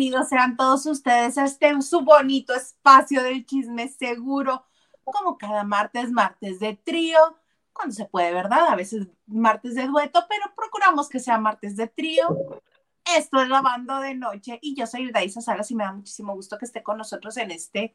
Bienvenidos 0.00 0.30
sean 0.30 0.56
todos 0.56 0.86
ustedes 0.86 1.36
a 1.36 1.44
este 1.44 1.82
su 1.82 2.00
bonito 2.00 2.54
espacio 2.54 3.22
del 3.22 3.44
chisme 3.44 3.86
seguro, 3.86 4.64
como 5.04 5.36
cada 5.36 5.62
martes, 5.62 6.10
martes 6.10 6.58
de 6.58 6.74
trío, 6.74 7.18
cuando 7.74 7.94
se 7.94 8.06
puede, 8.06 8.32
¿verdad? 8.32 8.68
A 8.68 8.76
veces 8.76 9.08
martes 9.26 9.74
de 9.74 9.86
dueto, 9.86 10.24
pero 10.26 10.54
procuramos 10.56 11.10
que 11.10 11.20
sea 11.20 11.36
martes 11.36 11.76
de 11.76 11.86
trío. 11.86 12.24
Esto 13.14 13.42
es 13.42 13.50
Lavando 13.50 14.00
de 14.00 14.14
Noche 14.14 14.58
y 14.62 14.74
yo 14.74 14.86
soy 14.86 15.12
Daisa 15.12 15.42
Salas 15.42 15.70
y 15.70 15.74
me 15.74 15.84
da 15.84 15.92
muchísimo 15.92 16.32
gusto 16.32 16.56
que 16.56 16.64
esté 16.64 16.82
con 16.82 16.96
nosotros 16.96 17.36
en 17.36 17.50
este 17.50 17.94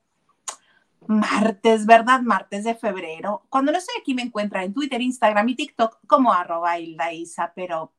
martes, 1.08 1.88
¿verdad? 1.88 2.22
Martes 2.22 2.66
de 2.66 2.76
febrero. 2.76 3.48
Cuando 3.50 3.72
no 3.72 3.80
estoy 3.80 3.96
aquí 4.00 4.14
me 4.14 4.22
encuentra 4.22 4.64
en 4.64 4.76
Twitter, 4.76 5.02
Instagram 5.02 5.50
y 5.50 5.56
TikTok 5.56 5.98
como 6.06 6.32
arroba 6.32 6.78
Hilda 6.78 7.10
pero 7.56 7.94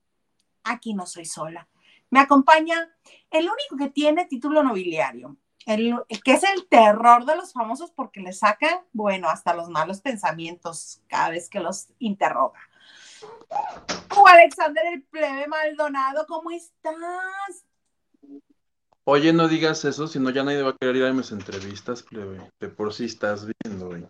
aquí 0.63 0.95
no 0.95 1.07
soy 1.07 1.25
sola. 1.25 1.67
Me 2.11 2.21
acompaña 2.21 2.91
el 3.31 3.45
único 3.45 3.77
que 3.79 3.91
tiene 3.91 4.27
título 4.27 4.63
nobiliario, 4.63 5.37
el, 5.67 5.95
que 6.25 6.33
es 6.33 6.45
el 6.45 6.67
terror 6.69 7.25
de 7.25 7.37
los 7.37 7.53
famosos 7.53 7.91
porque 7.91 8.21
le 8.21 8.33
sacan, 8.33 8.81
bueno, 8.93 9.29
hasta 9.29 9.55
los 9.55 9.69
malos 9.69 10.01
pensamientos 10.01 11.03
cada 11.09 11.31
vez 11.31 11.49
que 11.49 11.61
los 11.61 11.89
interroga. 11.99 12.61
O 14.17 14.27
Alexander 14.27 14.85
el 14.87 15.03
plebe 15.03 15.49
Maldonado, 15.49 16.27
¿cómo 16.29 16.51
estás? 16.51 17.65
Oye, 19.05 19.33
no 19.33 19.47
digas 19.49 19.85
eso, 19.85 20.09
si 20.09 20.19
no 20.19 20.31
ya 20.31 20.43
nadie 20.43 20.63
va 20.63 20.71
a 20.71 20.77
querer 20.77 20.97
ir 20.97 21.05
a 21.05 21.13
mis 21.13 21.31
entrevistas, 21.31 22.03
plebe. 22.03 22.51
De 22.61 22.69
por 22.69 22.93
sí 22.93 23.05
estás 23.05 23.47
viendo, 23.63 23.87
güey. 23.87 24.05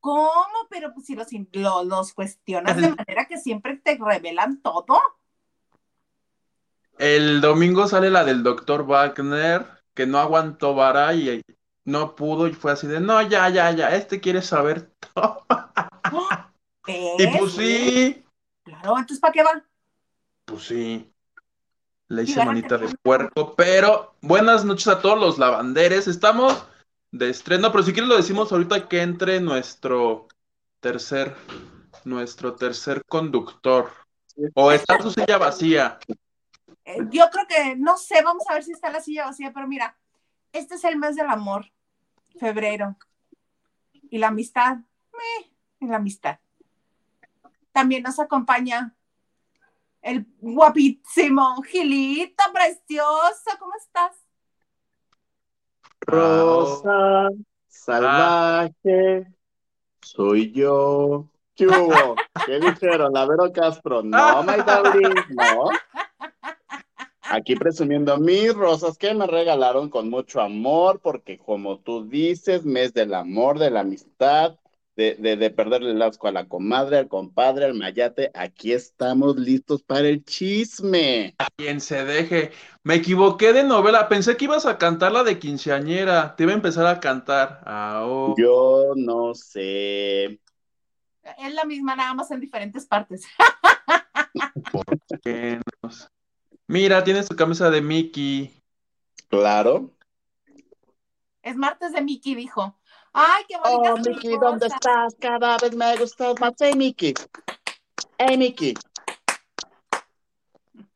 ¿Cómo? 0.00 0.66
Pero 0.70 0.92
pues, 0.94 1.06
si 1.06 1.14
los, 1.14 1.28
los 1.86 2.12
cuestionas 2.14 2.76
de 2.76 2.88
manera 2.96 3.26
que 3.26 3.38
siempre 3.38 3.76
te 3.76 3.98
revelan 3.98 4.62
todo. 4.62 5.00
El 7.02 7.40
domingo 7.40 7.88
sale 7.88 8.10
la 8.10 8.24
del 8.24 8.44
doctor 8.44 8.86
Wagner, 8.86 9.66
que 9.92 10.06
no 10.06 10.20
aguantó 10.20 10.72
vara 10.76 11.12
y 11.12 11.42
no 11.84 12.14
pudo 12.14 12.46
y 12.46 12.52
fue 12.52 12.70
así 12.70 12.86
de, 12.86 13.00
no, 13.00 13.20
ya, 13.22 13.48
ya, 13.48 13.72
ya, 13.72 13.92
este 13.96 14.20
quiere 14.20 14.40
saber 14.40 14.88
todo. 15.12 15.44
y 16.86 17.26
pues 17.26 17.54
sí. 17.54 18.24
Claro, 18.62 18.98
entonces 18.98 19.18
¿para 19.18 19.32
qué 19.32 19.42
va? 19.42 19.64
Pues 20.44 20.62
sí. 20.62 21.12
Le 22.06 22.22
hice 22.22 22.44
manita 22.44 22.78
de 22.78 22.94
puerco, 23.02 23.56
pero 23.56 24.14
buenas 24.20 24.64
noches 24.64 24.86
a 24.86 25.00
todos 25.00 25.18
los 25.18 25.38
lavanderes. 25.40 26.06
Estamos 26.06 26.64
de 27.10 27.30
estreno, 27.30 27.72
pero 27.72 27.82
si 27.82 27.92
quieres 27.92 28.10
lo 28.10 28.16
decimos 28.16 28.52
ahorita 28.52 28.88
que 28.88 29.02
entre 29.02 29.40
nuestro 29.40 30.28
tercer, 30.78 31.34
nuestro 32.04 32.54
tercer 32.54 33.02
conductor. 33.06 33.90
O 34.54 34.70
está 34.70 35.02
su 35.02 35.10
silla 35.10 35.36
vacía. 35.36 35.98
Eh, 36.84 36.98
yo 37.10 37.28
creo 37.30 37.46
que, 37.46 37.76
no 37.76 37.96
sé, 37.96 38.22
vamos 38.22 38.44
a 38.48 38.54
ver 38.54 38.64
si 38.64 38.72
está 38.72 38.90
la 38.90 39.00
silla 39.00 39.26
vacía, 39.26 39.52
pero 39.52 39.68
mira, 39.68 39.96
este 40.52 40.74
es 40.74 40.84
el 40.84 40.98
mes 40.98 41.16
del 41.16 41.28
amor, 41.28 41.72
febrero. 42.38 42.96
Y 44.10 44.18
la 44.18 44.28
amistad, 44.28 44.78
y 45.80 45.86
la 45.86 45.96
amistad. 45.96 46.38
También 47.72 48.02
nos 48.02 48.18
acompaña 48.18 48.94
el 50.02 50.26
guapísimo 50.40 51.62
Gilito, 51.62 52.44
precioso, 52.52 53.50
¿cómo 53.58 53.72
estás? 53.76 54.16
Rosa, 56.00 57.28
salvaje, 57.68 59.32
soy 60.00 60.52
yo. 60.52 61.28
¿Qué 61.54 61.66
hubo? 61.66 62.16
¿Qué 62.46 62.58
dijeron? 62.58 63.12
La 63.12 63.26
Vero 63.26 63.52
Castro, 63.52 64.02
no, 64.02 64.42
darling, 64.42 65.14
no. 65.30 65.68
Aquí 67.32 67.56
presumiendo 67.56 68.18
mis 68.18 68.52
rosas 68.52 68.98
que 68.98 69.14
me 69.14 69.26
regalaron 69.26 69.88
con 69.88 70.10
mucho 70.10 70.42
amor, 70.42 71.00
porque 71.00 71.38
como 71.38 71.78
tú 71.78 72.06
dices, 72.06 72.66
mes 72.66 72.92
del 72.92 73.14
amor, 73.14 73.58
de 73.58 73.70
la 73.70 73.80
amistad, 73.80 74.58
de, 74.96 75.14
de, 75.14 75.48
perderle 75.48 75.92
el 75.92 76.02
asco 76.02 76.28
a 76.28 76.32
la 76.32 76.46
comadre, 76.46 76.98
al 76.98 77.08
compadre, 77.08 77.64
al 77.64 77.72
mayate. 77.72 78.30
Aquí 78.34 78.74
estamos 78.74 79.38
listos 79.38 79.82
para 79.82 80.08
el 80.08 80.22
chisme. 80.26 81.34
A 81.38 81.46
quien 81.56 81.80
se 81.80 82.04
deje. 82.04 82.52
Me 82.82 82.96
equivoqué 82.96 83.54
de 83.54 83.64
novela. 83.64 84.10
Pensé 84.10 84.36
que 84.36 84.44
ibas 84.44 84.66
a 84.66 84.76
cantar 84.76 85.12
la 85.12 85.24
de 85.24 85.38
quinceañera. 85.38 86.36
Te 86.36 86.42
iba 86.42 86.52
a 86.52 86.56
empezar 86.56 86.84
a 86.84 87.00
cantar. 87.00 87.62
Yo 88.36 88.92
no 88.94 89.34
sé. 89.34 90.24
Es 91.38 91.54
la 91.54 91.64
misma, 91.64 91.96
nada 91.96 92.12
más 92.12 92.30
en 92.30 92.40
diferentes 92.40 92.84
partes. 92.84 93.24
¿Por 94.70 94.84
qué 95.22 95.58
Mira, 96.72 97.04
tienes 97.04 97.28
tu 97.28 97.36
camisa 97.36 97.68
de 97.68 97.82
Mickey. 97.82 98.50
Claro. 99.28 99.90
Es 101.42 101.54
martes 101.54 101.92
de 101.92 102.00
Mickey, 102.00 102.34
dijo. 102.34 102.78
Ay, 103.12 103.44
qué 103.46 103.58
bonita. 103.58 103.92
Oh, 103.92 103.98
Mickey, 103.98 104.38
¿dónde 104.38 104.68
estás? 104.68 105.14
Cada 105.20 105.58
vez 105.58 105.76
me 105.76 105.94
gustas 105.98 106.40
más. 106.40 106.54
Hey, 106.58 106.72
Mickey. 106.74 107.12
Hey, 108.16 108.38
Mickey. 108.38 108.72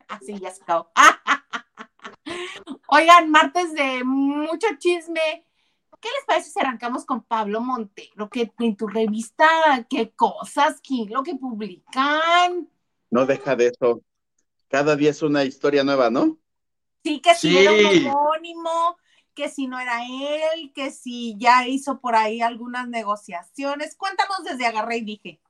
Así 0.09 0.39
ya 0.39 0.51
se 0.51 0.63
acabó. 0.63 0.91
Oigan, 2.89 3.31
martes 3.31 3.75
de 3.75 4.03
mucho 4.03 4.69
chisme. 4.79 5.45
¿Qué 6.01 6.09
les 6.09 6.25
parece 6.27 6.49
si 6.53 6.59
arrancamos 6.59 7.05
con 7.05 7.23
Pablo 7.23 7.61
Montero? 7.61 8.31
Que 8.31 8.51
en 8.61 8.77
tu 8.79 8.87
revista, 8.87 9.47
qué 9.91 10.11
cosas, 10.13 10.81
qué 10.83 11.05
lo 11.11 11.23
que 11.23 11.35
publican. 11.35 12.67
No 13.11 13.27
deja 13.27 13.55
de 13.55 13.67
eso 13.67 14.01
cada 14.69 14.97
día 14.97 15.11
es 15.11 15.23
una 15.23 15.45
historia 15.45 15.85
nueva, 15.85 16.11
¿no? 16.11 16.39
Sí, 17.05 17.21
que 17.21 17.35
si 17.35 17.57
era 17.57 17.73
un 17.73 18.07
homónimo, 18.09 18.97
que 19.35 19.49
si 19.49 19.67
no 19.69 19.79
era 19.79 20.03
él, 20.05 20.73
que 20.75 20.91
si 20.91 21.37
ya 21.39 21.69
hizo 21.69 22.01
por 22.01 22.17
ahí 22.17 22.41
algunas 22.41 22.89
negociaciones. 22.89 23.95
Cuéntanos 23.95 24.43
desde 24.45 24.67
Agarré 24.67 24.97
y 24.97 25.05
dije. 25.05 25.41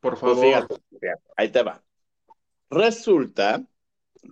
Por 0.00 0.18
pues 0.18 0.38
favor. 0.38 0.80
ahí 1.36 1.50
te 1.50 1.62
va. 1.62 1.82
Resulta, 2.68 3.64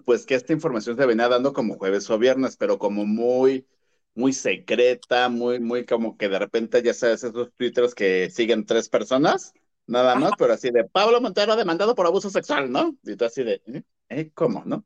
pues 0.04 0.26
que 0.26 0.34
esta 0.34 0.52
información 0.52 0.96
se 0.96 1.06
venía 1.06 1.28
dando 1.28 1.52
como 1.52 1.78
jueves 1.78 2.10
o 2.10 2.18
viernes, 2.18 2.56
pero 2.56 2.78
como 2.78 3.06
muy, 3.06 3.66
muy 4.14 4.32
secreta, 4.32 5.28
muy, 5.28 5.60
muy 5.60 5.86
como 5.86 6.16
que 6.16 6.28
de 6.28 6.38
repente, 6.38 6.82
ya 6.82 6.94
sabes, 6.94 7.24
esos 7.24 7.52
twitters 7.54 7.94
que 7.94 8.28
siguen 8.30 8.66
tres 8.66 8.88
personas, 8.88 9.52
nada 9.86 10.14
más, 10.16 10.32
pero 10.36 10.52
así 10.52 10.70
de 10.70 10.84
Pablo 10.84 11.20
Montero 11.20 11.56
demandado 11.56 11.94
por 11.94 12.06
abuso 12.06 12.28
sexual, 12.28 12.70
¿no? 12.70 12.96
Y 13.04 13.16
tú 13.16 13.24
así 13.24 13.44
de, 13.44 13.62
¿eh? 13.66 13.82
¿Eh? 14.08 14.30
¿Cómo, 14.34 14.62
no? 14.64 14.84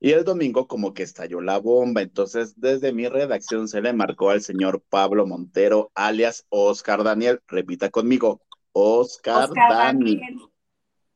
Y 0.00 0.12
el 0.12 0.24
domingo 0.24 0.66
como 0.66 0.92
que 0.92 1.02
estalló 1.02 1.40
la 1.40 1.58
bomba, 1.58 2.02
entonces 2.02 2.60
desde 2.60 2.92
mi 2.92 3.08
redacción 3.08 3.68
se 3.68 3.80
le 3.80 3.92
marcó 3.92 4.30
al 4.30 4.42
señor 4.42 4.82
Pablo 4.90 5.26
Montero, 5.26 5.90
alias 5.94 6.44
Oscar 6.50 7.02
Daniel, 7.04 7.40
repita 7.46 7.88
conmigo, 7.90 8.42
Oscar, 8.72 9.48
Daniel. 9.54 10.36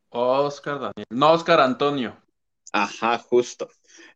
Oscar 0.08 0.74
Daniel, 0.80 1.06
no 1.10 1.32
Oscar 1.32 1.60
Antonio. 1.60 2.16
Ajá, 2.72 3.18
justo. 3.18 3.68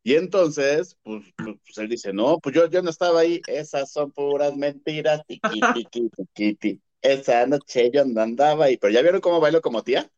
Y 0.02 0.14
entonces, 0.14 0.96
pues, 1.02 1.24
pues, 1.36 1.56
pues, 1.64 1.78
él 1.78 1.88
dice, 1.88 2.12
no, 2.12 2.38
pues 2.38 2.54
yo, 2.54 2.66
yo 2.68 2.82
no 2.82 2.90
estaba 2.90 3.20
ahí, 3.20 3.40
esas 3.46 3.92
son 3.92 4.10
puras 4.10 4.56
mentiras, 4.56 5.22
tiqui, 5.26 5.60
tiqui, 5.74 6.10
tiqui, 6.32 6.80
esa 7.02 7.46
noche 7.46 7.90
yo 7.92 8.04
no 8.04 8.20
andaba 8.20 8.66
ahí, 8.66 8.76
pero 8.76 8.92
¿ya 8.92 9.02
vieron 9.02 9.20
cómo 9.20 9.40
bailo 9.40 9.60
como 9.60 9.82
tía? 9.82 10.10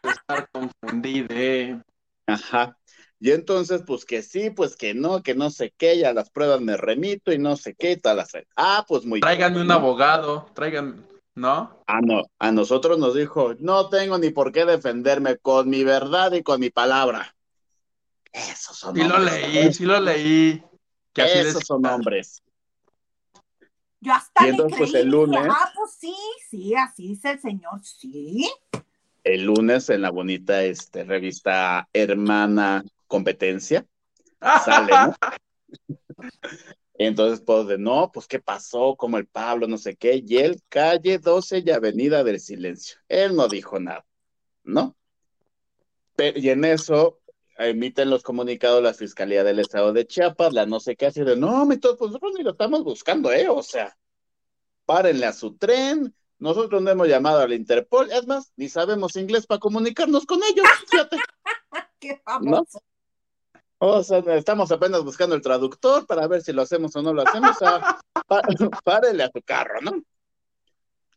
estar 0.67 0.91
confundida. 0.91 1.85
Ajá. 2.27 2.77
Y 3.19 3.31
entonces, 3.31 3.83
pues 3.87 4.05
que 4.05 4.23
sí, 4.23 4.51
pues 4.51 4.77
que 4.77 4.93
no, 4.93 5.23
que 5.23 5.35
no 5.35 5.51
sé 5.51 5.73
qué, 5.77 5.99
ya 5.99 6.13
las 6.13 6.31
pruebas 6.31 6.61
me 6.61 6.77
remito 6.77 7.33
y 7.33 7.39
no 7.39 7.57
sé 7.57 7.75
qué 7.75 7.93
y 7.93 7.97
tal. 7.97 8.23
Ah, 8.57 8.85
pues 8.87 9.07
muy 9.07 9.21
Tráiganme 9.21 9.63
un 9.63 9.71
abogado, 9.71 10.51
traigan, 10.55 11.07
¿no? 11.35 11.83
Ah, 11.87 12.01
no, 12.03 12.25
a 12.39 12.53
nosotros 12.53 12.99
nos 12.99 13.15
dijo, 13.15 13.55
no 13.59 13.89
tengo 13.89 14.19
ni 14.19 14.31
por 14.31 14.53
qué 14.53 14.67
defenderme 14.67 15.39
con 15.39 15.71
mi 15.71 15.83
verdad 15.83 16.33
y 16.33 16.43
con 16.43 16.61
mi 16.61 16.69
palabra. 16.69 17.35
Esos 18.33 18.77
son 18.77 18.95
sí 18.95 19.03
lo 19.03 19.19
leí, 19.19 19.73
sí 19.73 19.85
lo 19.87 19.99
leí. 19.99 20.63
Esos 21.15 21.65
son 21.65 21.87
hombres. 21.87 22.43
Yo 24.01 24.13
hasta 24.13 24.47
le 24.47 24.57
pues, 24.57 24.91
creí, 24.91 25.03
el 25.03 25.09
lunes, 25.09 25.49
ah, 25.51 25.73
pues 25.75 25.93
sí, 25.99 26.15
sí, 26.51 26.75
así 26.75 27.09
dice 27.09 27.31
el 27.31 27.41
señor, 27.41 27.83
sí. 27.83 28.47
El 29.27 29.43
lunes 29.43 29.91
en 29.91 30.03
la 30.03 30.11
bonita 30.11 30.63
este, 30.63 31.03
revista 31.03 31.89
Hermana 31.93 32.85
Competencia 33.09 33.85
sale, 34.65 34.93
¿no? 34.93 35.15
Entonces, 36.95 37.43
pues, 37.45 37.67
de 37.67 37.77
no, 37.77 38.13
pues, 38.13 38.29
¿qué 38.29 38.39
pasó? 38.39 38.95
Como 38.95 39.19
el 39.19 39.27
Pablo, 39.27 39.67
no 39.67 39.79
sé 39.79 39.97
qué, 39.97 40.23
y 40.25 40.37
él, 40.37 40.63
calle 40.69 41.19
12 41.19 41.65
y 41.67 41.71
Avenida 41.73 42.23
del 42.23 42.39
Silencio. 42.39 42.99
Él 43.09 43.35
no 43.35 43.49
dijo 43.49 43.81
nada, 43.81 44.07
¿no? 44.63 44.97
y 46.19 46.49
en 46.49 46.65
eso 46.65 47.21
emiten 47.59 48.09
los 48.09 48.23
comunicados 48.23 48.81
la 48.81 48.95
Fiscalía 48.95 49.43
del 49.43 49.59
Estado 49.59 49.93
de 49.93 50.07
Chiapas, 50.07 50.53
la 50.53 50.67
no 50.67 50.79
sé 50.79 50.95
qué, 50.95 51.07
así 51.07 51.25
de, 51.25 51.37
no, 51.37 51.67
pues 51.67 51.81
nosotros 51.83 52.33
ni 52.39 52.45
lo 52.45 52.53
estamos 52.53 52.85
buscando, 52.85 53.33
¿eh? 53.33 53.49
O 53.49 53.63
sea, 53.63 53.99
párenle 54.87 55.27
a 55.27 55.33
su 55.33 55.57
tren, 55.57 56.15
nosotros 56.39 56.83
no 56.83 56.91
hemos 56.91 57.09
llamado 57.09 57.41
al 57.41 57.53
Interpol, 57.53 58.11
es 58.11 58.27
más, 58.27 58.53
ni 58.57 58.69
sabemos 58.69 59.17
inglés 59.17 59.47
para 59.47 59.59
comunicarnos 59.59 60.27
con 60.27 60.41
ellos, 60.43 60.67
fíjate. 60.89 61.17
qué 61.99 62.21
famoso. 62.25 62.81
O 63.79 64.03
sea, 64.03 64.19
estamos 64.35 64.73
apenas 64.73 65.03
buscando 65.05 65.35
el 65.35 65.43
traductor 65.43 66.07
para 66.07 66.27
ver 66.27 66.43
si 66.43 66.53
lo 66.53 66.63
hacemos 66.63 66.97
o 66.97 67.03
no 67.03 67.13
lo 67.13 67.23
hacemos. 67.23 67.57
Ah, 67.61 68.01
párele 68.85 69.23
a 69.23 69.31
tu 69.31 69.43
carro, 69.43 69.81
¿no? 69.83 70.03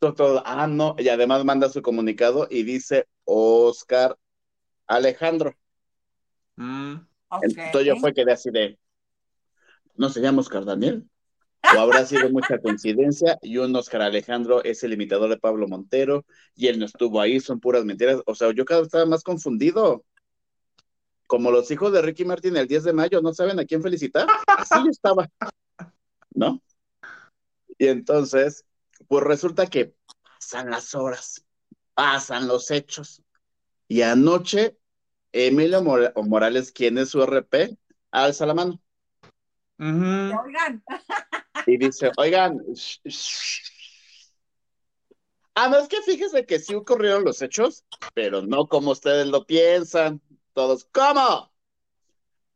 Doctor, 0.01 0.41
ah, 0.45 0.67
no, 0.67 0.95
y 0.97 1.09
además 1.09 1.43
manda 1.45 1.69
su 1.69 1.81
comunicado 1.81 2.47
y 2.49 2.63
dice 2.63 3.07
Oscar 3.25 4.17
Alejandro. 4.87 5.55
Mm. 6.55 6.95
Entonces 7.41 7.85
yo 7.85 7.95
fue 7.97 8.13
que 8.13 8.25
de 8.25 8.31
así 8.31 8.49
de, 8.49 8.77
¿no 9.95 10.09
se 10.09 10.21
llama 10.21 10.41
Oscar 10.41 10.65
Daniel? 10.65 11.09
¿O 11.61 11.79
habrá 11.79 12.05
sido 12.05 12.29
mucha 12.29 12.59
coincidencia? 12.59 13.37
Y 13.41 13.57
un 13.57 13.75
Oscar 13.75 14.01
Alejandro 14.01 14.63
es 14.63 14.83
el 14.83 14.93
imitador 14.93 15.29
de 15.29 15.37
Pablo 15.37 15.67
Montero 15.67 16.25
y 16.55 16.67
él 16.67 16.79
no 16.79 16.85
estuvo 16.85 17.19
ahí, 17.19 17.39
son 17.39 17.59
puras 17.59 17.85
mentiras. 17.85 18.21
O 18.25 18.35
sea, 18.35 18.51
yo 18.53 18.65
cada 18.65 18.81
vez 18.81 18.87
estaba 18.87 19.05
más 19.05 19.23
confundido. 19.23 20.05
Como 21.27 21.51
los 21.51 21.69
hijos 21.69 21.91
de 21.93 22.01
Ricky 22.01 22.25
Martin 22.25 22.57
el 22.57 22.67
10 22.67 22.85
de 22.85 22.93
mayo, 22.93 23.21
¿no 23.21 23.33
saben 23.33 23.59
a 23.59 23.65
quién 23.65 23.83
felicitar? 23.83 24.25
Así 24.47 24.75
yo 24.83 24.89
estaba, 24.89 25.29
¿no? 26.33 26.59
Y 27.77 27.87
entonces, 27.87 28.65
pues 29.07 29.23
resulta 29.23 29.67
que 29.67 29.93
pasan 30.23 30.71
las 30.71 30.95
horas, 30.95 31.45
pasan 31.93 32.47
los 32.47 32.71
hechos. 32.71 33.21
Y 33.87 34.01
anoche, 34.01 34.75
Emilio 35.31 35.83
Morales, 35.83 36.71
quien 36.71 36.97
es 36.97 37.09
su 37.09 37.21
RP, 37.21 37.77
alza 38.09 38.45
la 38.47 38.55
mano. 38.55 38.81
Oigan. 39.77 40.83
Y 41.69 41.77
dice, 41.77 42.11
oigan. 42.17 42.59
Ah, 45.53 45.69
no, 45.69 45.77
es 45.77 45.87
que 45.87 46.01
fíjese 46.01 46.45
que 46.45 46.57
sí 46.57 46.73
ocurrieron 46.73 47.23
los 47.23 47.41
hechos, 47.43 47.85
pero 48.15 48.41
no 48.41 48.65
como 48.67 48.91
ustedes 48.91 49.27
lo 49.27 49.45
piensan. 49.45 50.19
Todos, 50.53 50.85
¿cómo? 50.85 51.51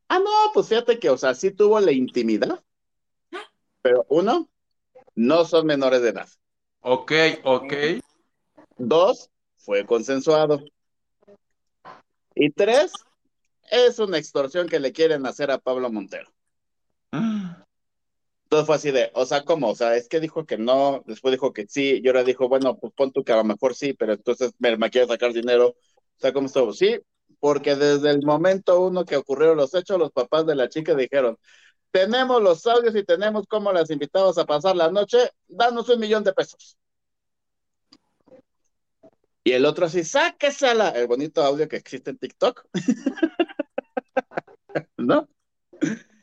Ah, 0.07 0.19
no, 0.19 0.51
pues 0.53 0.67
fíjate 0.67 0.97
que, 0.97 1.11
o 1.11 1.17
sea, 1.17 1.35
sí 1.35 1.51
tuvo 1.51 1.79
la 1.79 1.91
intimidad. 1.91 2.63
Pero 3.83 4.05
uno, 4.09 4.49
no 5.13 5.45
son 5.45 5.67
menores 5.67 6.01
de 6.01 6.09
edad. 6.09 6.29
Ok, 6.79 7.11
ok. 7.43 7.73
Dos, 8.77 9.29
fue 9.57 9.85
consensuado. 9.85 10.63
Y 12.33 12.49
tres, 12.49 12.93
es 13.69 13.99
una 13.99 14.17
extorsión 14.17 14.67
que 14.67 14.79
le 14.79 14.91
quieren 14.91 15.27
hacer 15.27 15.51
a 15.51 15.59
Pablo 15.59 15.91
Montero. 15.91 16.31
Entonces 18.53 18.67
fue 18.67 18.75
así 18.75 18.91
de, 18.91 19.09
o 19.15 19.25
sea, 19.25 19.43
¿cómo? 19.43 19.71
O 19.71 19.75
sea, 19.75 19.95
es 19.95 20.07
que 20.07 20.19
dijo 20.19 20.45
que 20.45 20.59
no, 20.59 21.01
después 21.07 21.31
dijo 21.31 21.53
que 21.53 21.65
sí, 21.67 21.99
y 22.03 22.07
ahora 22.07 22.23
dijo, 22.23 22.47
bueno, 22.47 22.77
pues 22.77 22.93
pon 22.93 23.11
tú 23.11 23.23
que 23.23 23.33
a 23.33 23.37
lo 23.37 23.43
mejor 23.43 23.73
sí, 23.73 23.93
pero 23.93 24.13
entonces 24.13 24.51
me, 24.59 24.77
me 24.77 24.91
quiere 24.91 25.07
sacar 25.07 25.33
dinero. 25.33 25.69
O 25.69 25.75
sea, 26.19 26.33
¿cómo 26.33 26.45
estuvo? 26.45 26.71
Sí, 26.71 26.99
porque 27.39 27.75
desde 27.75 28.11
el 28.11 28.21
momento 28.23 28.79
uno 28.79 29.05
que 29.05 29.17
ocurrieron 29.17 29.57
los 29.57 29.73
hechos, 29.73 29.97
los 29.97 30.11
papás 30.11 30.45
de 30.45 30.53
la 30.53 30.69
chica 30.69 30.93
dijeron, 30.93 31.35
tenemos 31.89 32.43
los 32.43 32.67
audios 32.67 32.95
y 32.95 33.03
tenemos 33.03 33.47
cómo 33.47 33.73
las 33.73 33.89
invitamos 33.89 34.37
a 34.37 34.45
pasar 34.45 34.75
la 34.75 34.91
noche, 34.91 35.31
danos 35.47 35.89
un 35.89 35.99
millón 35.99 36.23
de 36.23 36.33
pesos. 36.33 36.77
Y 39.43 39.53
el 39.53 39.65
otro 39.65 39.87
así, 39.87 40.03
sáquesela, 40.03 40.89
el 40.89 41.07
bonito 41.07 41.43
audio 41.43 41.67
que 41.67 41.77
existe 41.77 42.11
en 42.11 42.19
TikTok. 42.19 42.67
¿No? 44.97 45.27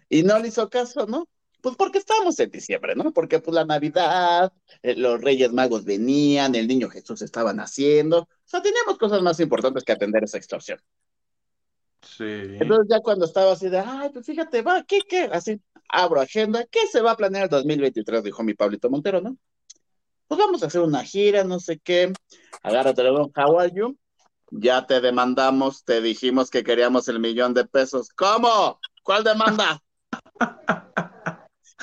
Y 0.08 0.22
no 0.22 0.38
le 0.38 0.46
hizo 0.46 0.70
caso, 0.70 1.06
¿no? 1.06 1.26
Pues 1.60 1.76
porque 1.76 1.98
estábamos 1.98 2.38
en 2.40 2.50
diciembre, 2.50 2.94
¿no? 2.94 3.12
Porque 3.12 3.40
pues 3.40 3.54
la 3.54 3.64
Navidad, 3.64 4.52
eh, 4.82 4.94
los 4.96 5.20
Reyes 5.20 5.52
Magos 5.52 5.84
venían, 5.84 6.54
el 6.54 6.66
niño 6.66 6.88
Jesús 6.88 7.22
estaba 7.22 7.52
naciendo. 7.52 8.20
O 8.20 8.28
sea, 8.44 8.62
teníamos 8.62 8.98
cosas 8.98 9.22
más 9.22 9.40
importantes 9.40 9.84
que 9.84 9.92
atender 9.92 10.24
esa 10.24 10.38
extorsión. 10.38 10.80
Sí. 12.02 12.24
Entonces 12.24 12.86
ya 12.88 13.00
cuando 13.00 13.26
estaba 13.26 13.52
así 13.52 13.68
de, 13.68 13.78
ay, 13.78 14.10
pues 14.10 14.24
fíjate, 14.24 14.62
va, 14.62 14.84
¿qué, 14.84 15.00
qué? 15.08 15.28
Así, 15.32 15.60
abro 15.88 16.20
agenda, 16.20 16.64
¿qué 16.70 16.86
se 16.86 17.02
va 17.02 17.12
a 17.12 17.16
planear 17.16 17.44
el 17.44 17.50
2023? 17.50 18.22
Dijo 18.22 18.42
mi 18.42 18.54
Pablito 18.54 18.88
Montero, 18.88 19.20
¿no? 19.20 19.36
Pues 20.26 20.38
vamos 20.38 20.62
a 20.62 20.66
hacer 20.66 20.80
una 20.80 21.02
gira, 21.02 21.44
no 21.44 21.58
sé 21.58 21.78
qué. 21.78 22.12
Agárrate, 22.62 23.02
how 23.08 23.58
are 23.58 23.72
you? 23.74 23.98
Ya 24.52 24.86
te 24.86 25.00
demandamos, 25.00 25.84
te 25.84 26.00
dijimos 26.00 26.50
que 26.50 26.64
queríamos 26.64 27.08
el 27.08 27.20
millón 27.20 27.52
de 27.54 27.64
pesos. 27.64 28.08
¿Cómo? 28.10 28.78
¿Cuál 29.02 29.24
demanda? 29.24 29.82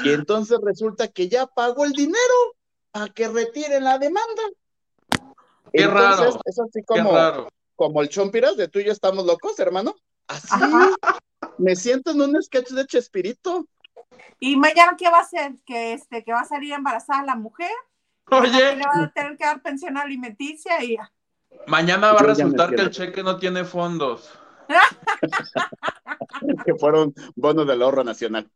y 0.04 0.10
entonces 0.10 0.60
resulta 0.64 1.08
que 1.08 1.28
ya 1.28 1.48
pagó 1.48 1.86
el 1.86 1.92
dinero 1.92 2.56
para 2.92 3.10
que 3.10 3.28
retiren 3.28 3.84
la 3.84 3.98
demanda. 3.98 4.44
Qué 5.74 5.88
raro. 5.88 6.40
Es 6.46 6.60
así 6.60 6.84
como, 6.86 7.12
como 7.76 8.02
el 8.02 8.10
Chompiras 8.10 8.58
de 8.58 8.68
tú 8.68 8.80
y 8.80 8.86
yo 8.86 8.92
estamos 8.92 9.26
locos, 9.26 9.60
hermano. 9.60 9.96
Así. 10.28 10.50
Me 11.58 11.76
siento 11.76 12.12
en 12.12 12.22
un 12.22 12.42
sketch 12.42 12.70
de 12.70 12.86
Chespirito. 12.86 13.68
¿Y 14.40 14.56
mañana 14.56 14.96
qué 14.98 15.10
va 15.10 15.20
a 15.20 15.22
hacer? 15.22 15.56
¿Que, 15.66 15.94
este, 15.94 16.24
que 16.24 16.32
va 16.32 16.42
a 16.42 16.46
salir 16.46 16.74
embarazada 16.74 17.24
la 17.24 17.36
mujer? 17.36 17.72
Oye. 18.30 18.76
Le 18.76 18.84
va 18.84 19.04
a 19.04 19.12
tener 19.12 19.38
que 19.38 19.46
dar 19.46 19.62
pensión 19.62 19.98
alimenticia 19.98 20.84
y... 20.84 20.98
Mañana 21.66 22.14
va 22.14 22.20
a 22.20 22.24
resultar 22.24 22.76
que 22.76 22.82
el 22.82 22.92
cheque 22.92 23.24
no 23.24 23.38
tiene 23.38 23.64
fondos. 23.64 24.30
que 26.66 26.76
fueron 26.76 27.14
bonos 27.36 27.68
del 27.68 27.82
ahorro 27.82 28.04
nacional. 28.04 28.50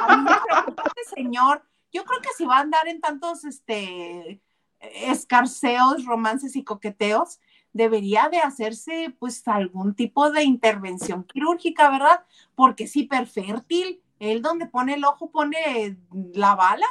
A 0.00 0.16
mí 0.16 0.22
me 0.22 0.36
preocupa 0.46 0.82
este 0.86 1.14
señor. 1.14 1.62
Yo 1.92 2.04
creo 2.04 2.20
que 2.20 2.28
si 2.36 2.44
va 2.44 2.58
a 2.58 2.60
andar 2.60 2.86
en 2.88 3.00
tantos 3.00 3.44
este 3.44 4.42
escarceos, 4.80 6.04
romances 6.04 6.54
y 6.56 6.64
coqueteos, 6.64 7.40
debería 7.72 8.28
de 8.28 8.38
hacerse 8.38 9.14
pues 9.18 9.46
algún 9.48 9.94
tipo 9.94 10.30
de 10.30 10.44
intervención 10.44 11.24
quirúrgica, 11.24 11.90
¿verdad? 11.90 12.24
Porque 12.54 12.86
si 12.86 13.04
perfértil, 13.04 14.02
él 14.18 14.42
donde 14.42 14.66
pone 14.66 14.94
el 14.94 15.04
ojo 15.04 15.30
pone 15.30 15.96
la 16.34 16.54
bala. 16.54 16.86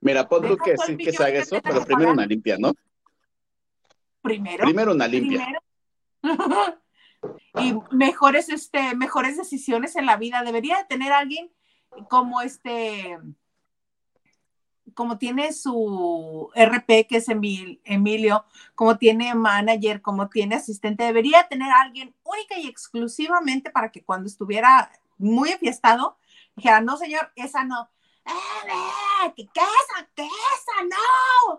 Mira, 0.00 0.28
pon 0.28 0.42
tú 0.42 0.56
que 0.56 0.76
sí 0.78 0.96
que 0.96 1.12
se 1.12 1.22
haga 1.22 1.38
eso, 1.38 1.60
pero 1.62 1.84
primero 1.84 2.12
una 2.12 2.26
limpia, 2.26 2.56
¿no? 2.58 2.72
Primero. 4.20 4.64
Primero 4.64 4.92
una 4.92 5.06
limpia. 5.06 5.61
y 7.60 7.74
mejores, 7.90 8.48
este, 8.48 8.94
mejores 8.94 9.36
decisiones 9.36 9.96
en 9.96 10.06
la 10.06 10.16
vida. 10.16 10.42
Debería 10.42 10.78
de 10.78 10.84
tener 10.84 11.12
alguien 11.12 11.50
como 12.08 12.40
este, 12.40 13.18
como 14.94 15.18
tiene 15.18 15.52
su 15.52 16.50
RP, 16.54 17.06
que 17.06 17.16
es 17.18 17.26
Emilio, 17.28 18.44
como 18.74 18.98
tiene 18.98 19.34
manager, 19.34 20.02
como 20.02 20.28
tiene 20.28 20.56
asistente, 20.56 21.04
debería 21.04 21.48
tener 21.48 21.70
alguien 21.70 22.14
única 22.24 22.58
y 22.58 22.66
exclusivamente 22.66 23.70
para 23.70 23.90
que 23.90 24.02
cuando 24.02 24.28
estuviera 24.28 24.90
muy 25.18 25.50
enfiestado, 25.50 26.18
dijera, 26.56 26.80
no 26.80 26.96
señor, 26.96 27.30
esa 27.36 27.64
no. 27.64 27.88
¡Eh, 28.24 29.32
qué 29.36 29.42
esa, 29.42 30.08
qué 30.14 30.22
esa, 30.22 30.84
no! 30.84 31.56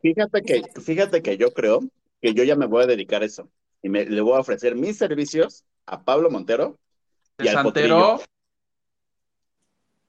Fíjate 0.00 0.42
que, 0.42 0.80
fíjate 0.80 1.22
que 1.22 1.36
yo 1.36 1.52
creo 1.52 1.80
que 2.20 2.34
yo 2.34 2.44
ya 2.44 2.56
me 2.56 2.66
voy 2.66 2.84
a 2.84 2.86
dedicar 2.86 3.22
a 3.22 3.26
eso 3.26 3.50
y 3.82 3.88
me, 3.88 4.04
le 4.04 4.20
voy 4.20 4.36
a 4.36 4.40
ofrecer 4.40 4.74
mis 4.74 4.96
servicios 4.96 5.64
a 5.86 6.02
Pablo 6.02 6.30
Montero 6.30 6.78
y 7.38 7.48
al 7.48 7.62
Potrillo. 7.62 8.20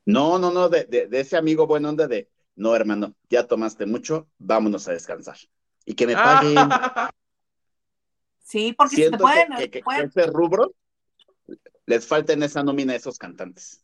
No, 0.05 0.39
no, 0.39 0.51
no, 0.51 0.69
de, 0.69 0.85
de, 0.85 1.07
ese 1.19 1.37
amigo 1.37 1.67
bueno 1.67 1.89
onda 1.89 2.07
de, 2.07 2.29
no, 2.55 2.75
hermano, 2.75 3.13
ya 3.29 3.45
tomaste 3.45 3.85
mucho, 3.85 4.27
vámonos 4.39 4.87
a 4.87 4.93
descansar. 4.93 5.37
Y 5.85 5.93
que 5.93 6.07
me 6.07 6.15
paguen. 6.15 6.57
Sí, 8.39 8.73
porque 8.73 8.95
si 8.95 9.11
te 9.11 9.17
pueden, 9.17 9.53
que, 9.57 9.69
que, 9.69 9.83
ese 10.03 10.25
rubro 10.25 10.73
les 11.85 12.07
falta 12.07 12.33
en 12.33 12.41
esa 12.41 12.63
nómina 12.63 12.95
esos 12.95 13.19
cantantes. 13.19 13.83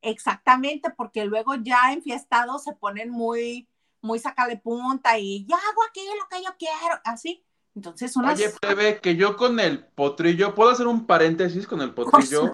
Exactamente, 0.00 0.90
porque 0.96 1.24
luego 1.24 1.54
ya 1.54 1.92
enfiestados 1.92 2.64
se 2.64 2.72
ponen 2.72 3.10
muy, 3.10 3.68
muy 4.00 4.18
sacale 4.18 4.56
punta 4.56 5.16
y 5.18 5.46
ya 5.46 5.54
hago 5.56 5.84
aquí 5.88 6.00
lo 6.18 6.28
que 6.28 6.44
yo 6.44 6.50
quiero, 6.58 7.00
así. 7.04 7.44
Entonces, 7.74 8.16
unas... 8.16 8.38
Oye, 8.38 8.50
plebe, 8.60 9.00
que 9.00 9.16
yo 9.16 9.36
con 9.36 9.58
el 9.60 9.84
potrillo, 9.84 10.54
¿puedo 10.54 10.70
hacer 10.70 10.86
un 10.86 11.06
paréntesis 11.06 11.66
con 11.66 11.80
el 11.80 11.94
potrillo? 11.94 12.52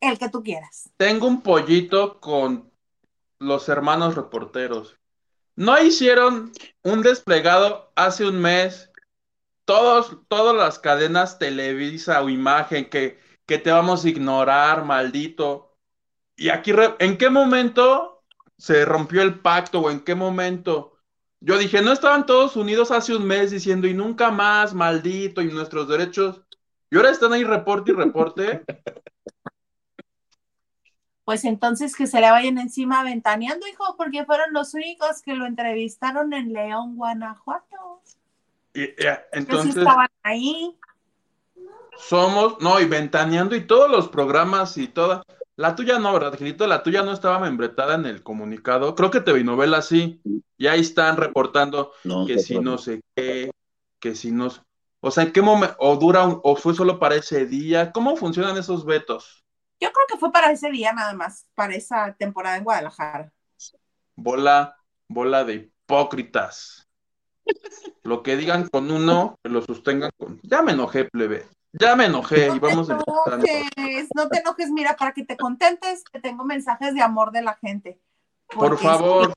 El 0.00 0.18
que 0.18 0.28
tú 0.28 0.42
quieras. 0.42 0.90
Tengo 0.96 1.26
un 1.26 1.42
pollito 1.42 2.20
con 2.20 2.70
los 3.38 3.68
hermanos 3.68 4.14
reporteros. 4.14 4.96
¿No 5.56 5.80
hicieron 5.82 6.52
un 6.82 7.02
desplegado 7.02 7.92
hace 7.96 8.26
un 8.26 8.40
mes? 8.40 8.90
Todos, 9.64 10.16
todas 10.28 10.56
las 10.56 10.78
cadenas 10.78 11.38
Televisa 11.38 12.22
o 12.22 12.28
Imagen 12.28 12.88
que, 12.88 13.20
que 13.46 13.58
te 13.58 13.70
vamos 13.70 14.04
a 14.04 14.08
ignorar, 14.08 14.84
maldito. 14.84 15.76
Y 16.36 16.48
aquí, 16.48 16.72
¿en 16.98 17.18
qué 17.18 17.28
momento 17.28 18.22
se 18.56 18.84
rompió 18.84 19.22
el 19.22 19.40
pacto 19.40 19.80
o 19.80 19.90
en 19.90 20.00
qué 20.00 20.14
momento 20.14 20.99
yo 21.40 21.56
dije, 21.56 21.80
no 21.80 21.92
estaban 21.92 22.26
todos 22.26 22.56
unidos 22.56 22.90
hace 22.90 23.16
un 23.16 23.26
mes 23.26 23.50
diciendo 23.50 23.88
y 23.88 23.94
nunca 23.94 24.30
más, 24.30 24.74
maldito, 24.74 25.40
y 25.40 25.46
nuestros 25.46 25.88
derechos. 25.88 26.42
Y 26.90 26.96
ahora 26.96 27.10
están 27.10 27.32
ahí 27.32 27.44
reporte 27.44 27.92
y 27.92 27.94
reporte. 27.94 28.62
Pues 31.22 31.44
entonces 31.44 31.94
que 31.94 32.08
se 32.08 32.20
le 32.20 32.28
vayan 32.28 32.58
encima 32.58 33.04
ventaneando, 33.04 33.64
hijo, 33.68 33.94
porque 33.96 34.24
fueron 34.24 34.52
los 34.52 34.74
únicos 34.74 35.22
que 35.22 35.34
lo 35.34 35.46
entrevistaron 35.46 36.32
en 36.32 36.52
León, 36.52 36.96
Guanajuato. 36.96 38.02
Y, 38.74 38.88
entonces. 39.30 39.76
estaban 39.76 40.08
ahí. 40.24 40.76
somos, 41.96 42.60
no, 42.60 42.80
y 42.80 42.86
ventaneando 42.86 43.54
y 43.54 43.64
todos 43.64 43.88
los 43.88 44.08
programas 44.08 44.76
y 44.76 44.88
toda. 44.88 45.22
La 45.60 45.76
tuya 45.76 45.98
no, 45.98 46.10
¿verdad, 46.14 46.38
Gilito? 46.38 46.66
La 46.66 46.82
tuya 46.82 47.02
no 47.02 47.12
estaba 47.12 47.38
membretada 47.38 47.94
en 47.94 48.06
el 48.06 48.22
comunicado. 48.22 48.94
Creo 48.94 49.10
que 49.10 49.20
te 49.20 49.44
novela 49.44 49.82
sí. 49.82 50.18
Y 50.56 50.66
ahí 50.68 50.80
están 50.80 51.18
reportando 51.18 51.92
que 52.26 52.38
si 52.38 52.58
no 52.58 52.78
sé 52.78 53.02
qué, 53.14 53.50
que 53.98 54.14
si 54.14 54.32
no. 54.32 54.48
O 55.00 55.10
sea, 55.10 55.24
¿en 55.24 55.32
qué 55.34 55.42
momento? 55.42 55.76
¿O 55.78 55.96
dura 55.96 56.26
o 56.26 56.56
fue 56.56 56.72
solo 56.74 56.98
para 56.98 57.16
ese 57.16 57.44
día? 57.44 57.92
¿Cómo 57.92 58.16
funcionan 58.16 58.56
esos 58.56 58.86
vetos? 58.86 59.44
Yo 59.78 59.92
creo 59.92 60.06
que 60.08 60.16
fue 60.16 60.32
para 60.32 60.50
ese 60.50 60.70
día 60.70 60.94
nada 60.94 61.12
más, 61.12 61.46
para 61.54 61.74
esa 61.74 62.14
temporada 62.14 62.56
en 62.56 62.64
Guadalajara. 62.64 63.30
Bola, 64.16 64.78
bola 65.08 65.44
de 65.44 65.54
hipócritas. 65.56 66.88
Lo 68.02 68.22
que 68.22 68.38
digan 68.38 68.66
con 68.66 68.90
uno, 68.90 69.38
que 69.42 69.50
lo 69.50 69.60
sostengan 69.60 70.10
con. 70.16 70.40
Ya 70.42 70.62
me 70.62 70.72
enojé, 70.72 71.04
plebe. 71.04 71.46
Ya 71.72 71.94
me 71.94 72.06
enojé 72.06 72.48
no 72.48 72.56
y 72.56 72.58
vamos 72.58 72.88
te 72.88 72.94
enojes, 72.94 74.08
No 74.14 74.28
te 74.28 74.38
enojes, 74.40 74.70
mira, 74.70 74.96
para 74.96 75.12
que 75.12 75.24
te 75.24 75.36
contentes, 75.36 76.02
que 76.04 76.20
tengo 76.20 76.44
mensajes 76.44 76.94
de 76.94 77.02
amor 77.02 77.30
de 77.30 77.42
la 77.42 77.54
gente. 77.54 78.00
Por 78.48 78.76
favor. 78.78 79.32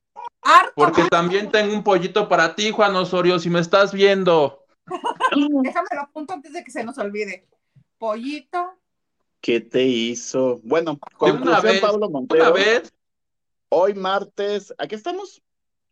porque 0.76 1.04
también 1.10 1.52
tengo 1.52 1.74
un 1.74 1.84
pollito 1.84 2.28
para 2.28 2.56
ti, 2.56 2.72
Juan 2.72 2.96
Osorio, 2.96 3.38
si 3.38 3.50
me 3.50 3.60
estás 3.60 3.94
viendo. 3.94 4.66
Déjame 5.64 5.88
lo 5.94 6.02
apunto 6.02 6.34
antes 6.34 6.54
de 6.54 6.64
que 6.64 6.72
se 6.72 6.84
nos 6.84 6.98
olvide. 6.98 7.48
Pollito. 8.00 8.80
¿Qué 9.40 9.60
te 9.60 9.84
hizo? 9.84 10.60
Bueno, 10.64 10.98
conclusión, 11.18 11.76
Pablo 11.82 12.10
Montero. 12.10 12.44
Una 12.44 12.52
vez. 12.52 12.92
Hoy 13.70 13.94
martes, 13.94 14.74
¿aquí 14.78 14.96
estamos? 14.96 15.42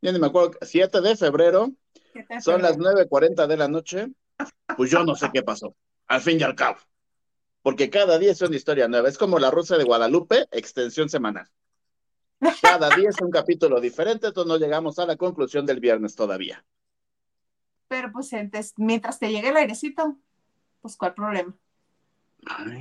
Ya 0.01 0.11
ni 0.11 0.19
me 0.19 0.27
acuerdo, 0.27 0.57
7 0.61 1.01
de 1.01 1.15
febrero. 1.15 1.71
Son 2.39 2.61
las 2.61 2.77
9.40 2.77 3.47
de 3.47 3.57
la 3.57 3.67
noche. 3.67 4.07
Pues 4.75 4.91
yo 4.91 5.03
no 5.03 5.15
sé 5.15 5.29
qué 5.33 5.43
pasó 5.43 5.75
al 6.11 6.21
fin 6.21 6.39
y 6.39 6.43
al 6.43 6.55
cabo. 6.55 6.77
Porque 7.61 7.89
cada 7.89 8.19
día 8.19 8.31
es 8.31 8.41
una 8.41 8.55
historia 8.55 8.87
nueva. 8.89 9.07
Es 9.07 9.17
como 9.17 9.39
la 9.39 9.49
Rusa 9.49 9.77
de 9.77 9.85
Guadalupe, 9.85 10.45
extensión 10.51 11.09
semanal. 11.09 11.47
Cada 12.61 12.89
día 12.95 13.09
es 13.09 13.21
un 13.21 13.31
capítulo 13.31 13.79
diferente, 13.79 14.27
entonces 14.27 14.49
no 14.49 14.57
llegamos 14.57 14.99
a 14.99 15.05
la 15.05 15.15
conclusión 15.15 15.65
del 15.65 15.79
viernes 15.79 16.15
todavía. 16.15 16.65
Pero 17.87 18.11
pues 18.11 18.31
mientras 18.77 19.19
te 19.19 19.31
llegue 19.31 19.49
el 19.49 19.57
airecito, 19.57 20.17
pues 20.81 20.97
¿cuál 20.97 21.13
problema? 21.13 21.55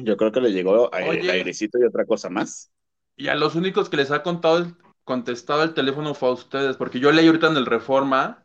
yo 0.00 0.16
creo 0.16 0.32
que 0.32 0.40
le 0.40 0.52
llegó 0.52 0.90
el 0.92 1.28
airecito 1.28 1.78
y 1.78 1.84
otra 1.84 2.06
cosa 2.06 2.30
más. 2.30 2.72
Y 3.16 3.28
a 3.28 3.34
los 3.34 3.54
únicos 3.54 3.90
que 3.90 3.98
les 3.98 4.10
ha 4.10 4.22
contado, 4.22 4.74
contestado 5.04 5.62
el 5.62 5.74
teléfono 5.74 6.14
fue 6.14 6.30
a 6.30 6.32
ustedes, 6.32 6.76
porque 6.78 6.98
yo 6.98 7.12
leí 7.12 7.26
ahorita 7.26 7.48
en 7.48 7.58
el 7.58 7.66
Reforma 7.66 8.44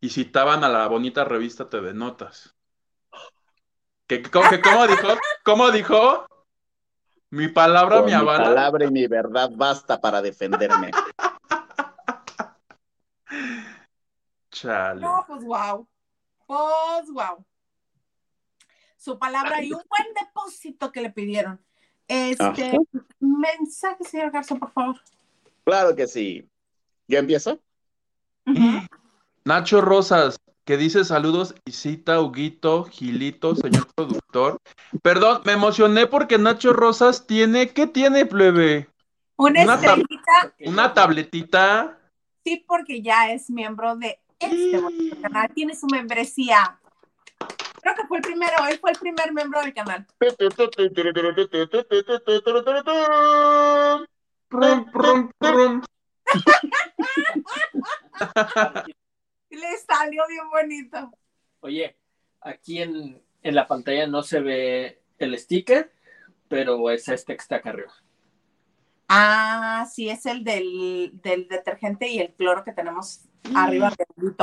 y 0.00 0.10
citaban 0.10 0.64
a 0.64 0.68
la 0.68 0.88
bonita 0.88 1.24
revista 1.24 1.70
TV 1.70 1.94
Notas. 1.94 2.55
Cómo, 4.30 4.86
dijo? 4.86 5.08
¿Cómo 5.44 5.70
dijo? 5.70 6.26
Mi 7.30 7.48
palabra, 7.48 8.02
mi 8.02 8.12
avala. 8.12 8.38
Mi 8.38 8.54
palabra 8.54 8.84
y 8.86 8.90
mi 8.90 9.06
verdad 9.06 9.50
basta 9.54 10.00
para 10.00 10.22
defenderme. 10.22 10.90
Chale. 14.50 15.00
No, 15.00 15.24
pues 15.26 15.44
wow. 15.44 15.86
Pues 16.46 17.10
wow. 17.12 17.44
Su 18.96 19.18
palabra 19.18 19.62
y 19.62 19.72
un 19.72 19.82
buen 19.88 20.14
depósito 20.20 20.90
que 20.90 21.00
le 21.00 21.10
pidieron. 21.10 21.60
Este 22.08 22.78
mensaje, 23.18 24.04
señor 24.04 24.30
Garza, 24.30 24.54
por 24.54 24.70
favor. 24.70 25.00
Claro 25.64 25.94
que 25.94 26.06
sí. 26.06 26.48
¿Ya 27.08 27.18
empiezo? 27.18 27.58
Nacho 29.44 29.80
Rosas, 29.80 30.40
que 30.66 30.76
dice 30.76 31.04
saludos 31.04 31.54
y 31.64 31.70
cita 31.70 32.20
Huguito, 32.20 32.84
Gilito, 32.84 33.54
señor 33.54 33.86
productor. 33.94 34.60
Perdón, 35.00 35.42
me 35.44 35.52
emocioné 35.52 36.08
porque 36.08 36.38
Nacho 36.38 36.72
Rosas 36.72 37.28
tiene, 37.28 37.68
¿qué 37.68 37.86
tiene, 37.86 38.26
plebe? 38.26 38.88
Una, 39.36 39.62
estrellita. 39.62 40.54
una 40.64 40.92
tabletita. 40.92 42.00
Sí, 42.44 42.64
porque 42.66 43.00
ya 43.00 43.30
es 43.30 43.48
miembro 43.48 43.94
de 43.94 44.18
este 44.40 44.82
canal, 45.22 45.48
tiene 45.54 45.76
su 45.76 45.86
membresía. 45.86 46.80
Creo 47.80 47.94
que 47.94 48.04
fue 48.08 48.18
el 48.18 48.24
primero, 48.24 48.56
él 48.68 48.80
fue 48.80 48.90
el 48.90 48.98
primer 48.98 49.32
miembro 49.32 49.60
del 49.60 49.72
canal. 49.72 50.04
Le 59.56 59.76
salió 59.78 60.22
bien 60.28 60.50
bonito. 60.50 61.10
Oye, 61.60 61.96
aquí 62.40 62.82
en, 62.82 63.22
la 63.42 63.66
pantalla 63.66 64.06
no 64.06 64.22
se 64.22 64.40
ve 64.40 65.02
el 65.18 65.38
sticker, 65.38 65.92
pero 66.48 66.90
es 66.90 67.08
este 67.08 67.34
que 67.34 67.42
está 67.42 67.56
acá 67.56 67.70
arriba. 67.70 67.92
Ah, 69.08 69.88
sí, 69.90 70.08
es 70.08 70.26
el 70.26 70.44
del, 70.44 71.20
detergente 71.22 72.08
y 72.08 72.18
el 72.18 72.34
cloro 72.34 72.64
que 72.64 72.72
tenemos 72.72 73.20
arriba 73.54 73.92
del 73.96 74.34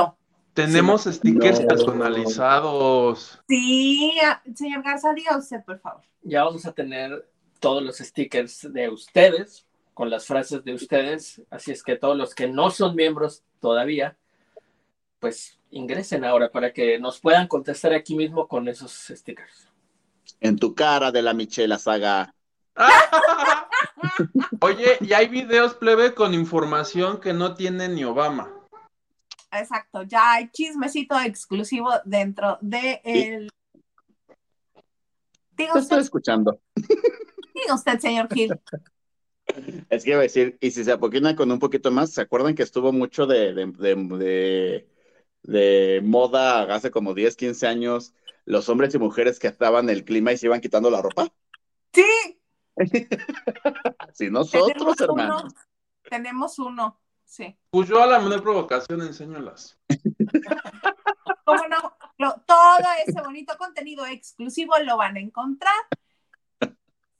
Tenemos 0.54 1.04
stickers 1.04 1.60
personalizados. 1.60 3.42
Sí, 3.46 4.18
señor 4.54 4.82
Garza, 4.82 5.12
diga 5.12 5.36
usted, 5.36 5.62
por 5.64 5.78
favor. 5.80 6.02
Ya 6.22 6.44
vamos 6.44 6.64
a 6.66 6.72
tener 6.72 7.28
todos 7.60 7.82
los 7.82 7.98
stickers 7.98 8.72
de 8.72 8.88
ustedes, 8.88 9.66
con 9.92 10.10
las 10.10 10.26
frases 10.26 10.64
de 10.64 10.74
ustedes, 10.74 11.42
así 11.50 11.70
es 11.70 11.82
que 11.82 11.96
todos 11.96 12.16
los 12.16 12.34
que 12.34 12.48
no 12.48 12.70
son 12.70 12.96
miembros 12.96 13.44
todavía, 13.60 14.18
pues 15.24 15.58
ingresen 15.70 16.22
ahora 16.22 16.52
para 16.52 16.70
que 16.70 16.98
nos 16.98 17.18
puedan 17.18 17.48
contestar 17.48 17.94
aquí 17.94 18.14
mismo 18.14 18.46
con 18.46 18.68
esos 18.68 18.92
stickers. 18.92 19.70
En 20.38 20.58
tu 20.58 20.74
cara 20.74 21.10
de 21.10 21.22
la 21.22 21.32
Michela 21.32 21.78
Saga. 21.78 22.34
Oye, 24.60 24.98
y 25.00 25.14
hay 25.14 25.28
videos 25.28 25.72
plebe 25.76 26.12
con 26.12 26.34
información 26.34 27.20
que 27.20 27.32
no 27.32 27.54
tiene 27.54 27.88
ni 27.88 28.04
Obama. 28.04 28.52
Exacto, 29.50 30.02
ya 30.02 30.32
hay 30.32 30.50
chismecito 30.50 31.18
exclusivo 31.18 31.88
dentro 32.04 32.58
de 32.60 33.00
el. 33.02 33.50
Diga 35.56 35.70
usted, 35.70 35.80
estoy 35.84 36.00
escuchando. 36.00 36.60
Diga 37.54 37.74
usted, 37.74 37.98
señor 37.98 38.28
Gil. 38.30 38.60
Es 39.88 40.04
que 40.04 40.10
iba 40.10 40.18
a 40.18 40.22
decir, 40.22 40.58
y 40.60 40.70
si 40.70 40.84
se 40.84 40.92
apoquina 40.92 41.34
con 41.34 41.50
un 41.50 41.58
poquito 41.58 41.90
más, 41.90 42.10
¿se 42.10 42.20
acuerdan 42.20 42.54
que 42.54 42.62
estuvo 42.62 42.92
mucho 42.92 43.26
de, 43.26 43.54
de 43.54 43.94
de 43.94 44.93
moda 46.02 46.74
hace 46.74 46.90
como 46.90 47.14
10, 47.14 47.36
15 47.36 47.66
años, 47.66 48.14
los 48.44 48.68
hombres 48.68 48.94
y 48.94 48.98
mujeres 48.98 49.38
que 49.38 49.48
estaban 49.48 49.88
en 49.88 49.96
el 49.96 50.04
clima 50.04 50.32
y 50.32 50.38
se 50.38 50.46
iban 50.46 50.60
quitando 50.60 50.90
la 50.90 51.02
ropa? 51.02 51.28
Sí. 51.92 52.40
sí, 54.12 54.30
nosotros, 54.30 55.00
hermanos. 55.00 55.54
tenemos 56.08 56.58
uno, 56.58 57.00
sí. 57.24 57.56
Pues 57.70 57.88
yo 57.88 58.02
a 58.02 58.06
la 58.06 58.18
menor 58.18 58.42
provocación 58.42 59.02
enseñolas. 59.02 59.78
¿Cómo 61.44 61.62
no? 61.68 61.96
todo 62.46 62.86
ese 63.06 63.20
bonito 63.20 63.56
contenido 63.58 64.06
exclusivo 64.06 64.74
lo 64.84 64.96
van 64.96 65.16
a 65.16 65.20
encontrar. 65.20 65.74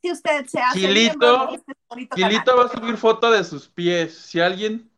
Si 0.02 0.12
usted 0.12 0.46
se 0.46 0.60
hace 0.60 0.80
Gilito, 0.80 1.50
este 1.50 1.72
Gilito 2.14 2.56
va 2.56 2.64
a 2.66 2.68
subir 2.68 2.96
foto 2.96 3.30
de 3.30 3.42
sus 3.42 3.68
pies. 3.68 4.14
Si 4.14 4.40
alguien 4.40 4.90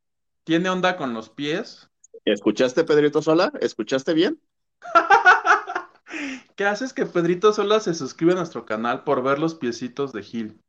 tiene 0.45 0.69
onda 0.69 0.97
con 0.97 1.15
los 1.15 1.29
pies, 1.29 1.89
¿Escuchaste, 2.27 2.83
Pedrito 2.83 3.23
Sola? 3.23 3.53
¿Escuchaste 3.61 4.13
bien? 4.13 4.41
¿Qué 6.57 6.65
haces 6.65 6.93
que 6.93 7.07
Pedrito 7.07 7.53
Sola 7.53 7.79
se 7.79 7.95
suscribe 7.95 8.33
a 8.33 8.37
nuestro 8.37 8.67
canal 8.67 9.05
por 9.05 9.23
ver 9.23 9.39
los 9.39 9.55
piecitos 9.55 10.13
de 10.13 10.25
Gil? 10.25 10.61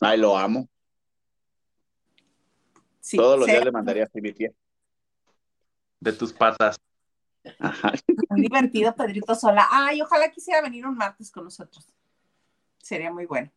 Ay, 0.00 0.18
lo 0.18 0.36
amo. 0.36 0.68
Todos 3.14 3.38
los 3.38 3.46
días 3.46 3.64
le 3.64 3.70
mandaría 3.70 4.04
a 4.04 4.08
mi 4.14 4.32
pie. 4.32 4.52
De 6.00 6.12
tus 6.12 6.32
patas. 6.32 6.80
Muy 8.30 8.42
divertido, 8.42 8.92
Pedrito 8.96 9.36
Sola. 9.36 9.68
Ay, 9.70 10.02
ojalá 10.02 10.32
quisiera 10.32 10.62
venir 10.62 10.84
un 10.84 10.96
martes 10.96 11.30
con 11.30 11.44
nosotros. 11.44 11.86
Sería 12.78 13.12
muy 13.12 13.26
bueno. 13.26 13.52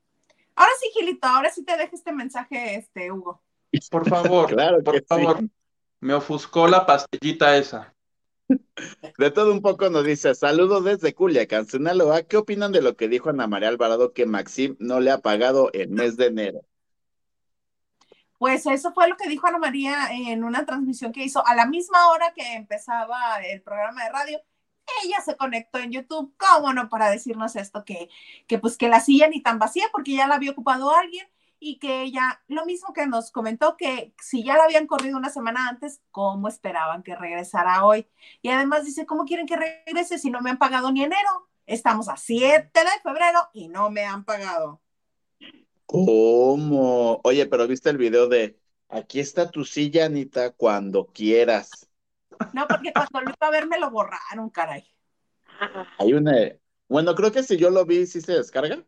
Ahora 0.56 0.72
sí, 0.80 0.92
Gilito, 0.94 1.28
ahora 1.28 1.50
sí 1.50 1.64
te 1.64 1.76
dejo 1.76 1.96
este 1.96 2.12
mensaje, 2.12 2.76
este, 2.76 3.12
Hugo. 3.12 3.42
Por 3.90 4.08
favor, 4.08 4.48
claro 4.54 4.84
por 4.84 5.04
favor. 5.06 5.40
Me 6.08 6.14
ofuscó 6.14 6.70
la 6.70 6.86
pastillita 6.86 7.58
esa. 7.58 7.94
De 9.18 9.30
todo 9.30 9.52
un 9.52 9.62
poco 9.62 9.90
nos 9.90 10.06
dice, 10.06 10.34
saludos 10.36 10.86
desde 10.86 11.14
Culiacán, 11.14 11.68
Sinaloa. 11.68 12.22
¿Qué 12.22 12.38
opinan 12.38 12.72
de 12.72 12.82
lo 12.82 12.96
que 12.96 13.10
dijo 13.10 13.30
Ana 13.30 13.46
María 13.46 13.68
Alvarado 13.68 14.14
que 14.14 14.26
Maxim 14.26 14.78
no 14.80 15.02
le 15.02 15.12
ha 15.12 15.18
pagado 15.18 15.70
el 15.74 15.90
mes 15.90 16.16
de 16.16 16.28
enero? 16.28 16.62
Pues 18.38 18.66
eso 18.68 18.94
fue 18.94 19.10
lo 19.10 19.18
que 19.18 19.28
dijo 19.28 19.48
Ana 19.48 19.58
María 19.58 20.08
en 20.12 20.46
una 20.46 20.66
transmisión 20.66 21.12
que 21.12 21.26
hizo 21.26 21.46
a 21.46 21.54
la 21.56 21.66
misma 21.66 22.10
hora 22.12 22.32
que 22.34 22.54
empezaba 22.54 23.42
el 23.44 23.62
programa 23.62 24.06
de 24.06 24.10
radio. 24.10 24.42
Ella 25.04 25.20
se 25.20 25.36
conectó 25.36 25.80
en 25.80 25.92
YouTube, 25.92 26.34
¿cómo 26.38 26.72
no? 26.72 26.88
Para 26.88 27.10
decirnos 27.10 27.58
esto, 27.58 27.84
que, 27.84 28.08
que 28.48 28.60
pues 28.60 28.78
que 28.78 28.88
la 28.88 29.02
silla 29.02 29.28
ni 29.28 29.42
tan 29.42 29.60
vacía 29.60 29.88
porque 29.92 30.14
ya 30.14 30.26
la 30.26 30.36
había 30.36 30.52
ocupado 30.52 30.90
alguien 30.90 31.28
y 31.60 31.80
que 31.80 32.04
ella, 32.04 32.42
lo 32.48 32.66
mismo 32.66 32.94
que 32.94 33.08
nos 33.08 33.32
comentó, 33.32 33.78
que 33.78 34.14
si 34.22 34.44
ya 34.44 34.58
la 34.58 34.66
habían 34.66 34.88
corrido 34.88 35.18
una 35.18 35.30
semana 35.30 35.68
antes, 35.68 36.02
¿cómo 36.12 36.48
esperaban 36.48 37.04
que 37.04 37.16
regresara 37.16 37.86
hoy? 37.86 38.08
Y 38.42 38.50
además 38.50 38.86
dice, 38.86 39.06
¿cómo 39.06 39.26
quieren 39.26 39.48
que 39.48 39.58
regrese 39.58 40.20
si 40.20 40.30
no 40.30 40.42
me 40.42 40.52
han 40.52 40.58
pagado 40.58 40.92
ni 40.92 41.04
enero? 41.04 41.50
Estamos 41.66 42.10
a 42.10 42.18
7 42.18 42.72
de 42.74 43.02
febrero 43.04 43.40
y 43.54 43.68
no 43.68 43.90
me 43.90 44.06
han 44.06 44.24
pagado. 44.24 44.82
¿Cómo? 45.86 47.22
Oye, 47.24 47.46
pero 47.46 47.68
viste 47.68 47.90
el 47.90 47.98
video 47.98 48.28
de 48.28 48.60
aquí 48.90 49.20
está 49.20 49.50
tu 49.50 49.66
silla, 49.66 50.06
Anita, 50.06 50.52
cuando 50.52 51.08
quieras. 51.08 51.90
No, 52.54 52.68
porque 52.68 52.94
cuando 52.94 53.22
lo 53.22 53.36
iba 53.36 53.48
a 53.48 53.52
ver 53.52 53.68
me 53.68 53.80
lo 53.80 53.90
borraron, 53.90 54.50
caray. 54.50 54.86
Hay 55.98 56.14
una. 56.14 56.34
Bueno, 56.88 57.16
creo 57.16 57.32
que 57.32 57.44
si 57.44 57.58
yo 57.58 57.70
lo 57.70 57.86
vi, 57.86 58.06
¿sí 58.06 58.22
se 58.22 58.34
descarga? 58.34 58.86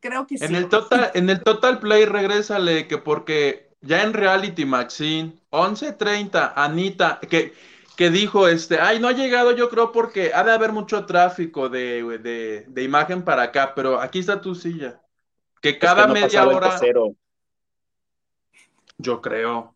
Creo 0.00 0.26
que 0.26 0.38
sí. 0.38 0.44
En 0.44 0.54
el 0.54 0.68
total, 0.68 1.10
en 1.14 1.30
el 1.30 1.42
total 1.42 1.78
play, 1.78 2.04
regrésale 2.04 2.86
que 2.86 2.98
porque 2.98 3.70
ya 3.80 4.02
en 4.02 4.12
Reality 4.12 4.64
Maxine, 4.64 5.38
11.30, 5.50 6.52
Anita, 6.56 7.20
que, 7.20 7.52
que 7.96 8.10
dijo, 8.10 8.48
este, 8.48 8.80
ay, 8.80 9.00
no 9.00 9.08
ha 9.08 9.12
llegado 9.12 9.52
yo 9.52 9.68
creo 9.68 9.92
porque 9.92 10.32
ha 10.34 10.44
de 10.44 10.52
haber 10.52 10.72
mucho 10.72 11.06
tráfico 11.06 11.68
de, 11.68 12.18
de, 12.18 12.64
de 12.68 12.82
imagen 12.82 13.24
para 13.24 13.44
acá, 13.44 13.74
pero 13.74 14.00
aquí 14.00 14.18
está 14.18 14.40
tu 14.40 14.54
silla. 14.54 15.00
Que 15.60 15.78
cada 15.78 16.02
Es 16.02 16.06
que 16.06 16.08
no 16.08 16.14
media 16.14 16.46
hora, 16.46 16.80
yo 18.98 19.20
creo. 19.20 19.74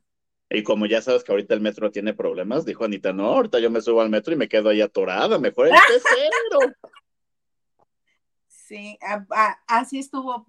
Y 0.52 0.64
como 0.64 0.86
ya 0.86 1.00
sabes 1.00 1.22
que 1.22 1.30
ahorita 1.30 1.54
el 1.54 1.60
metro 1.60 1.92
tiene 1.92 2.12
problemas, 2.12 2.64
dijo 2.64 2.84
Anita, 2.84 3.12
no, 3.12 3.26
ahorita 3.26 3.60
yo 3.60 3.70
me 3.70 3.80
subo 3.80 4.00
al 4.00 4.10
metro 4.10 4.34
y 4.34 4.36
me 4.36 4.48
quedo 4.48 4.70
ahí 4.70 4.80
atorada, 4.80 5.38
mejor 5.38 5.68
el 5.68 5.72
pecero. 5.88 6.74
Sí, 8.70 8.96
a- 9.02 9.26
a- 9.30 9.58
así 9.66 9.98
estuvo 9.98 10.46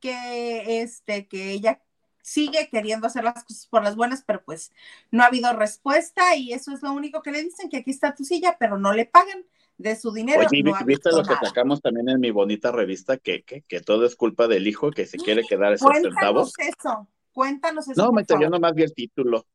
que 0.00 0.82
este 0.82 1.26
que 1.28 1.50
ella 1.50 1.80
sigue 2.22 2.68
queriendo 2.68 3.06
hacer 3.06 3.24
las 3.24 3.42
cosas 3.42 3.66
por 3.68 3.82
las 3.82 3.96
buenas, 3.96 4.22
pero 4.22 4.44
pues 4.44 4.70
no 5.10 5.22
ha 5.22 5.28
habido 5.28 5.50
respuesta 5.54 6.36
y 6.36 6.52
eso 6.52 6.74
es 6.74 6.82
lo 6.82 6.92
único 6.92 7.22
que 7.22 7.30
le 7.32 7.42
dicen, 7.42 7.70
que 7.70 7.78
aquí 7.78 7.90
está 7.90 8.14
tu 8.14 8.22
silla, 8.24 8.58
pero 8.60 8.76
no 8.76 8.92
le 8.92 9.06
pagan 9.06 9.46
de 9.78 9.96
su 9.96 10.12
dinero. 10.12 10.42
Oye, 10.46 10.62
no 10.62 10.76
¿viste 10.84 11.08
lo 11.10 11.22
que 11.22 11.30
nada. 11.30 11.40
sacamos 11.46 11.80
también 11.80 12.10
en 12.10 12.20
mi 12.20 12.30
bonita 12.30 12.70
revista? 12.70 13.16
Que, 13.16 13.42
que, 13.44 13.62
que 13.62 13.80
todo 13.80 14.04
es 14.04 14.14
culpa 14.14 14.46
del 14.46 14.66
hijo 14.66 14.90
que 14.90 15.06
se 15.06 15.16
quiere 15.16 15.42
quedar 15.48 15.72
esos 15.72 15.88
Cuéntanos 15.88 16.12
centavos. 16.20 16.52
eso, 16.58 17.08
cuéntanos 17.32 17.88
eso. 17.88 18.04
No, 18.04 18.12
me 18.12 18.24
yo 18.28 18.50
nomás 18.50 18.74
vi 18.74 18.82
el 18.82 18.92
título. 18.92 19.46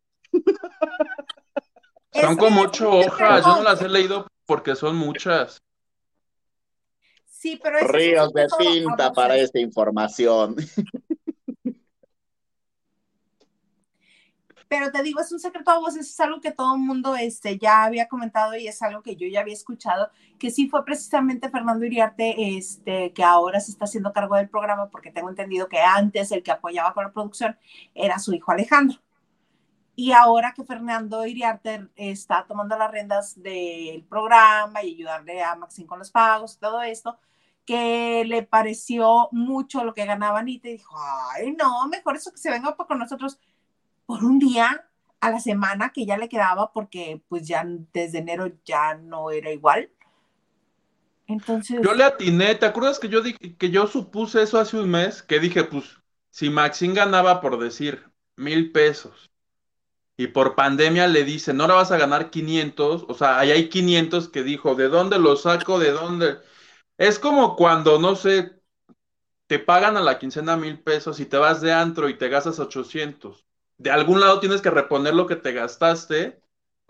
Son 2.12 2.38
como 2.38 2.62
ocho 2.62 2.90
hojas, 2.90 3.46
yo 3.46 3.58
no 3.58 3.62
las 3.62 3.84
he 3.84 3.88
leído 3.88 4.26
porque 4.48 4.76
son 4.76 4.96
muchas. 4.96 5.62
Sí, 7.44 7.60
pero 7.62 7.78
eso 7.78 7.88
es 7.88 7.92
Ríos 7.92 8.32
de 8.32 8.48
tinta 8.58 9.12
para 9.12 9.36
esta 9.36 9.60
información. 9.60 10.56
Pero 14.70 14.92
te 14.92 15.04
digo, 15.04 15.20
es 15.20 15.30
un 15.32 15.42
secreto 15.42 15.70
a 15.70 15.78
voces, 15.78 16.10
es 16.10 16.20
algo 16.22 16.40
que 16.40 16.52
todo 16.52 16.74
el 16.76 16.80
mundo 16.80 17.18
este, 17.18 17.60
ya 17.60 17.84
había 17.84 18.08
comentado 18.08 18.56
y 18.56 18.68
es 18.68 18.82
algo 18.82 19.04
que 19.04 19.18
yo 19.18 19.28
ya 19.28 19.42
había 19.42 19.54
escuchado, 19.54 20.10
que 20.40 20.52
sí 20.52 20.70
fue 20.70 20.86
precisamente 20.86 21.50
Fernando 21.50 21.86
Iriarte, 21.86 22.58
este, 22.58 23.12
que 23.12 23.24
ahora 23.24 23.60
se 23.60 23.72
está 23.72 23.86
haciendo 23.86 24.14
cargo 24.14 24.38
del 24.38 24.50
programa, 24.50 24.90
porque 24.90 25.12
tengo 25.12 25.30
entendido 25.30 25.68
que 25.68 25.80
antes 25.80 26.32
el 26.32 26.44
que 26.44 26.52
apoyaba 26.52 26.94
con 26.94 27.04
la 27.04 27.12
producción 27.12 27.58
era 27.94 28.20
su 28.20 28.34
hijo 28.34 28.54
Alejandro. 28.54 29.00
Y 29.96 30.14
ahora 30.14 30.54
que 30.56 30.64
Fernando 30.64 31.26
Iriarte 31.26 31.90
está 31.98 32.46
tomando 32.48 32.78
las 32.78 32.90
riendas 32.90 33.40
del 33.44 34.02
programa 34.06 34.82
y 34.82 34.94
ayudarle 34.94 35.44
a 35.44 35.56
Maxine 35.56 35.88
con 35.88 36.00
los 36.00 36.10
pagos 36.10 36.56
y 36.56 36.60
todo 36.60 36.82
esto, 36.82 37.20
que 37.66 38.24
le 38.26 38.44
pareció 38.44 39.30
mucho 39.32 39.84
lo 39.84 39.94
que 39.94 40.06
ganaba 40.06 40.40
Anita 40.40 40.70
y 40.70 40.74
dijo, 40.74 40.96
ay, 41.34 41.52
no, 41.54 41.88
mejor 41.88 42.16
eso 42.16 42.32
que 42.32 42.38
se 42.38 42.52
venga 42.52 42.76
con 42.76 43.00
nosotros 43.00 43.40
por 44.06 44.24
un 44.24 44.40
día 44.40 44.86
a 45.22 45.30
la 45.32 45.40
semana 45.40 45.92
que 45.94 46.06
ya 46.06 46.18
le 46.18 46.28
quedaba 46.28 46.72
porque 46.74 47.24
pues 47.30 47.48
ya 47.48 47.64
desde 47.94 48.20
enero 48.20 48.52
ya 48.66 48.96
no 48.96 49.32
era 49.32 49.52
igual. 49.52 49.90
Entonces, 51.28 51.80
Yo 51.82 51.94
le 51.94 52.04
atiné, 52.04 52.56
¿te 52.56 52.66
acuerdas 52.66 53.00
que 53.00 53.08
yo 53.08 53.22
dije 53.22 53.56
que 53.58 53.70
yo 53.70 53.88
supuse 53.88 54.44
eso 54.44 54.60
hace 54.60 54.78
un 54.78 54.90
mes? 54.92 55.24
Que 55.24 55.40
dije, 55.40 55.64
pues, 55.64 55.98
si 56.30 56.50
Maxine 56.50 56.94
ganaba 56.94 57.40
por 57.42 57.58
decir 57.58 58.12
mil 58.36 58.72
pesos 58.72 59.32
y 60.18 60.28
por 60.28 60.56
pandemia 60.56 61.08
le 61.08 61.24
dicen, 61.24 61.58
no 61.58 61.68
la 61.68 61.76
vas 61.76 61.92
a 61.92 61.98
ganar 61.98 62.30
500, 62.30 63.06
o 63.08 63.14
sea, 63.14 63.40
ahí 63.40 63.52
hay 63.52 63.70
500 63.70 64.30
que 64.30 64.44
dijo, 64.44 64.76
¿de 64.76 64.90
dónde 64.90 65.20
lo 65.20 65.36
saco? 65.38 65.80
¿De 65.80 65.92
dónde? 65.92 66.38
Es 67.04 67.20
como 67.20 67.58
cuando, 67.58 68.00
no 68.00 68.16
sé, 68.16 68.62
te 69.48 69.60
pagan 69.60 69.98
a 69.98 70.02
la 70.02 70.20
quincena 70.20 70.56
mil 70.56 70.82
pesos 70.82 71.20
y 71.20 71.26
te 71.26 71.36
vas 71.36 71.60
de 71.60 71.74
antro 71.74 72.08
y 72.08 72.18
te 72.18 72.30
gastas 72.30 72.60
800. 72.60 73.46
De 73.78 73.92
algún 73.92 74.22
lado 74.22 74.40
tienes 74.40 74.62
que 74.62 74.70
reponer 74.70 75.14
lo 75.14 75.28
que 75.28 75.36
te 75.36 75.52
gastaste. 75.52 76.42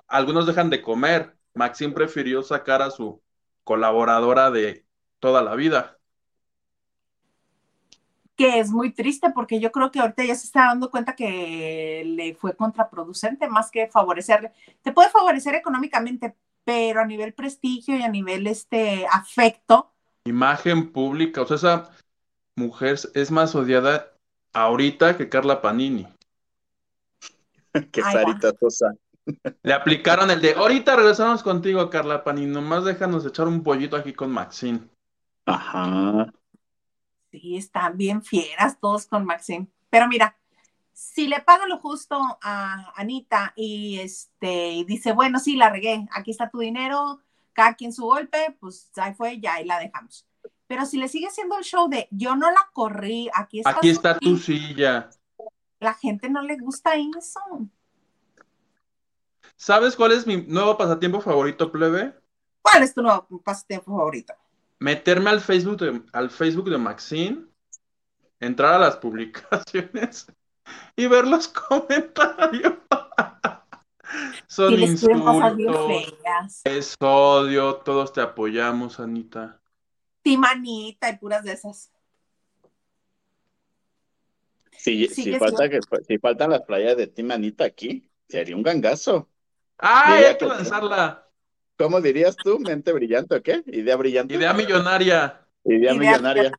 Algunos 0.08 0.46
dejan 0.46 0.70
de 0.70 0.84
comer. 0.84 1.36
Maxine 1.56 1.94
prefirió 1.94 2.44
sacar 2.44 2.84
a 2.84 2.92
su 2.92 3.24
colaboradora 3.64 4.52
de 4.52 4.86
toda 5.20 5.42
la 5.42 5.56
vida. 5.56 5.98
que 8.36 8.60
es 8.60 8.72
muy 8.72 8.92
triste 8.94 9.32
porque 9.32 9.60
yo 9.60 9.72
creo 9.72 9.92
que 9.92 10.00
ahorita 10.00 10.26
ya 10.26 10.36
se 10.36 10.46
está 10.48 10.66
dando 10.68 10.92
cuenta 10.92 11.16
que 11.16 12.04
le 12.06 12.36
fue 12.36 12.56
contraproducente 12.56 13.48
más 13.48 13.72
que 13.72 13.88
favorecerle. 13.88 14.52
Te 14.84 14.92
puede 14.92 15.10
favorecer 15.10 15.56
económicamente, 15.56 16.36
pero 16.64 17.02
a 17.02 17.06
nivel 17.06 17.34
prestigio 17.34 17.98
y 17.98 18.04
a 18.04 18.10
nivel 18.10 18.48
este 18.48 19.06
afecto, 19.12 19.93
Imagen 20.26 20.92
pública, 20.92 21.42
o 21.42 21.46
sea, 21.46 21.58
esa 21.58 21.92
mujer 22.56 22.98
es 23.14 23.32
más 23.32 23.56
odiada 23.56 24.14
ahorita 24.54 25.18
que 25.18 25.30
Carla 25.30 25.62
Panini. 25.62 26.08
que. 27.92 28.02
Sarita 28.02 28.54
Sosa. 28.60 28.94
Le 29.62 29.74
aplicaron 29.74 30.30
el 30.32 30.42
de, 30.42 30.54
ahorita 30.54 30.96
regresamos 30.96 31.44
contigo, 31.44 31.90
Carla 31.90 32.24
Panini, 32.24 32.52
nomás 32.52 32.84
déjanos 32.84 33.26
echar 33.26 33.48
un 33.48 33.64
pollito 33.64 33.96
aquí 33.96 34.14
con 34.14 34.32
Maxine. 34.32 34.82
Ajá. 35.46 36.32
sí, 37.32 37.58
están 37.58 37.98
bien 37.98 38.22
fieras 38.22 38.80
todos 38.80 39.06
con 39.08 39.26
Maxine. 39.26 39.68
Pero 39.90 40.08
mira, 40.08 40.38
si 40.94 41.28
le 41.28 41.42
pagan 41.42 41.70
lo 41.70 41.80
justo 41.80 42.18
a 42.42 42.94
Anita 42.96 43.54
y 43.56 44.00
este 44.00 44.72
y 44.72 44.84
dice, 44.86 45.12
bueno, 45.12 45.40
sí, 45.40 45.56
la 45.56 45.70
regué, 45.70 46.06
aquí 46.12 46.32
está 46.32 46.50
tu 46.50 46.60
dinero, 46.60 47.20
cada 47.54 47.76
quien 47.76 47.94
su 47.94 48.04
golpe, 48.04 48.56
pues 48.60 48.92
ahí 48.98 49.14
fue, 49.14 49.40
ya 49.40 49.56
ahí 49.56 49.66
la 49.66 49.80
dejamos. 49.80 50.28
Pero 50.68 50.86
si 50.86 50.98
le 50.98 51.08
sigue 51.08 51.28
haciendo 51.28 51.58
el 51.58 51.64
show 51.64 51.88
de 51.90 52.08
yo 52.12 52.36
no 52.36 52.50
la 52.52 52.70
corrí, 52.74 53.30
aquí 53.34 53.60
está, 53.60 53.72
Aquí 53.72 53.90
está 53.90 54.18
tu 54.18 54.38
silla", 54.38 55.10
silla. 55.10 55.10
la 55.80 55.94
gente 55.94 56.30
no 56.30 56.42
le 56.42 56.58
gusta 56.58 56.94
eso. 56.96 57.40
¿Sabes 59.56 59.96
cuál 59.96 60.12
es 60.14 60.26
mi 60.28 60.38
nuevo 60.44 60.78
pasatiempo 60.78 61.22
favorito, 61.22 61.72
plebe? 61.72 62.14
¿Cuál 62.62 62.84
es 62.84 62.94
tu 62.94 63.02
nuevo 63.02 63.28
pasatiempo 63.44 63.96
favorito? 63.96 64.34
Meterme 64.80 65.30
al 65.30 65.42
Facebook 65.42 65.78
de, 65.78 66.02
al 66.12 66.30
Facebook 66.30 66.70
de 66.70 66.78
Maxine, 66.78 67.46
entrar 68.40 68.74
a 68.74 68.80
las 68.80 68.98
publicaciones 68.98 70.28
y 70.96 71.08
ver 71.08 71.28
los 71.28 71.48
comentarios. 71.48 72.74
Son 74.54 74.72
Y 74.74 74.84
insultos, 74.84 75.36
feas. 75.88 76.62
es 76.64 76.96
odio, 77.00 77.78
todos 77.78 78.14
te 78.14 78.22
apoyamos, 78.22 79.00
Anita. 79.00 79.60
Timanita 80.22 81.10
y 81.10 81.18
puras 81.18 81.44
de 81.44 81.54
esas. 81.54 81.92
Si, 84.78 85.08
Sí, 85.08 85.24
si, 85.24 85.32
que 85.32 85.40
falta 85.40 85.64
sí. 85.64 85.70
que, 85.72 85.80
si 86.08 86.18
faltan 86.20 86.52
las 86.52 86.62
playas 86.62 86.96
de 86.98 87.08
Timanita 87.08 87.64
aquí, 87.66 88.08
sería 88.30 88.56
un 88.56 88.62
gangazo. 88.64 89.28
¡Ay, 89.80 90.14
Diría 90.14 90.28
hay 90.30 90.34
que 90.38 90.40
que- 90.46 90.46
lanzarla! 90.46 91.28
¿Cómo 91.78 92.00
dirías 92.02 92.36
tú? 92.36 92.60
¿Mente 92.60 92.92
brillante 92.94 93.36
o 93.36 93.42
qué? 93.42 93.64
¿Idea 93.66 93.96
brillante? 93.96 94.36
Idea 94.36 94.54
millonaria. 94.54 95.48
Idea 95.64 95.94
Idea 95.94 96.12
millonaria. 96.12 96.52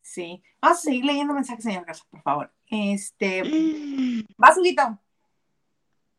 Sí. 0.00 0.42
Vamos 0.60 0.78
a 0.78 0.80
seguir 0.82 1.04
leyendo 1.04 1.32
mensajes, 1.34 1.62
señor 1.64 1.84
Garza, 1.84 2.04
por 2.10 2.20
favor. 2.22 2.52
Este, 2.66 3.42
vas, 4.36 4.58
Huguito. 4.58 4.98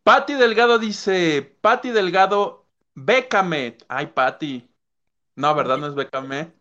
Patti 0.03 0.33
Delgado 0.33 0.79
dice, 0.79 1.41
Patti 1.61 1.91
Delgado, 1.91 2.65
bécame. 2.93 3.77
Ay, 3.87 4.07
Patti. 4.07 4.69
No, 5.35 5.55
¿verdad? 5.55 5.77
No 5.77 5.87
es 5.87 5.95
bécame. 5.95 6.51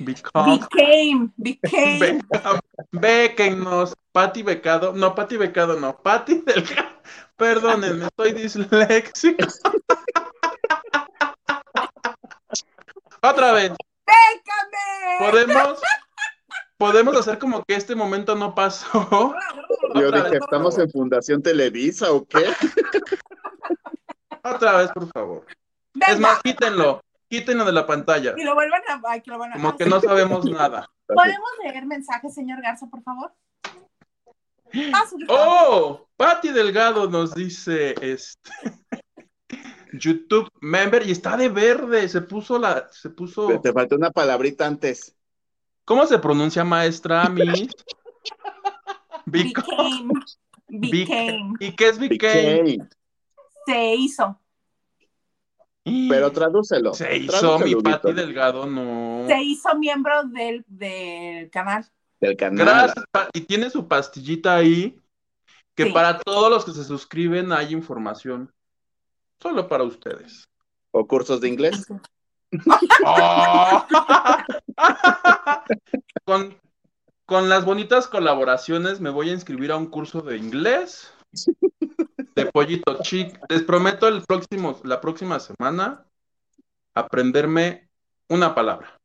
Become. 0.00 0.58
Became, 0.58 1.32
became. 1.36 2.22
Became. 2.30 2.60
Béquennos. 2.92 3.94
Patti 4.12 4.42
Becado. 4.42 4.92
No, 4.92 5.14
Patti 5.14 5.36
Becado 5.36 5.78
no. 5.78 5.96
Patti 6.02 6.42
Delgado. 6.44 6.96
Perdónenme, 7.36 8.06
estoy 8.06 8.32
disléxico. 8.32 9.46
Otra 13.22 13.52
vez. 13.52 13.72
¡Bécame! 14.06 15.18
¿Podemos? 15.18 15.80
¿Podemos 16.78 17.16
hacer 17.16 17.38
como 17.38 17.64
que 17.64 17.74
este 17.74 17.94
momento 17.94 18.34
no 18.34 18.54
pasó? 18.54 19.34
Yo 19.94 20.10
dije, 20.10 20.30
vez, 20.30 20.40
¿estamos 20.42 20.78
en 20.78 20.90
Fundación 20.90 21.42
Televisa 21.42 22.12
o 22.12 22.26
qué? 22.26 22.44
Otra 24.42 24.76
vez, 24.78 24.90
por 24.92 25.10
favor. 25.10 25.46
Es 26.06 26.20
más, 26.20 26.40
quítenlo. 26.42 27.02
Quítenlo 27.28 27.64
de 27.64 27.72
la 27.72 27.86
pantalla. 27.86 28.34
y 28.36 28.44
lo 28.44 28.54
vuelvan 28.54 28.82
a. 28.88 29.00
Ay, 29.08 29.20
que 29.20 29.30
lo 29.30 29.38
van 29.38 29.52
a 29.52 29.56
Como 29.56 29.76
que 29.76 29.86
no 29.86 30.00
sabemos 30.00 30.44
nada. 30.44 30.88
¿Podemos 31.06 31.50
leer 31.64 31.86
mensajes, 31.86 32.34
señor 32.34 32.62
Garza, 32.62 32.86
por 32.86 33.02
favor? 33.02 33.32
¡Oh! 35.28 36.06
Patti 36.16 36.50
Delgado 36.50 37.08
nos 37.08 37.34
dice, 37.34 37.94
este, 38.00 38.50
YouTube 39.92 40.48
member 40.60 41.06
y 41.06 41.12
está 41.12 41.36
de 41.36 41.48
verde. 41.48 42.08
Se 42.08 42.20
puso 42.20 42.58
la. 42.58 42.88
Se 42.90 43.10
puso. 43.10 43.60
Te 43.60 43.72
faltó 43.72 43.96
una 43.96 44.10
palabrita 44.10 44.66
antes. 44.66 45.15
¿Cómo 45.86 46.04
se 46.06 46.18
pronuncia, 46.18 46.64
maestra? 46.64 47.28
Miss? 47.28 47.68
Became. 49.24 50.10
Became. 50.68 51.54
¿Y 51.60 51.72
qué 51.76 51.88
es 51.88 51.98
became? 51.98 52.62
Became. 52.62 52.88
Se 53.66 53.94
hizo. 53.94 54.38
Pero 55.84 56.32
tradúcelo. 56.32 56.92
Se 56.92 57.16
hizo 57.16 57.38
tradúcelo, 57.38 57.78
mi 57.78 57.82
Pati 57.82 58.12
Delgado, 58.12 58.66
no. 58.66 59.26
Se 59.28 59.40
hizo 59.40 59.76
miembro 59.76 60.24
del, 60.24 60.64
del 60.66 61.48
canal. 61.50 61.86
Del 62.20 62.36
canal. 62.36 62.66
Gracias. 62.66 63.04
Y 63.32 63.42
tiene 63.42 63.70
su 63.70 63.86
pastillita 63.86 64.56
ahí. 64.56 65.00
Que 65.76 65.84
Sí. 65.84 65.92
para 65.92 66.18
todos 66.18 66.50
los 66.50 66.64
que 66.64 66.72
se 66.72 66.82
suscriben 66.84 67.52
hay 67.52 67.72
información. 67.72 68.52
Solo 69.40 69.68
para 69.68 69.84
ustedes. 69.84 70.48
O 70.90 71.06
cursos 71.06 71.40
de 71.40 71.48
inglés. 71.48 71.86
¡Oh! 73.04 73.86
con, 76.24 76.58
con 77.24 77.48
las 77.48 77.64
bonitas 77.64 78.08
colaboraciones 78.08 79.00
me 79.00 79.10
voy 79.10 79.30
a 79.30 79.34
inscribir 79.34 79.72
a 79.72 79.76
un 79.76 79.86
curso 79.86 80.20
de 80.22 80.36
inglés 80.36 81.12
de 82.34 82.46
pollito 82.46 82.98
chic. 83.02 83.38
Les 83.48 83.62
prometo 83.62 84.08
el 84.08 84.22
próximo, 84.22 84.80
la 84.84 85.00
próxima 85.00 85.40
semana 85.40 86.06
aprenderme 86.94 87.88
una 88.28 88.54
palabra. 88.54 88.98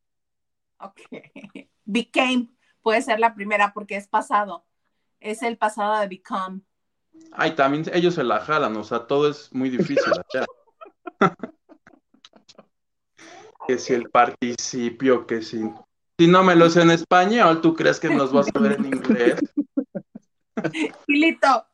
Ok. 0.79 1.01
Became 1.85 2.49
puede 2.81 3.01
ser 3.01 3.19
la 3.19 3.33
primera 3.33 3.73
porque 3.73 3.95
es 3.95 4.07
pasado. 4.07 4.65
Es 5.19 5.43
el 5.43 5.57
pasado 5.57 5.99
de 5.99 6.07
become. 6.07 6.61
Ay, 7.31 7.55
también 7.55 7.85
ellos 7.93 8.15
se 8.15 8.23
la 8.23 8.39
jalan, 8.39 8.75
o 8.77 8.83
sea, 8.83 9.05
todo 9.05 9.29
es 9.29 9.53
muy 9.53 9.69
difícil 9.69 9.97
allá. 10.33 10.45
Que 13.67 13.77
si 13.77 13.93
el 13.93 14.09
participio, 14.09 15.25
que 15.25 15.41
si... 15.41 15.61
Si 16.19 16.27
no 16.27 16.43
me 16.43 16.55
lo 16.55 16.69
sé 16.69 16.81
en 16.81 16.91
español, 16.91 17.61
¿tú 17.61 17.73
crees 17.75 17.99
que 17.99 18.09
nos 18.09 18.31
vas 18.31 18.47
a 18.53 18.59
ver 18.59 18.73
en 18.73 18.85
inglés? 18.85 19.39
Gilito, 21.07 21.65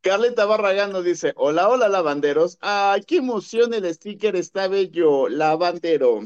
Carlita 0.00 0.46
Barragán 0.46 0.92
nos 0.92 1.04
dice, 1.04 1.34
hola, 1.36 1.68
hola, 1.68 1.88
lavanderos. 1.88 2.56
Ay, 2.60 3.02
qué 3.02 3.16
emoción, 3.16 3.74
el 3.74 3.92
sticker 3.92 4.34
está 4.34 4.66
bello, 4.66 5.28
lavandero. 5.28 6.22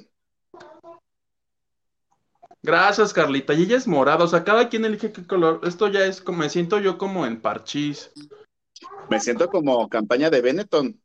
Gracias, 2.63 3.13
Carlita. 3.13 3.53
Y 3.53 3.65
ella 3.65 3.77
es 3.77 3.89
morada, 3.89 4.25
o 4.25 4.29
sea, 4.29 4.45
cada 4.45 4.69
quien 4.69 4.85
elige 4.85 5.13
qué 5.13 5.27
color. 5.27 5.61
Esto 5.65 5.89
ya 5.89 6.05
es 6.07 6.21
como, 6.21 6.39
me 6.39 6.49
siento 6.49 6.79
yo 6.79 6.99
como 6.99 7.27
en 7.27 7.41
parchís. 7.41 8.13
Me 9.11 9.21
siento 9.21 9.49
como 9.49 9.89
campaña 9.89 10.31
de 10.31 10.41
Benetton. 10.41 11.01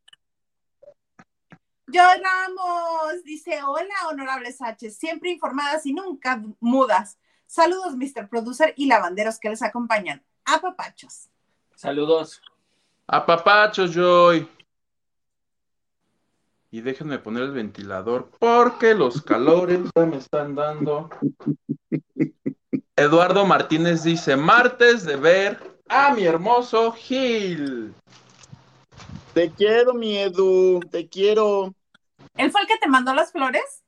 Yo 1.91 2.02
Ramos 2.02 3.23
dice: 3.23 3.62
Hola, 3.63 4.08
honorables 4.10 4.62
H, 4.62 4.89
siempre 4.91 5.32
informadas 5.32 5.86
y 5.86 5.93
nunca 5.93 6.41
mudas. 6.60 7.17
Saludos, 7.45 7.95
Mr. 7.95 8.30
Producer 8.30 8.73
y 8.78 8.86
lavanderos 8.88 9.39
que 9.39 9.49
les 9.49 9.62
acompañan. 9.62 10.23
A 10.45 10.60
papachos. 10.60 11.30
Saludos. 11.75 12.41
A 13.08 13.25
papachos, 13.25 13.91
Joy. 13.93 14.47
Y 16.71 16.82
déjenme 16.82 17.17
poner 17.17 17.43
el 17.43 17.52
ventilador 17.52 18.30
porque 18.38 18.93
los 18.93 19.21
calores 19.23 19.80
ya 19.95 20.06
me 20.06 20.17
están 20.17 20.54
dando. 20.54 21.10
Eduardo 22.95 23.45
Martínez 23.45 24.04
dice, 24.04 24.36
martes 24.36 25.06
de 25.06 25.15
ver 25.15 25.82
a 25.88 26.13
mi 26.13 26.25
hermoso 26.25 26.91
Gil. 26.91 27.95
Te 29.34 29.49
quiero, 29.52 29.93
mi 29.93 30.17
Edu, 30.17 30.80
te 30.91 31.08
quiero. 31.08 31.73
¿Él 32.36 32.52
fue 32.52 32.62
el 32.62 32.68
que 32.68 32.78
te 32.78 32.88
mandó 32.88 33.13
las 33.13 33.32
flores? 33.32 33.84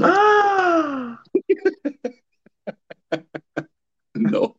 ¡Ah! 0.00 1.22
No, 4.14 4.56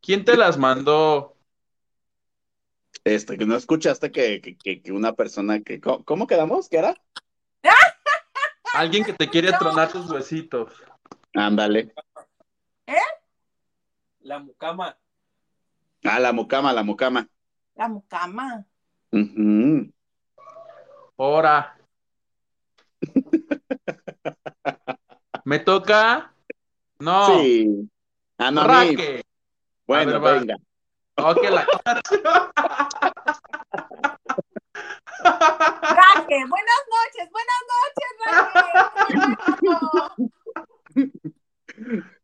¿Quién 0.00 0.24
te 0.24 0.36
las 0.36 0.58
mandó? 0.58 1.36
este, 3.04 3.36
que 3.36 3.44
no 3.44 3.54
escuchaste 3.54 4.10
que, 4.10 4.40
que, 4.40 4.56
que- 4.56 4.80
que 4.82 4.92
una 4.92 5.12
persona 5.12 5.60
que, 5.60 5.78
¿cómo, 5.80 6.04
cómo 6.04 6.26
quedamos? 6.26 6.68
¿Qué 6.70 6.78
era? 6.78 6.94
Alguien 8.74 9.04
que 9.04 9.12
te 9.12 9.28
quiere 9.28 9.50
No. 9.52 9.58
tronar 9.58 9.92
tus 9.92 10.10
huesitos. 10.10 10.72
Ándale. 11.34 11.92
La 14.20 14.38
mucama. 14.38 14.96
Ah, 16.02 16.18
la 16.18 16.32
mucama, 16.32 16.72
la 16.72 16.82
mucama. 16.82 17.28
La 17.74 17.88
mucama. 17.88 18.66
Ahora. 21.18 21.76
¿Me 25.44 25.58
toca? 25.58 26.32
No. 26.98 27.26
Sí. 27.26 27.90
Ah, 28.38 28.50
no, 28.50 28.62
a 28.62 28.84
mí. 28.84 28.96
Bueno, 29.86 30.16
A 30.16 30.18
ver, 30.18 30.24
va. 30.24 30.32
venga. 30.32 30.56
Ok, 31.16 31.44
la 31.44 31.64
Raque, 35.24 36.36
buenas 36.48 36.82
noches, 36.90 37.30
buenas 37.30 37.62
noches, 37.72 38.10
Raque. 38.26 38.60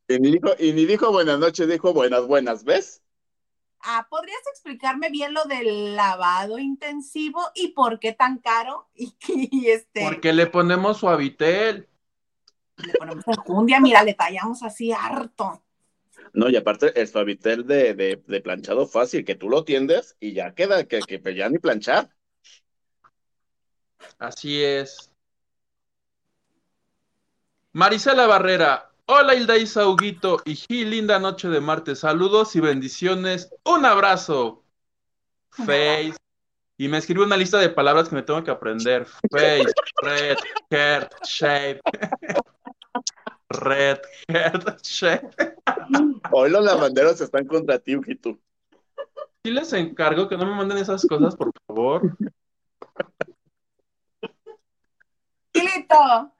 Y 0.09 0.19
ni 0.19 0.33
dijo, 0.33 0.49
y 0.59 0.73
ni 0.73 0.87
dijo 0.87 1.13
buenas 1.13 1.39
noches, 1.39 1.69
dijo 1.69 1.93
buenas, 1.93 2.27
buenas, 2.27 2.65
¿ves? 2.65 3.01
Ah, 3.83 4.07
¿podrías 4.11 4.41
explicarme 4.53 5.11
bien 5.11 5.33
lo 5.33 5.45
del 5.45 5.97
lavado 5.97 6.59
intensivo 6.59 7.41
y 7.55 7.69
por 7.69 7.99
qué 7.99 8.13
tan 8.13 8.39
caro? 8.39 8.89
Y, 8.95 9.15
y 9.29 9.69
este, 9.71 10.05
Porque 10.05 10.33
le 10.33 10.47
ponemos 10.47 10.99
suavitel. 10.99 11.89
le 12.77 12.93
ponemos 12.95 13.27
enjundia, 13.27 13.81
mira, 13.81 14.03
le 14.03 14.15
tallamos 14.15 14.63
así 14.63 14.93
harto. 14.93 15.63
No, 16.33 16.49
y 16.49 16.57
aparte 16.57 17.01
el 17.01 17.09
suavitel 17.09 17.67
de, 17.67 17.95
de, 17.95 18.23
de 18.27 18.41
planchado 18.41 18.87
fácil, 18.87 19.25
que 19.25 19.35
tú 19.35 19.49
lo 19.49 19.65
tiendes 19.65 20.17
y 20.21 20.33
ya 20.35 20.55
queda, 20.55 20.85
que, 20.85 21.01
que 21.01 21.35
ya 21.35 21.49
ni 21.49 21.59
planchar. 21.59 22.11
Así 24.19 24.63
es. 24.63 25.11
Marisela 27.73 28.27
Barrera. 28.29 28.90
Hola 29.13 29.35
Hilda 29.35 29.59
y 29.59 29.67
Sauguito 29.67 30.41
y 30.45 30.55
Gil, 30.55 30.91
linda 30.91 31.19
noche 31.19 31.49
de 31.49 31.61
martes. 31.61 31.99
Saludos 31.99 32.55
y 32.55 32.61
bendiciones. 32.61 33.53
Un 33.65 33.85
abrazo. 33.85 34.63
Face. 35.51 36.15
Y 36.79 36.87
me 36.87 36.99
escribe 36.99 37.25
una 37.25 37.37
lista 37.37 37.59
de 37.59 37.71
palabras 37.71 38.09
que 38.09 38.15
me 38.15 38.23
tengo 38.23 38.45
que 38.45 38.53
aprender. 38.53 39.07
Face, 39.29 39.67
red, 40.03 40.37
heart, 40.71 41.13
shape. 41.25 41.81
Red, 43.49 43.99
heart, 44.29 44.81
shape. 44.85 45.29
Hoy 46.31 46.51
los 46.51 46.65
lavanderos 46.65 47.21
están 47.21 47.49
contra 47.49 47.81
ti, 47.81 47.97
Ujito. 47.97 48.39
Sí 49.43 49.51
les 49.51 49.73
encargo 49.73 50.29
que 50.29 50.37
no 50.37 50.47
me 50.47 50.55
manden 50.55 50.79
esas 50.79 51.05
cosas, 51.05 51.35
por 51.35 51.51
favor. 51.67 52.17
Gilito, 55.53 56.33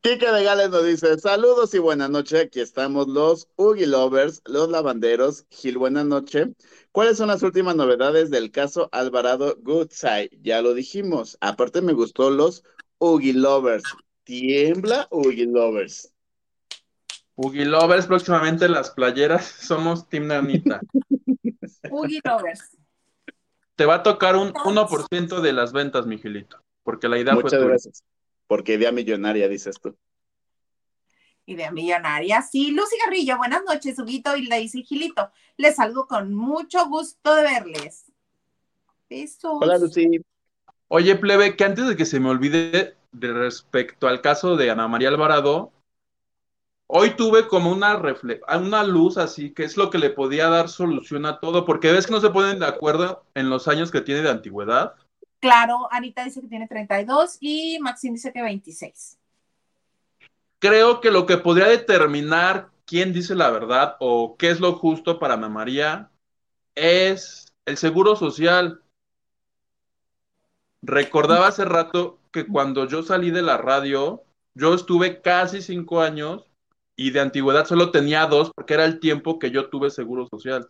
Kike 0.00 0.30
de 0.30 0.44
Gales 0.44 0.70
nos 0.70 0.84
dice, 0.84 1.18
saludos 1.18 1.74
y 1.74 1.78
buenas 1.78 2.08
noches, 2.08 2.44
aquí 2.44 2.60
estamos 2.60 3.08
los 3.08 3.48
Ugi 3.56 3.84
Lovers, 3.84 4.40
los 4.44 4.68
lavanderos. 4.68 5.44
Gil, 5.50 5.76
buenas 5.76 6.06
noches. 6.06 6.50
¿Cuáles 6.92 7.16
son 7.16 7.26
las 7.26 7.42
últimas 7.42 7.74
novedades 7.74 8.30
del 8.30 8.52
caso 8.52 8.88
Alvarado 8.92 9.56
Goodside? 9.60 10.30
Ya 10.40 10.62
lo 10.62 10.74
dijimos. 10.74 11.36
Aparte 11.40 11.82
me 11.82 11.94
gustó 11.94 12.30
los 12.30 12.62
Ugi 12.98 13.32
Lovers. 13.32 13.82
Tiembla 14.22 15.08
Ugi 15.10 15.46
Lovers. 15.46 16.12
Ugi 17.34 17.64
Lovers, 17.64 18.06
próximamente 18.06 18.66
en 18.66 18.72
las 18.72 18.92
playeras. 18.92 19.46
Somos 19.60 20.08
Team 20.08 20.28
Nanita. 20.28 20.80
Ugi 21.90 22.20
Lovers. 22.24 22.76
Te 23.74 23.84
va 23.84 23.96
a 23.96 24.02
tocar 24.04 24.36
un 24.36 24.52
1% 24.52 25.40
de 25.40 25.52
las 25.52 25.72
ventas, 25.72 26.06
Miguelito. 26.06 26.62
Porque 26.84 27.08
la 27.08 27.18
idea 27.18 27.34
Muchas 27.34 27.50
fue 27.50 27.58
tuya. 27.58 27.68
gracias. 27.70 28.04
Porque 28.48 28.74
idea 28.74 28.90
millonaria, 28.90 29.46
dices 29.46 29.78
tú. 29.80 29.96
Idea 31.46 31.70
millonaria. 31.70 32.42
Sí, 32.42 32.72
Lucy 32.72 32.96
Garrillo, 33.04 33.36
buenas 33.38 33.62
noches, 33.64 33.98
Huguito 33.98 34.36
y 34.36 34.48
Daisy 34.48 34.82
Gilito. 34.82 35.30
Les 35.56 35.76
saludo 35.76 36.06
con 36.06 36.34
mucho 36.34 36.86
gusto 36.88 37.34
de 37.34 37.42
verles. 37.42 38.10
Besos. 39.08 39.58
Hola, 39.60 39.78
Lucy. 39.78 40.20
Oye, 40.88 41.16
plebe, 41.16 41.56
que 41.56 41.64
antes 41.64 41.86
de 41.86 41.96
que 41.96 42.04
se 42.06 42.18
me 42.20 42.30
olvide 42.30 42.96
de 43.12 43.32
respecto 43.32 44.08
al 44.08 44.20
caso 44.20 44.56
de 44.56 44.70
Ana 44.70 44.88
María 44.88 45.08
Alvarado, 45.08 45.72
hoy 46.86 47.10
tuve 47.16 47.48
como 47.48 47.70
una, 47.70 47.98
refle- 47.98 48.40
una 48.58 48.84
luz 48.84 49.18
así, 49.18 49.52
que 49.52 49.64
es 49.64 49.76
lo 49.76 49.90
que 49.90 49.98
le 49.98 50.10
podía 50.10 50.48
dar 50.48 50.68
solución 50.70 51.26
a 51.26 51.40
todo, 51.40 51.66
porque 51.66 51.92
ves 51.92 52.06
que 52.06 52.12
no 52.12 52.20
se 52.20 52.30
ponen 52.30 52.58
de 52.60 52.66
acuerdo 52.66 53.24
en 53.34 53.50
los 53.50 53.68
años 53.68 53.90
que 53.90 54.00
tiene 54.00 54.22
de 54.22 54.30
antigüedad. 54.30 54.94
Claro, 55.40 55.88
Anita 55.92 56.24
dice 56.24 56.40
que 56.40 56.48
tiene 56.48 56.66
32 56.66 57.38
y 57.40 57.78
Maxine 57.80 58.14
dice 58.14 58.32
que 58.32 58.42
26. 58.42 59.18
Creo 60.58 61.00
que 61.00 61.10
lo 61.10 61.26
que 61.26 61.38
podría 61.38 61.68
determinar 61.68 62.70
quién 62.84 63.12
dice 63.12 63.34
la 63.34 63.50
verdad 63.50 63.96
o 64.00 64.36
qué 64.36 64.50
es 64.50 64.58
lo 64.58 64.74
justo 64.74 65.18
para 65.18 65.34
Ana 65.34 65.48
María 65.48 66.10
es 66.74 67.52
el 67.66 67.76
seguro 67.76 68.16
social. 68.16 68.82
recordaba 70.80 71.48
hace 71.48 71.64
rato 71.64 72.18
que 72.30 72.46
cuando 72.46 72.86
yo 72.86 73.02
salí 73.02 73.30
de 73.30 73.42
la 73.42 73.56
radio, 73.58 74.22
yo 74.54 74.74
estuve 74.74 75.20
casi 75.20 75.60
cinco 75.60 76.00
años 76.00 76.44
y 76.96 77.10
de 77.10 77.20
antigüedad 77.20 77.66
solo 77.66 77.90
tenía 77.90 78.26
dos 78.26 78.50
porque 78.54 78.74
era 78.74 78.84
el 78.84 79.00
tiempo 79.00 79.38
que 79.38 79.50
yo 79.50 79.68
tuve 79.68 79.90
seguro 79.90 80.26
social. 80.28 80.68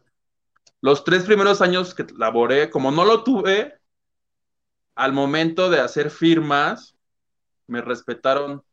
Los 0.81 1.05
tres 1.05 1.25
primeros 1.25 1.61
años 1.61 1.95
que 1.95 2.07
laboré, 2.17 2.71
como 2.71 2.91
no 2.91 3.05
lo 3.05 3.23
tuve, 3.23 3.79
al 4.99 5.13
momento 5.13 5.71
de 5.71 5.79
hacer 5.79 6.11
firmas, 6.11 6.97
me 7.69 7.81
respetaron 7.81 8.65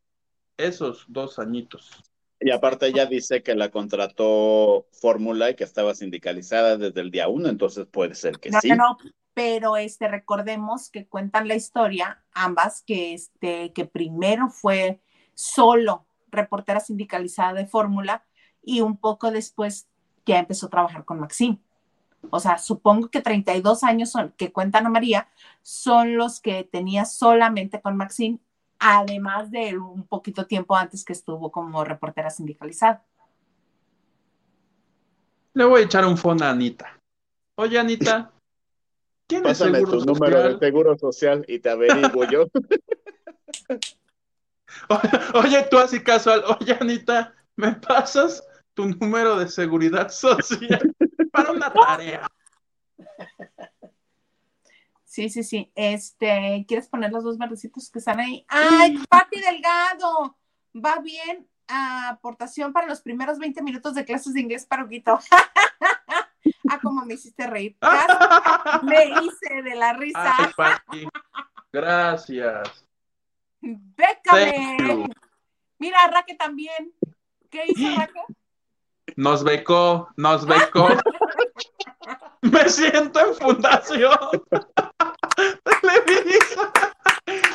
esos 0.58 1.06
dos 1.08 1.38
añitos. 1.38 1.92
Y 2.40 2.50
aparte 2.50 2.88
ella 2.88 3.06
dice 3.06 3.44
que 3.44 3.54
la 3.54 3.70
contrató 3.70 4.88
Fórmula 4.92 5.52
y 5.52 5.56
que 5.56 5.64
estaba 5.64 5.94
sindicalizada 5.94 6.78
desde 6.78 7.02
el 7.02 7.12
día 7.12 7.28
uno, 7.28 7.48
entonces 7.48 7.86
puede 7.86 8.16
ser 8.16 8.40
que 8.40 8.50
no, 8.50 8.60
sí. 8.60 8.70
No, 8.72 8.98
pero 9.36 9.78
este, 9.78 10.08
recordemos 10.08 10.90
que 10.90 11.06
cuentan 11.06 11.48
la 11.48 11.54
historia, 11.54 12.24
ambas, 12.34 12.82
que, 12.82 13.14
este, 13.14 13.72
que 13.74 13.86
primero 13.86 14.50
fue 14.50 15.02
solo 15.36 16.08
reportera 16.32 16.80
sindicalizada 16.80 17.54
de 17.54 17.68
Fórmula 17.68 18.26
y 18.64 18.82
un 18.82 18.98
poco 18.98 19.30
después 19.30 19.88
ya 20.26 20.40
empezó 20.40 20.66
a 20.66 20.72
trabajar 20.72 21.06
con 21.06 21.20
Maxim. 21.20 21.60
O 22.32 22.40
sea, 22.40 22.58
supongo 22.58 23.10
que 23.10 23.22
32 23.22 23.84
años 23.84 24.12
son, 24.12 24.34
que 24.38 24.52
cuentan 24.52 24.86
a 24.86 24.90
María 24.90 25.28
son 25.62 26.16
los 26.16 26.40
que 26.40 26.64
tenía 26.64 27.06
solamente 27.06 27.82
con 27.82 27.98
Maxim, 27.98 28.40
además 28.80 29.52
de 29.52 29.78
un 29.78 30.06
poquito 30.08 30.46
tiempo 30.46 30.76
antes 30.76 31.04
que 31.04 31.14
estuvo 31.14 31.52
como 31.52 31.84
reportera 31.84 32.30
sindicalizada. 32.30 33.04
Le 35.54 35.64
voy 35.66 35.82
a 35.82 35.86
echar 35.86 36.06
un 36.06 36.18
phone 36.18 36.44
a 36.44 36.50
Anita. 36.50 37.00
Oye, 37.56 37.80
Anita, 37.80 38.32
¿tienes 39.28 39.58
Pásame 39.58 39.80
seguro 39.80 39.92
tu 39.92 40.00
social? 40.00 40.14
número 40.14 40.44
de 40.44 40.60
seguro 40.60 40.98
social 40.98 41.46
y 41.48 41.60
te 41.60 41.70
averiguo 41.70 42.26
yo. 42.26 42.48
Oye, 45.34 45.66
tú 45.70 45.78
así 45.78 46.02
casual, 46.02 46.44
oye, 46.60 46.78
Anita, 46.80 47.34
¿me 47.56 47.74
pasas 47.74 48.44
tu 48.74 48.88
número 48.88 49.38
de 49.38 49.48
seguridad 49.48 50.10
social 50.10 50.94
una 51.52 51.72
tarea? 51.72 52.28
Sí, 55.16 55.30
sí, 55.30 55.44
sí. 55.44 55.72
Este, 55.76 56.66
¿quieres 56.68 56.90
poner 56.90 57.10
los 57.10 57.24
dos 57.24 57.38
verdecitos 57.38 57.90
que 57.90 58.00
están 58.00 58.20
ahí? 58.20 58.46
¡Ay, 58.50 58.98
Pati 59.10 59.40
Delgado! 59.40 60.38
Va 60.76 61.00
bien. 61.00 61.48
aportación 61.68 62.74
para 62.74 62.86
los 62.86 63.02
primeros 63.02 63.40
20 63.40 63.64
minutos 63.64 63.96
de 63.96 64.04
clases 64.04 64.34
de 64.34 64.42
inglés 64.42 64.66
para 64.66 64.84
Huguito. 64.84 65.18
ah, 66.70 66.80
como 66.82 67.06
me 67.06 67.14
hiciste 67.14 67.48
reír. 67.48 67.78
me 68.84 69.06
hice 69.06 69.62
de 69.64 69.76
la 69.76 69.94
risa. 69.94 70.36
Ay, 70.38 70.52
Pati. 70.58 71.08
Gracias. 71.72 72.86
Bécame. 73.62 75.08
Mira, 75.80 76.08
Raque 76.08 76.36
también. 76.36 76.94
¿Qué 77.50 77.64
hizo 77.68 77.96
Raque? 77.98 78.20
Nos 79.16 79.44
becó, 79.44 80.10
nos 80.18 80.46
becó. 80.46 80.88
Me 82.42 82.70
siento 82.70 83.20
en 83.20 83.36
fundación. 83.36 84.18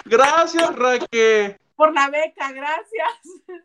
Gracias, 0.05 0.77
Raque. 0.77 1.61
Por 1.77 1.95
la 1.95 2.11
beca, 2.11 2.53
gracias. 2.53 3.11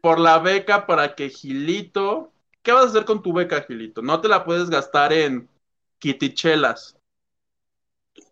Por 0.01 0.19
la 0.19 0.37
beca 0.37 0.85
para 0.85 1.15
que 1.15 1.29
Gilito. 1.29 2.31
¿Qué 2.61 2.71
vas 2.71 2.85
a 2.85 2.87
hacer 2.87 3.03
con 3.03 3.21
tu 3.21 3.33
beca, 3.33 3.63
Gilito? 3.63 4.01
No 4.01 4.21
te 4.21 4.27
la 4.27 4.45
puedes 4.45 4.69
gastar 4.69 5.11
en 5.11 5.49
kitichelas. 5.99 6.97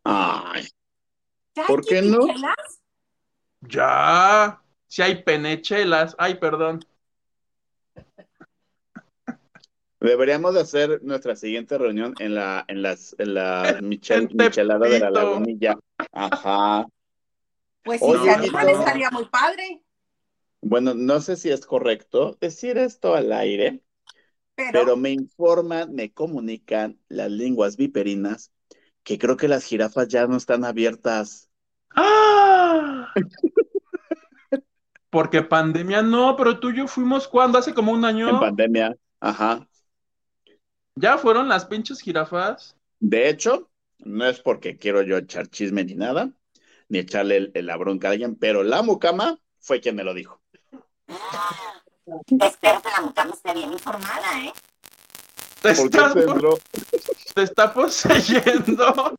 Ay. 0.03 0.67
¿Por 1.67 1.83
qué 1.85 2.01
no? 2.01 2.19
Ya. 3.61 4.61
Si 4.87 5.01
hay 5.01 5.23
penechelas. 5.23 6.15
Ay, 6.17 6.35
perdón. 6.35 6.85
Deberíamos 10.03 10.53
de 10.53 10.59
hacer 10.59 11.01
nuestra 11.01 11.33
siguiente 11.33 11.77
reunión 11.77 12.13
en 12.19 12.35
la, 12.35 12.65
en 12.67 12.81
las, 12.81 13.15
en 13.19 13.35
la 13.35 13.79
michel, 13.81 14.27
michelada 14.33 14.85
de 14.85 14.99
la 14.99 15.09
lagunilla. 15.09 15.77
Ajá. 16.11 16.85
Pues 17.83 18.01
sí, 18.01 18.07
Oye, 18.07 18.29
animal 18.29 18.69
estaría 18.69 19.09
muy 19.11 19.25
padre. 19.29 19.81
Bueno, 20.61 20.93
no 20.93 21.21
sé 21.21 21.37
si 21.37 21.49
es 21.49 21.65
correcto 21.65 22.37
decir 22.41 22.77
esto 22.77 23.15
al 23.15 23.31
aire, 23.31 23.81
pero, 24.55 24.71
pero 24.73 24.97
me 24.97 25.11
informan, 25.11 25.93
me 25.93 26.11
comunican 26.11 26.99
las 27.07 27.31
lenguas 27.31 27.77
viperinas 27.77 28.51
que 29.03 29.17
creo 29.17 29.37
que 29.37 29.47
las 29.47 29.63
jirafas 29.63 30.09
ya 30.09 30.27
no 30.27 30.35
están 30.35 30.65
abiertas. 30.65 31.49
¡Ah! 31.95 33.13
Porque 35.09 35.43
pandemia 35.43 36.01
no, 36.01 36.35
pero 36.35 36.59
tú 36.59 36.71
y 36.71 36.77
yo 36.77 36.87
fuimos 36.87 37.25
cuando, 37.25 37.57
hace 37.57 37.73
como 37.73 37.93
un 37.93 38.03
año. 38.03 38.29
En 38.29 38.39
pandemia, 38.39 38.97
ajá. 39.21 39.65
¿Ya 40.95 41.17
fueron 41.17 41.49
las 41.49 41.65
pinches 41.65 41.99
jirafas? 41.99 42.75
De 42.99 43.29
hecho, 43.29 43.69
no 43.99 44.25
es 44.25 44.39
porque 44.39 44.77
quiero 44.77 45.01
yo 45.01 45.17
echar 45.17 45.47
chisme 45.47 45.83
ni 45.83 45.95
nada, 45.95 46.31
ni 46.89 46.99
echarle 46.99 47.51
el, 47.53 47.65
la 47.65 47.77
bronca 47.77 48.09
a 48.09 48.11
alguien, 48.11 48.35
pero 48.35 48.63
la 48.63 48.81
mucama 48.81 49.39
fue 49.59 49.81
quien 49.81 49.95
me 49.95 50.03
lo 50.03 50.13
dijo. 50.13 50.41
Espero 52.39 52.81
que 52.81 52.89
la 52.89 53.01
mucama 53.01 53.33
esté 53.33 53.53
bien 53.53 53.71
informada, 53.71 54.45
¿eh? 54.45 54.53
Te, 55.61 55.71
estás, 55.71 56.13
te 57.33 57.41
está 57.41 57.73
poseyendo 57.73 59.15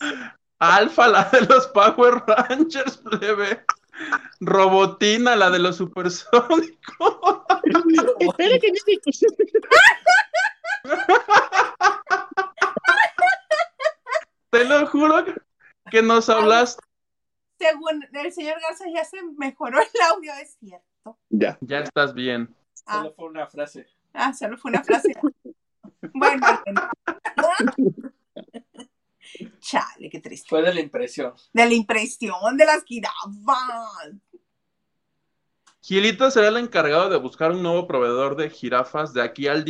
Alfa, 0.58 1.08
la 1.08 1.24
de 1.30 1.40
los 1.42 1.66
Power 1.68 2.22
Rangers, 2.26 2.98
plebe. 2.98 3.64
Robotina, 4.40 5.37
la 5.37 5.50
de 5.50 5.58
los 5.58 5.76
supersónicos. 5.76 6.74
Espera 8.18 8.58
que 8.58 8.72
Te 14.51 14.64
lo 14.64 14.87
juro 14.87 15.25
que 15.90 16.03
nos 16.03 16.29
hablas. 16.29 16.77
Según 17.59 18.07
el 18.12 18.33
señor 18.33 18.61
Garza 18.61 18.85
ya 18.94 19.05
se 19.05 19.23
mejoró 19.37 19.81
el 19.81 19.88
audio, 20.11 20.33
es 20.35 20.57
cierto. 20.59 21.18
Ya. 21.31 21.57
Ya 21.61 21.81
estás 21.81 22.14
bien. 22.14 22.55
Ah. 22.87 22.99
Solo 22.99 23.14
fue 23.14 23.27
una 23.27 23.47
frase. 23.47 23.87
Ah, 24.12 24.33
solo 24.33 24.59
fue 24.59 24.70
una 24.70 24.85
frase. 24.85 25.14
bueno. 26.12 26.47
Chale, 29.59 30.11
qué 30.11 30.20
triste. 30.20 30.49
Fue 30.49 30.62
de 30.62 30.75
la 30.75 30.81
impresión. 30.81 31.35
De 31.53 31.66
la 31.66 31.75
impresión 31.75 32.57
de 32.57 32.66
las 32.66 32.85
jirafas. 32.85 34.12
Gilito 35.81 36.31
será 36.31 36.49
el 36.49 36.59
encargado 36.59 37.11
de 37.11 37.18
buscar 37.18 37.51
un 37.51 37.62
nuevo 37.62 37.87
proveedor 37.87 38.37
de 38.37 38.51
jirafas 38.51 39.12
de 39.12 39.23
aquí 39.23 39.49
al 39.49 39.64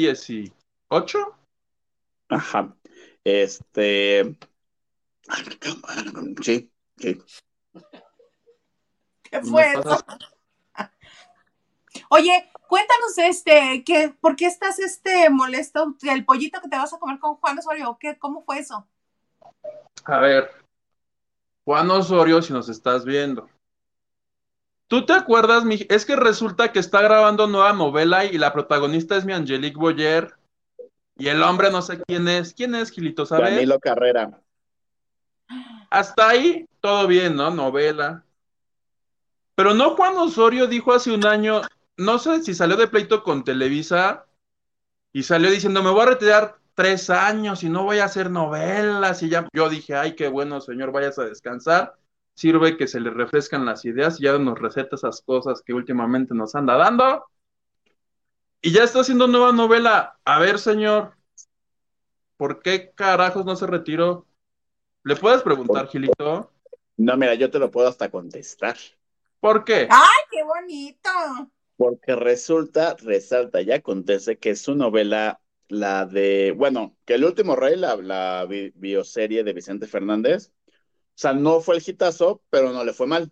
18. 1.01 1.37
Ajá. 2.29 2.75
Este. 3.25 4.37
Sí, 6.43 6.71
sí. 6.99 7.23
¿Qué 9.23 9.41
fue 9.43 9.73
eso? 9.73 10.05
Oye, 12.11 12.51
cuéntanos 12.69 13.19
este, 13.19 13.83
¿qué, 13.85 14.15
¿por 14.21 14.37
qué 14.37 14.47
estás 14.47 14.79
este 14.79 15.31
molesto? 15.31 15.97
¿El 16.03 16.25
pollito 16.25 16.61
que 16.61 16.69
te 16.69 16.77
vas 16.77 16.93
a 16.93 16.99
comer 16.99 17.19
con 17.19 17.37
Juan 17.37 17.59
Osorio? 17.59 17.97
¿Qué, 17.99 18.19
¿Cómo 18.19 18.45
fue 18.45 18.59
eso? 18.59 18.87
A 20.05 20.19
ver, 20.19 20.51
Juan 21.65 21.91
Osorio, 21.91 22.43
si 22.43 22.53
nos 22.53 22.69
estás 22.69 23.05
viendo. 23.05 23.49
¿Tú 24.87 25.07
te 25.07 25.15
acuerdas, 25.15 25.65
mi... 25.65 25.87
Es 25.89 26.05
que 26.05 26.15
resulta 26.15 26.71
que 26.71 26.79
está 26.79 27.01
grabando 27.01 27.47
nueva 27.47 27.73
novela 27.73 28.25
y 28.25 28.39
la 28.39 28.53
protagonista 28.53 29.17
es 29.17 29.25
mi 29.25 29.33
Angelique 29.33 29.79
Boyer. 29.79 30.37
Y 31.17 31.29
el 31.29 31.43
hombre 31.43 31.71
no 31.71 31.83
sé 31.83 32.03
quién 32.07 32.27
es. 32.29 32.55
¿Quién 32.55 32.75
es, 32.75 32.91
Gilito? 32.91 33.25
¿Sabes? 33.27 33.51
Camilo 33.51 33.79
Carrera. 33.79 34.41
Hasta 35.91 36.29
ahí, 36.29 36.67
todo 36.81 37.07
bien, 37.07 37.37
¿no? 37.37 37.51
Novela. 37.51 38.25
Pero 39.55 39.75
no 39.75 39.95
Juan 39.95 40.17
Osorio 40.17 40.67
dijo 40.67 40.93
hace 40.93 41.13
un 41.13 41.25
año, 41.25 41.61
no 41.97 42.19
sé 42.19 42.43
si 42.43 42.55
salió 42.55 42.77
de 42.77 42.89
pleito 42.89 43.23
con 43.23 43.45
Televisa 43.45 44.27
y 45.13 45.23
salió 45.23 45.51
diciendo, 45.51 45.83
me 45.83 45.91
voy 45.91 46.03
a 46.03 46.07
retirar 46.07 46.59
tres 46.75 47.09
años 47.11 47.63
y 47.63 47.69
no 47.69 47.85
voy 47.85 47.99
a 47.99 48.07
hacer 48.07 48.31
novelas 48.31 49.23
y 49.23 49.29
ya. 49.29 49.47
Yo 49.53 49.69
dije, 49.69 49.95
ay, 49.95 50.17
qué 50.17 50.27
bueno, 50.27 50.61
señor, 50.61 50.91
vayas 50.91 51.19
a 51.19 51.25
descansar. 51.25 51.95
Sirve 52.35 52.77
que 52.77 52.89
se 52.89 52.99
le 52.99 53.11
refrescan 53.11 53.65
las 53.65 53.85
ideas 53.85 54.19
y 54.19 54.25
ya 54.25 54.37
nos 54.39 54.59
receta 54.59 54.97
esas 54.97 55.23
cosas 55.23 55.63
que 55.63 55.73
últimamente 55.73 56.35
nos 56.35 56.57
anda 56.57 56.77
dando. 56.77 57.25
Y 58.65 58.73
ya 58.73 58.83
está 58.83 59.01
haciendo 59.01 59.27
nueva 59.27 59.53
novela. 59.53 60.19
A 60.25 60.39
ver, 60.39 60.59
señor, 60.59 61.13
¿por 62.39 62.63
qué 62.63 62.93
carajos 62.95 63.45
no 63.45 63.57
se 63.57 63.67
retiró? 63.67 64.27
¿Le 65.03 65.17
puedes 65.17 65.43
preguntar, 65.43 65.87
Gilito? 65.89 66.51
No, 66.97 67.17
mira, 67.19 67.35
yo 67.35 67.51
te 67.51 67.59
lo 67.59 67.71
puedo 67.71 67.89
hasta 67.89 68.11
contestar. 68.11 68.79
¿Por 69.39 69.65
qué? 69.65 69.87
¡Ay, 69.91 70.21
qué 70.31 70.43
bonito! 70.45 71.11
Porque 71.77 72.17
resulta, 72.17 72.97
resalta 73.01 73.61
y 73.61 73.71
acontece 73.71 74.39
que 74.39 74.57
su 74.57 74.75
novela, 74.75 75.43
la 75.69 76.07
de, 76.07 76.55
bueno, 76.57 76.97
que 77.05 77.17
El 77.17 77.27
último 77.27 77.57
rey, 77.57 77.77
la, 77.77 77.97
la 77.97 78.47
bioserie 78.49 79.45
de 79.45 79.53
Vicente 79.53 79.87
Fernández, 79.87 80.53
sea, 81.15 81.35
no 81.35 81.61
fue 81.61 81.77
el 81.77 81.83
hitazo, 81.87 82.41
pero 82.49 82.73
no 82.73 82.83
le 82.83 82.95
fue 82.95 83.07
mal. 83.07 83.31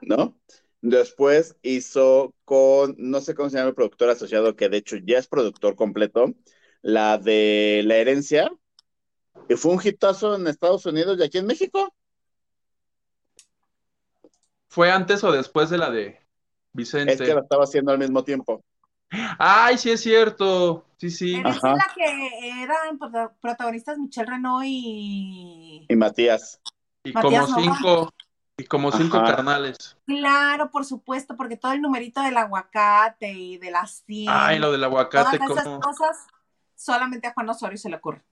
¿No? 0.00 0.36
Después 0.80 1.56
hizo 1.62 2.34
con, 2.44 2.94
no 2.98 3.20
sé 3.20 3.34
cómo 3.34 3.50
se 3.50 3.56
llama 3.56 3.70
el 3.70 3.74
productor 3.74 4.10
asociado, 4.10 4.54
que 4.54 4.68
de 4.68 4.76
hecho 4.76 4.96
ya 4.96 5.18
es 5.18 5.26
productor 5.26 5.74
completo, 5.74 6.34
la 6.82 7.18
de 7.18 7.82
La 7.84 7.96
Herencia, 7.96 8.50
y 9.48 9.54
fue 9.54 9.72
un 9.72 9.80
hitazo 9.82 10.36
en 10.36 10.46
Estados 10.46 10.86
Unidos 10.86 11.18
y 11.18 11.24
aquí 11.24 11.38
en 11.38 11.46
México. 11.46 11.92
¿Fue 14.68 14.90
antes 14.90 15.24
o 15.24 15.32
después 15.32 15.70
de 15.70 15.78
la 15.78 15.90
de 15.90 16.20
Vicente? 16.72 17.14
Es 17.14 17.20
que 17.20 17.34
la 17.34 17.40
estaba 17.40 17.64
haciendo 17.64 17.90
al 17.90 17.98
mismo 17.98 18.22
tiempo. 18.22 18.62
Ay, 19.38 19.78
sí 19.78 19.90
es 19.90 20.00
cierto. 20.00 20.86
Sí, 20.98 21.10
sí. 21.10 21.34
Es 21.36 21.62
la 21.62 21.86
que 21.94 22.62
eran 22.62 22.98
protagonistas 23.40 23.98
Michelle 23.98 24.30
Renault 24.30 24.64
y. 24.66 25.86
Y 25.88 25.96
Matías. 25.96 26.60
Y 27.02 27.12
como 27.12 27.46
cinco. 27.46 28.12
Y 28.58 28.64
como 28.64 28.90
cinco 28.90 29.22
carnales. 29.22 29.96
Claro, 30.04 30.70
por 30.70 30.84
supuesto, 30.84 31.36
porque 31.36 31.56
todo 31.56 31.72
el 31.72 31.80
numerito 31.80 32.20
del 32.20 32.36
aguacate 32.36 33.32
y 33.32 33.56
de 33.56 33.70
las 33.70 34.02
100. 34.04 34.28
Ay, 34.28 34.58
lo 34.58 34.72
del 34.72 34.82
aguacate. 34.82 35.38
Todas 35.38 35.64
esas 35.64 35.78
cosas 35.78 36.26
solamente 36.74 37.28
a 37.28 37.32
Juan 37.32 37.48
Osorio 37.48 37.78
se 37.78 37.88
le 37.88 37.96
ocurre. 37.96 38.22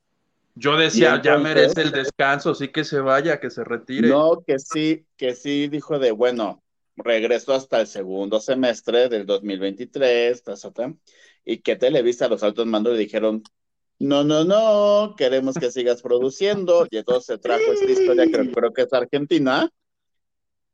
Yo 0.57 0.77
decía, 0.77 1.21
ya 1.23 1.39
merece 1.39 1.83
el 1.83 1.93
descanso, 1.93 2.55
sí 2.55 2.69
que 2.69 2.83
se 2.83 3.01
vaya, 3.01 3.39
que 3.39 3.51
se 3.51 3.63
retire. 3.63 4.09
No, 4.09 4.43
que 4.45 4.59
sí, 4.59 5.07
que 5.17 5.35
sí 5.35 5.69
dijo 5.69 5.99
de, 5.99 6.11
bueno, 6.11 6.63
regreso 6.97 7.55
hasta 7.55 7.81
el 7.81 7.87
segundo 7.87 8.41
semestre 8.41 9.09
del 9.09 9.27
2023, 9.27 10.43
y 11.45 11.59
que 11.59 11.77
Televisa, 11.77 12.29
los 12.29 12.43
altos 12.43 12.67
mandos 12.67 12.95
le 12.95 12.99
dijeron, 12.99 13.43
no, 13.99 14.25
no, 14.25 14.45
no, 14.45 15.15
queremos 15.17 15.57
que 15.57 15.71
sigas 15.71 16.03
produciendo, 16.03 16.87
y 16.91 16.97
entonces 16.97 17.27
se 17.27 17.39
trajo 17.39 17.73
esta 17.73 17.91
historia 17.91 18.27
que 18.27 18.51
creo 18.51 18.73
que 18.73 18.83
es 18.83 18.93
Argentina, 18.93 19.71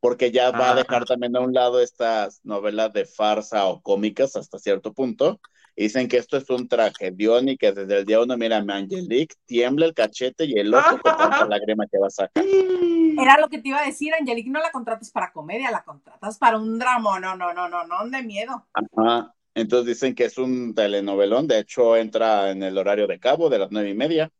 porque 0.02 0.32
ya 0.32 0.50
va 0.50 0.72
a 0.72 0.74
dejar 0.74 1.04
también 1.04 1.36
a 1.36 1.40
un 1.40 1.54
lado 1.54 1.80
estas 1.80 2.40
novelas 2.42 2.92
de 2.92 3.06
farsa 3.06 3.66
o 3.68 3.80
cómicas 3.80 4.34
hasta 4.34 4.58
cierto 4.58 4.92
punto, 4.92 5.40
Dicen 5.74 6.06
que 6.06 6.18
esto 6.18 6.36
es 6.36 6.50
un 6.50 6.68
tragedión 6.68 7.48
y 7.48 7.56
que 7.56 7.72
desde 7.72 8.00
el 8.00 8.04
día 8.04 8.20
uno, 8.20 8.36
mira, 8.36 8.58
Angelique 8.58 9.36
tiembla 9.46 9.86
el 9.86 9.94
cachete 9.94 10.44
y 10.44 10.58
el 10.58 10.74
ojo 10.74 10.98
con 11.00 11.16
tanta 11.16 11.46
lágrima 11.46 11.86
que 11.86 11.98
va 11.98 12.08
a 12.08 12.10
sacar. 12.10 12.44
Era 12.44 13.38
lo 13.40 13.48
que 13.48 13.58
te 13.58 13.68
iba 13.68 13.80
a 13.80 13.86
decir, 13.86 14.12
Angelique, 14.12 14.50
no 14.50 14.60
la 14.60 14.70
contratas 14.70 15.10
para 15.10 15.32
comedia, 15.32 15.70
la 15.70 15.82
contratas 15.82 16.36
para 16.36 16.58
un 16.58 16.78
drama, 16.78 17.18
no, 17.20 17.36
no, 17.36 17.54
no, 17.54 17.70
no, 17.70 17.84
no, 17.84 18.10
de 18.10 18.22
miedo. 18.22 18.66
Ajá, 18.74 19.34
entonces 19.54 19.86
dicen 19.86 20.14
que 20.14 20.26
es 20.26 20.36
un 20.36 20.74
telenovelón, 20.74 21.46
de 21.46 21.60
hecho 21.60 21.96
entra 21.96 22.50
en 22.50 22.62
el 22.62 22.76
horario 22.76 23.06
de 23.06 23.18
cabo 23.18 23.48
de 23.48 23.58
las 23.58 23.70
nueve 23.70 23.88
y 23.88 23.94
media. 23.94 24.30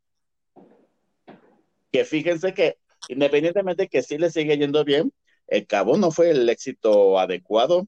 Que 1.91 2.05
fíjense 2.05 2.53
que 2.53 2.77
independientemente 3.09 3.89
que 3.89 4.03
sí 4.03 4.19
le 4.19 4.31
sigue 4.31 4.59
yendo 4.59 4.85
bien, 4.85 5.13
el 5.47 5.67
cabo 5.67 5.97
no 5.97 6.11
fue 6.11 6.31
el 6.31 6.49
éxito 6.49 7.19
adecuado. 7.19 7.87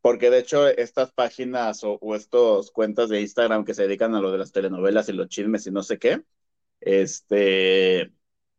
Porque 0.00 0.30
de 0.30 0.38
hecho 0.38 0.66
estas 0.66 1.12
páginas 1.12 1.82
o, 1.84 1.98
estos 2.14 2.70
cuentas 2.70 3.08
de 3.08 3.20
Instagram 3.20 3.64
que 3.64 3.74
se 3.74 3.82
dedican 3.82 4.14
a 4.14 4.20
lo 4.20 4.32
de 4.32 4.38
las 4.38 4.52
telenovelas 4.52 5.08
y 5.08 5.12
los 5.12 5.28
chismes 5.28 5.66
y 5.66 5.70
no 5.70 5.82
sé 5.82 5.98
qué, 5.98 6.22
este... 6.80 8.12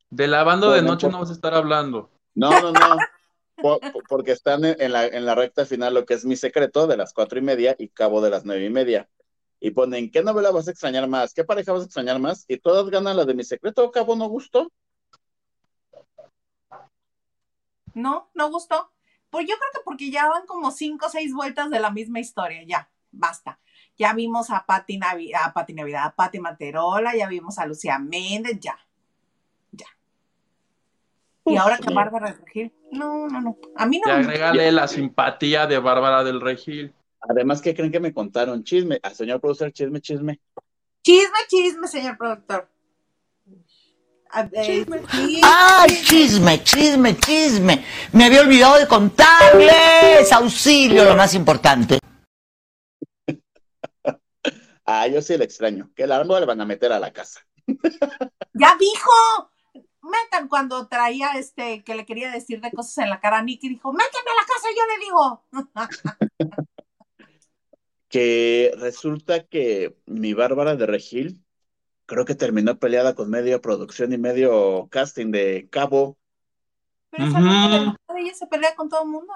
De 0.10 0.28
lavando 0.28 0.72
de 0.72 0.84
noche 0.84 1.10
no 1.10 1.20
vas 1.20 1.32
a 1.32 1.34
estar 1.34 1.54
hablando. 1.54 2.12
No, 2.36 2.50
no, 2.62 2.72
no. 2.72 3.80
porque 4.08 4.32
están 4.32 4.64
en, 4.66 4.92
la, 4.92 5.08
en 5.08 5.26
la 5.26 5.36
recta 5.36 5.66
final 5.66 5.94
lo 5.94 6.06
que 6.06 6.14
es 6.14 6.26
mi 6.26 6.36
secreto 6.36 6.88
de 6.88 6.98
las 6.98 7.14
cuatro 7.14 7.40
y 7.40 7.42
media 7.42 7.76
y 7.78 7.90
cabo 7.90 8.22
de 8.22 8.30
las 8.30 8.46
nueve 8.46 8.66
y 8.66 8.70
media. 8.70 9.10
Y 9.60 9.72
ponen, 9.72 10.12
¿qué 10.12 10.24
novela 10.24 10.52
vas 10.52 10.68
a 10.68 10.72
extrañar 10.72 11.08
más? 11.08 11.34
¿Qué 11.34 11.44
pareja 11.44 11.72
vas 11.72 11.82
a 11.82 11.86
extrañar 11.86 12.20
más? 12.20 12.46
Y 12.48 12.58
todas 12.58 12.90
ganan 12.90 13.18
la 13.18 13.26
de 13.26 13.34
mi 13.34 13.44
secreto, 13.44 13.90
cabo 13.92 14.16
no 14.16 14.28
gustó. 14.28 14.72
No, 17.94 18.30
no 18.34 18.50
gustó. 18.50 18.92
Pues 19.30 19.48
yo 19.48 19.56
creo 19.56 19.70
que 19.74 19.82
porque 19.84 20.12
ya 20.12 20.30
van 20.30 20.46
como 20.46 20.72
cinco 20.72 21.08
o 21.08 21.10
seis 21.10 21.34
vueltas 21.34 21.70
de 21.70 21.80
la 21.80 21.90
misma 21.90 22.20
historia, 22.20 22.64
ya, 22.68 22.90
basta. 23.12 23.60
Ya 23.98 24.14
vimos 24.14 24.50
a 24.52 24.66
Pati, 24.66 24.98
Navidad, 24.98 25.42
a 25.46 25.54
Pati 25.54 25.74
Navidad, 25.74 26.06
a 26.06 26.16
Pati 26.16 26.40
Materola, 26.40 27.16
ya 27.16 27.28
vimos 27.28 27.58
a 27.58 27.66
Lucía 27.66 27.98
Méndez, 28.00 28.60
ya, 28.60 28.78
ya. 29.72 29.88
y 31.46 31.58
ahora 31.58 31.78
que 31.78 31.94
Bárbara 31.94 32.32
del 32.32 32.46
Regil, 32.46 32.74
no, 32.92 33.28
no, 33.28 33.42
no, 33.42 33.58
a 33.76 33.86
mí 33.86 34.02
no. 34.04 34.12
Y 34.12 34.16
agrégale 34.16 34.72
la 34.72 34.88
simpatía 34.88 35.66
de 35.66 35.80
Bárbara 35.80 36.24
del 36.24 36.40
Regil. 36.40 36.94
Además, 37.22 37.62
¿qué 37.62 37.74
creen 37.74 37.92
que 37.92 38.00
me 38.00 38.14
contaron? 38.14 38.64
Chisme, 38.64 39.00
al 39.02 39.16
señor 39.16 39.40
productor, 39.40 39.72
chisme, 39.72 40.02
chisme. 40.02 40.40
Chisme, 41.02 41.38
chisme, 41.48 41.88
señor 41.88 42.18
productor. 42.18 42.70
¡Ay, 44.34 46.02
chisme, 46.04 46.64
chisme, 46.64 47.16
chisme! 47.18 47.86
Me 48.14 48.26
había 48.26 48.42
olvidado 48.42 48.80
de 48.80 48.88
contarles. 48.88 50.32
Auxilio, 50.32 51.04
lo 51.04 51.16
más 51.16 51.34
importante. 51.36 52.00
Ah, 54.86 55.08
yo 55.08 55.22
sí 55.22 55.38
le 55.38 55.46
extraño. 55.46 55.92
Que 55.96 56.06
la 56.06 56.22
le 56.22 56.46
van 56.46 56.60
a 56.60 56.66
meter 56.66 56.92
a 56.92 57.00
la 57.00 57.14
casa. 57.14 57.40
¡Ya 58.54 58.76
dijo! 58.78 59.50
Metan 60.02 60.50
cuando 60.50 60.90
traía 60.90 61.32
este, 61.38 61.86
que 61.86 61.96
le 61.96 62.06
quería 62.06 62.30
decir 62.30 62.60
de 62.60 62.70
cosas 62.70 62.98
en 62.98 63.10
la 63.10 63.22
cara 63.22 63.38
a 63.38 63.44
Nicky, 63.44 63.70
dijo, 63.70 63.94
méteme 63.94 64.30
a 64.30 64.36
la 64.36 64.46
casa, 64.46 64.68
yo 64.76 64.84
le 64.92 65.00
digo. 65.06 66.68
que 68.10 68.74
resulta 68.76 69.48
que 69.48 69.96
mi 70.06 70.34
Bárbara 70.34 70.76
de 70.76 70.86
Regil 70.86 71.43
creo 72.06 72.26
que 72.26 72.36
terminó 72.36 72.78
peleada 72.78 73.16
con 73.16 73.30
medio 73.30 73.62
producción 73.62 74.14
y 74.14 74.18
medio 74.18 74.88
casting 74.90 75.32
de 75.32 75.68
Cabo. 75.70 76.18
Pero 77.10 77.26
esa 77.26 77.96
ella 78.18 78.34
se 78.34 78.48
pelea 78.48 78.76
con 78.76 78.90
todo 78.90 79.04
el 79.04 79.10
mundo. 79.10 79.34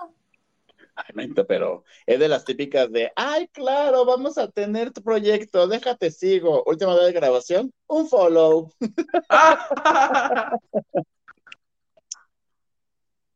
Ay, 0.96 1.14
pero 1.48 1.84
es 2.08 2.20
de 2.20 2.28
las 2.28 2.44
típicas 2.44 2.92
de, 2.92 3.12
ay, 3.16 3.48
claro, 3.50 4.04
vamos 4.04 4.40
a 4.40 4.50
tener 4.50 4.92
tu 4.92 5.04
proyecto, 5.04 5.68
déjate 5.68 6.10
sigo. 6.10 6.64
Última 6.66 6.96
vez 6.96 7.06
de 7.06 7.14
grabación, 7.14 7.72
un 7.86 8.08
follow. 8.08 8.72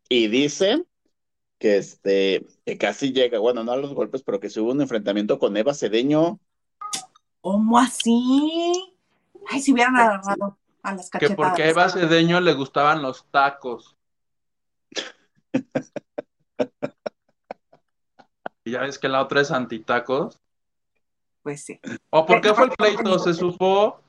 y 0.10 0.28
dice 0.28 0.84
que 1.60 1.78
este, 1.78 2.48
que 2.66 2.78
casi 2.80 3.14
llega, 3.14 3.38
bueno, 3.38 3.64
no 3.64 3.74
a 3.74 3.78
los 3.78 3.94
golpes, 3.94 4.24
pero 4.24 4.40
que 4.40 4.50
se 4.50 4.60
hubo 4.60 4.72
un 4.72 4.82
enfrentamiento 4.82 5.38
con 5.38 5.56
Eva 5.56 5.76
Cedeño. 5.76 6.40
¿Cómo 7.42 7.78
así? 7.78 8.91
Ay, 9.48 9.62
si 9.62 9.74
hubieran 9.74 9.96
agarrado 9.96 10.58
a 10.84 10.96
las 10.96 11.10
cachetadas. 11.10 11.36
Que 11.36 11.36
porque 11.36 11.64
a 11.64 11.70
Eva 11.70 11.90
Cedeño 11.90 12.40
le 12.40 12.54
gustaban 12.54 13.02
los 13.02 13.26
tacos. 13.32 13.98
y 18.64 18.72
ya 18.72 18.82
ves 18.82 19.00
que 19.00 19.10
la 19.10 19.22
otra 19.22 19.42
es 19.42 19.52
antitacos. 19.52 20.40
Pues 21.44 21.64
sí. 21.64 21.80
¿O 22.10 22.26
por 22.26 22.42
qué 22.42 22.54
fue 22.54 22.66
el 22.66 22.72
pleito? 22.72 23.18
¿Se 23.20 23.34
supo? 23.34 24.00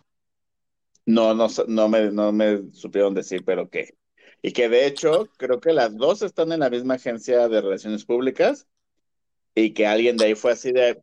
No, 1.07 1.35
no, 1.35 1.49
no, 1.67 1.89
me, 1.89 2.11
no 2.11 2.33
me 2.33 2.71
supieron 2.73 3.15
decir, 3.15 3.45
pero 3.45 3.69
qué. 3.69 3.97
Y 4.43 4.53
que 4.53 4.69
de 4.69 4.87
hecho, 4.87 5.29
creo 5.37 5.61
que 5.61 5.73
las 5.73 5.97
dos 5.97 6.23
están 6.23 6.53
en 6.53 6.61
la 6.61 6.71
misma 6.71 6.95
agencia 6.95 7.49
de 7.49 7.61
relaciones 7.61 8.05
públicas 8.05 8.67
y 9.55 9.73
que 9.73 9.87
alguien 9.87 10.17
de 10.17 10.27
ahí 10.27 10.35
fue 10.35 10.53
así 10.53 10.73
de, 10.73 11.03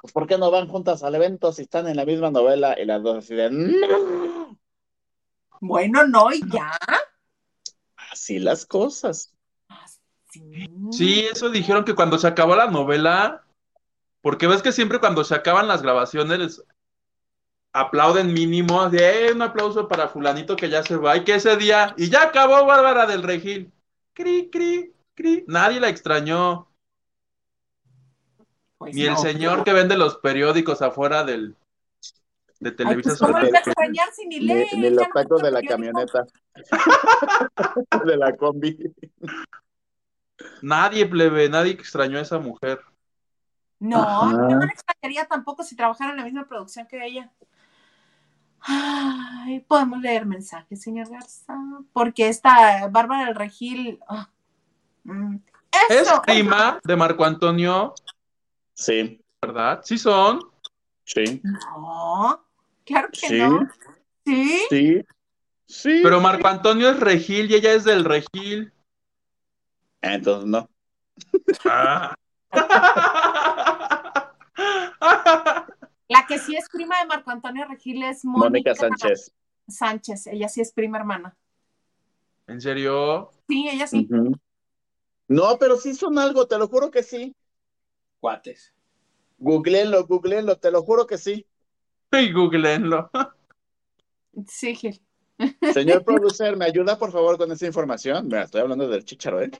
pues 0.00 0.12
¿por 0.12 0.26
qué 0.26 0.38
no 0.38 0.50
van 0.50 0.68
juntas 0.68 1.02
al 1.02 1.14
evento 1.14 1.52
si 1.52 1.62
están 1.62 1.88
en 1.88 1.96
la 1.96 2.04
misma 2.04 2.30
novela 2.30 2.78
y 2.80 2.86
las 2.86 3.02
dos 3.02 3.18
así 3.18 3.34
de 3.34 3.50
no? 3.50 4.58
Bueno, 5.60 6.06
no, 6.06 6.32
y 6.32 6.40
ya. 6.50 6.72
Así 8.10 8.38
las 8.38 8.64
cosas. 8.64 9.34
Sí, 10.90 11.20
eso 11.30 11.50
dijeron 11.50 11.84
que 11.84 11.94
cuando 11.94 12.18
se 12.18 12.26
acabó 12.26 12.56
la 12.56 12.70
novela, 12.70 13.44
porque 14.22 14.46
ves 14.46 14.62
que 14.62 14.72
siempre 14.72 15.00
cuando 15.00 15.22
se 15.22 15.34
acaban 15.34 15.68
las 15.68 15.82
grabaciones 15.82 16.62
aplauden 17.72 18.32
mínimo, 18.32 18.88
de 18.88 19.28
eh, 19.28 19.32
un 19.32 19.42
aplauso 19.42 19.86
para 19.86 20.08
fulanito 20.08 20.56
que 20.56 20.70
ya 20.70 20.82
se 20.82 20.96
va 20.96 21.16
y 21.16 21.24
que 21.24 21.34
ese 21.34 21.56
día, 21.56 21.94
y 21.96 22.08
ya 22.08 22.24
acabó 22.24 22.64
Bárbara 22.64 23.06
del 23.06 23.22
Regil. 23.22 23.72
Cri, 24.14 24.50
cri, 24.50 24.92
cri. 25.14 25.44
Nadie 25.46 25.78
la 25.78 25.88
extrañó. 25.88 26.69
Pues 28.80 28.94
Ni 28.94 29.02
el 29.02 29.18
señor 29.18 29.62
que 29.62 29.74
vende 29.74 29.94
los 29.94 30.16
periódicos 30.16 30.80
afuera 30.80 31.22
del 31.22 31.54
de 32.60 32.72
Televisa. 32.72 33.14
Pues, 33.18 33.52
ni, 34.26 34.38
ni, 34.40 34.90
los 34.90 35.06
tacos 35.12 35.42
de 35.42 35.50
la 35.50 35.60
camioneta. 35.60 36.26
de 38.06 38.16
la 38.16 38.34
combi. 38.34 38.90
Nadie, 40.62 41.04
plebe, 41.04 41.50
nadie 41.50 41.72
extrañó 41.72 42.16
a 42.16 42.22
esa 42.22 42.38
mujer. 42.38 42.80
No, 43.80 44.30
yo 44.48 44.56
no 44.56 44.60
la 44.60 44.72
extrañaría 44.72 45.26
tampoco 45.26 45.62
si 45.62 45.76
trabajara 45.76 46.12
en 46.12 46.16
la 46.16 46.24
misma 46.24 46.48
producción 46.48 46.86
que 46.86 47.04
ella. 47.04 47.30
Ay, 48.60 49.60
podemos 49.60 50.00
leer 50.00 50.24
mensajes, 50.24 50.80
señor 50.80 51.10
Garza. 51.10 51.54
Porque 51.92 52.30
esta 52.30 52.88
Bárbara 52.88 53.26
del 53.26 53.34
Regil. 53.34 54.00
Mm, 55.04 55.36
es 55.90 56.10
prima 56.24 56.80
de 56.82 56.96
Marco 56.96 57.26
Antonio 57.26 57.94
Sí. 58.80 59.20
¿Verdad? 59.42 59.80
¿Sí 59.84 59.98
son? 59.98 60.40
Sí. 61.04 61.42
No. 61.44 62.42
Claro 62.86 63.08
que 63.12 63.28
Sí. 63.28 63.38
no. 63.38 63.68
¿Sí? 64.24 64.60
Sí. 64.70 65.04
Sí. 65.66 66.00
Pero 66.02 66.20
Marco 66.20 66.48
Antonio 66.48 66.88
es 66.90 66.98
Regil 66.98 67.50
y 67.50 67.54
ella 67.56 67.74
es 67.74 67.84
del 67.84 68.04
Regil. 68.04 68.72
Entonces 70.00 70.48
no. 70.48 70.68
Ah. 71.66 72.14
La 76.08 76.26
que 76.26 76.38
sí 76.38 76.56
es 76.56 76.68
prima 76.70 76.98
de 77.00 77.06
Marco 77.06 77.30
Antonio 77.30 77.66
Regil 77.68 78.02
es 78.02 78.24
Mónica, 78.24 78.48
Mónica 78.48 78.74
Sánchez. 78.74 79.30
Sánchez. 79.68 80.26
Ella 80.28 80.48
sí 80.48 80.62
es 80.62 80.72
prima 80.72 80.98
hermana. 80.98 81.36
¿En 82.46 82.60
serio? 82.62 83.30
Sí, 83.46 83.68
ella 83.70 83.86
sí. 83.86 84.08
No, 85.28 85.58
pero 85.58 85.76
sí 85.76 85.94
son 85.94 86.18
algo, 86.18 86.48
te 86.48 86.58
lo 86.58 86.66
juro 86.66 86.90
que 86.90 87.02
sí. 87.02 87.36
Cuates. 88.20 88.72
Googleenlo, 89.38 90.06
googleenlo, 90.06 90.56
te 90.58 90.70
lo 90.70 90.82
juro 90.82 91.06
que 91.06 91.18
sí. 91.18 91.46
Y 92.12 92.32
googleenlo. 92.32 93.10
Sí, 94.46 94.74
Gil. 94.74 95.00
Señor 95.72 96.04
producer, 96.04 96.56
¿me 96.56 96.66
ayuda 96.66 96.98
por 96.98 97.10
favor 97.10 97.38
con 97.38 97.50
esa 97.50 97.66
información? 97.66 98.26
Mira, 98.26 98.42
estoy 98.42 98.60
hablando 98.60 98.86
del 98.88 99.04
chicharo, 99.04 99.40
¿eh? 99.42 99.50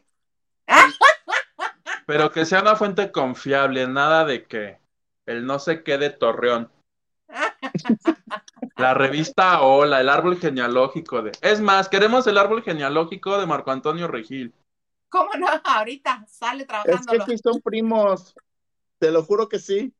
Pero 2.06 2.30
que 2.30 2.44
sea 2.44 2.60
una 2.60 2.76
fuente 2.76 3.10
confiable, 3.12 3.86
nada 3.86 4.24
de 4.24 4.44
que 4.44 4.78
el 5.26 5.46
no 5.46 5.58
sé 5.58 5.82
qué 5.82 5.96
de 5.96 6.10
Torreón. 6.10 6.70
La 8.76 8.94
revista 8.94 9.60
Hola, 9.60 10.00
el 10.00 10.08
árbol 10.08 10.38
genealógico 10.38 11.22
de. 11.22 11.32
Es 11.42 11.60
más, 11.60 11.88
queremos 11.88 12.26
el 12.26 12.38
árbol 12.38 12.62
genealógico 12.62 13.38
de 13.38 13.46
Marco 13.46 13.70
Antonio 13.70 14.08
Regil. 14.08 14.54
¿Cómo 15.10 15.30
no? 15.38 15.46
Ahorita 15.64 16.24
sale 16.26 16.62
Es 16.62 16.68
trabajándolo. 16.68 17.26
que 17.26 17.32
sí 17.32 17.38
son 17.42 17.60
primos. 17.60 18.34
Te 19.00 19.10
lo 19.10 19.24
juro 19.24 19.48
que 19.48 19.58
sí. 19.58 19.92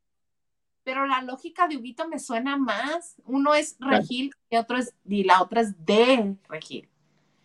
Pero 0.83 1.05
la 1.07 1.21
lógica 1.23 1.67
de 1.67 1.75
Huguito 1.77 2.07
me 2.07 2.19
suena 2.19 2.55
más. 2.55 3.15
Uno 3.25 3.53
es 3.55 3.75
Regil 3.79 4.31
y 4.49 4.55
otro 4.57 4.77
es, 4.77 4.93
y 5.05 5.23
la 5.23 5.41
otra 5.41 5.61
es 5.61 5.85
de 5.85 6.37
Regil. 6.47 6.87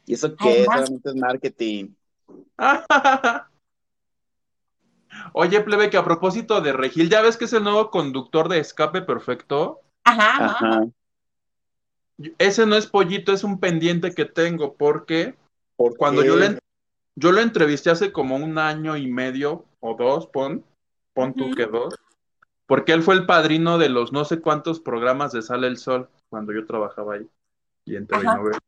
¿Y 0.04 0.14
eso 0.14 0.36
qué? 0.36 0.64
Además- 0.66 0.80
Solamente 0.86 1.08
es 1.08 1.16
marketing. 1.16 1.88
Oye, 5.32 5.60
plebe, 5.62 5.88
que 5.88 5.96
a 5.96 6.04
propósito 6.04 6.60
de 6.60 6.74
Regil, 6.74 7.08
¿ya 7.08 7.22
ves 7.22 7.38
que 7.38 7.46
es 7.46 7.52
el 7.54 7.64
nuevo 7.64 7.90
conductor 7.90 8.48
de 8.50 8.58
Escape 8.58 9.00
Perfecto? 9.02 9.80
Ajá, 10.04 10.44
ajá. 10.44 10.86
Ese 12.38 12.66
no 12.66 12.76
es 12.76 12.86
pollito, 12.86 13.32
es 13.32 13.44
un 13.44 13.58
pendiente 13.60 14.12
que 14.12 14.26
tengo, 14.26 14.74
porque 14.74 15.34
¿Por 15.76 15.96
cuando 15.96 16.22
yo 16.22 16.36
le, 16.36 16.58
yo 17.14 17.32
lo 17.32 17.40
entrevisté 17.40 17.90
hace 17.90 18.12
como 18.12 18.36
un 18.36 18.58
año 18.58 18.96
y 18.96 19.06
medio 19.10 19.64
o 19.80 19.94
dos, 19.94 20.26
pon, 20.26 20.64
pon 21.16 21.34
tú 21.34 21.46
Ujú. 21.46 21.54
que 21.56 21.66
dos, 21.66 21.94
porque 22.66 22.92
él 22.92 23.02
fue 23.02 23.14
el 23.14 23.24
padrino 23.26 23.78
de 23.78 23.88
los 23.88 24.12
no 24.12 24.24
sé 24.26 24.40
cuántos 24.40 24.78
programas 24.80 25.32
de 25.32 25.40
Sale 25.42 25.66
el 25.66 25.78
Sol 25.78 26.08
cuando 26.28 26.52
yo 26.52 26.66
trabajaba 26.66 27.14
ahí 27.14 27.28
y 27.86 27.96
en 27.96 28.06
TV 28.06 28.26
Ajá. 28.26 28.36
Novela. 28.36 28.58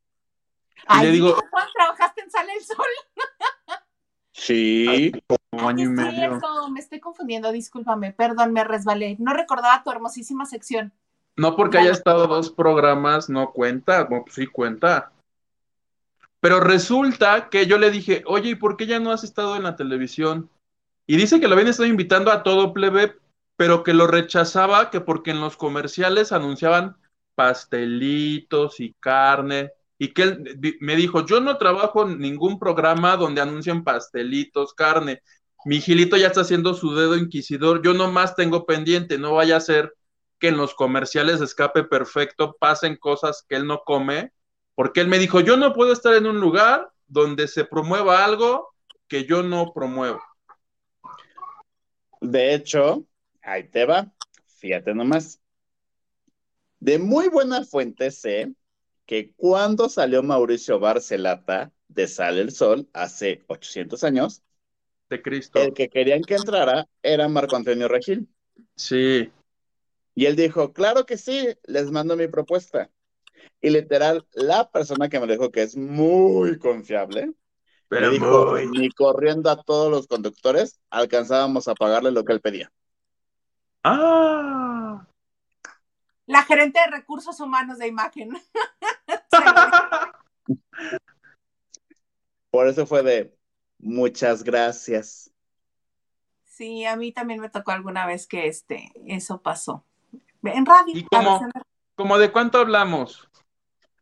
Ay, 0.86 1.06
le 1.06 1.12
digo- 1.12 1.34
¿tú 1.34 1.42
cuándo 1.50 1.70
trabajaste 1.74 2.22
en 2.22 2.30
Sale 2.30 2.52
el 2.54 2.64
Sol? 2.64 2.76
Sí. 4.32 5.12
Como 5.26 5.68
Ay, 5.68 5.68
año 5.68 5.84
y 5.84 5.88
medio. 5.88 6.12
cierto, 6.12 6.70
me 6.70 6.78
estoy 6.78 7.00
confundiendo, 7.00 7.50
discúlpame, 7.50 8.12
perdón, 8.12 8.52
me 8.52 8.62
resbalé. 8.62 9.16
No 9.18 9.32
recordaba 9.34 9.82
tu 9.82 9.90
hermosísima 9.90 10.46
sección. 10.46 10.92
No 11.36 11.56
porque 11.56 11.78
haya 11.78 11.90
estado 11.90 12.28
dos 12.28 12.50
programas, 12.50 13.28
no 13.28 13.52
cuenta, 13.52 14.06
no, 14.08 14.22
pues 14.22 14.34
sí 14.36 14.46
cuenta. 14.46 15.10
Pero 16.40 16.60
resulta 16.60 17.48
que 17.50 17.66
yo 17.66 17.78
le 17.78 17.90
dije, 17.90 18.22
oye, 18.26 18.50
¿y 18.50 18.54
por 18.54 18.76
qué 18.76 18.86
ya 18.86 19.00
no 19.00 19.10
has 19.10 19.24
estado 19.24 19.56
en 19.56 19.64
la 19.64 19.74
televisión? 19.74 20.48
Y 21.10 21.16
dice 21.16 21.40
que 21.40 21.48
lo 21.48 21.54
habían 21.54 21.68
estado 21.68 21.88
invitando 21.88 22.30
a 22.30 22.42
todo 22.42 22.74
plebe, 22.74 23.16
pero 23.56 23.82
que 23.82 23.94
lo 23.94 24.06
rechazaba, 24.06 24.90
que 24.90 25.00
porque 25.00 25.30
en 25.30 25.40
los 25.40 25.56
comerciales 25.56 26.32
anunciaban 26.32 26.98
pastelitos 27.34 28.78
y 28.78 28.92
carne, 29.00 29.72
y 29.98 30.12
que 30.12 30.22
él 30.22 30.76
me 30.80 30.96
dijo, 30.96 31.24
yo 31.24 31.40
no 31.40 31.56
trabajo 31.56 32.02
en 32.02 32.18
ningún 32.18 32.58
programa 32.58 33.16
donde 33.16 33.40
anuncian 33.40 33.84
pastelitos, 33.84 34.74
carne. 34.74 35.22
Mi 35.64 35.80
Gilito 35.80 36.18
ya 36.18 36.26
está 36.26 36.42
haciendo 36.42 36.74
su 36.74 36.94
dedo 36.94 37.16
inquisidor, 37.16 37.82
yo 37.82 37.94
nomás 37.94 38.36
tengo 38.36 38.66
pendiente, 38.66 39.16
no 39.16 39.32
vaya 39.32 39.56
a 39.56 39.60
ser 39.60 39.94
que 40.38 40.48
en 40.48 40.58
los 40.58 40.74
comerciales 40.74 41.40
escape 41.40 41.84
perfecto 41.84 42.54
pasen 42.60 42.96
cosas 42.96 43.46
que 43.48 43.56
él 43.56 43.66
no 43.66 43.80
come, 43.86 44.34
porque 44.74 45.00
él 45.00 45.08
me 45.08 45.18
dijo, 45.18 45.40
yo 45.40 45.56
no 45.56 45.72
puedo 45.72 45.90
estar 45.94 46.12
en 46.12 46.26
un 46.26 46.38
lugar 46.38 46.90
donde 47.06 47.48
se 47.48 47.64
promueva 47.64 48.26
algo 48.26 48.74
que 49.08 49.24
yo 49.24 49.42
no 49.42 49.72
promuevo. 49.72 50.20
De 52.20 52.54
hecho, 52.54 53.06
ahí 53.42 53.68
te 53.68 53.84
va. 53.84 54.12
Fíjate 54.46 54.94
nomás. 54.94 55.40
De 56.80 56.98
muy 56.98 57.28
buena 57.28 57.64
fuente 57.64 58.10
sé 58.10 58.52
que 59.06 59.32
cuando 59.34 59.88
salió 59.88 60.22
Mauricio 60.22 60.78
Barcelata 60.78 61.72
de 61.88 62.06
Sale 62.06 62.40
el 62.40 62.52
Sol 62.52 62.88
hace 62.92 63.42
800 63.48 64.04
años, 64.04 64.42
De 65.08 65.22
Cristo. 65.22 65.60
el 65.60 65.72
que 65.72 65.88
querían 65.88 66.22
que 66.22 66.34
entrara 66.34 66.86
era 67.02 67.28
Marco 67.28 67.56
Antonio 67.56 67.88
Regil. 67.88 68.28
Sí. 68.76 69.32
Y 70.14 70.26
él 70.26 70.36
dijo, 70.36 70.72
claro 70.72 71.06
que 71.06 71.16
sí, 71.16 71.48
les 71.64 71.90
mando 71.90 72.16
mi 72.16 72.28
propuesta. 72.28 72.90
Y 73.60 73.70
literal, 73.70 74.26
la 74.32 74.70
persona 74.70 75.08
que 75.08 75.18
me 75.18 75.26
lo 75.26 75.32
dijo 75.32 75.50
que 75.50 75.62
es 75.62 75.76
muy 75.76 76.58
confiable, 76.58 77.32
Pero 77.88 78.10
dijo, 78.10 78.50
muy. 78.50 78.66
ni 78.66 78.90
corriendo 78.90 79.50
a 79.50 79.62
todos 79.62 79.90
los 79.90 80.06
conductores, 80.06 80.78
alcanzábamos 80.90 81.68
a 81.68 81.74
pagarle 81.74 82.12
lo 82.12 82.24
que 82.24 82.34
él 82.34 82.40
pedía. 82.40 82.70
Ah. 83.82 85.06
La 86.26 86.42
gerente 86.44 86.78
de 86.80 86.90
recursos 86.90 87.40
humanos 87.40 87.78
de 87.78 87.86
imagen. 87.86 88.36
Por 92.50 92.68
eso 92.68 92.86
fue 92.86 93.02
de, 93.02 93.34
muchas 93.78 94.44
gracias. 94.44 95.30
Sí, 96.44 96.84
a 96.84 96.96
mí 96.96 97.12
también 97.12 97.40
me 97.40 97.48
tocó 97.48 97.70
alguna 97.70 98.04
vez 98.04 98.26
que 98.26 98.48
este, 98.48 98.92
eso 99.06 99.40
pasó. 99.40 99.84
En 100.42 100.66
radio. 100.66 100.94
¿Y 100.94 101.06
de 102.18 102.32
cuánto 102.32 102.58
hablamos? 102.58 103.28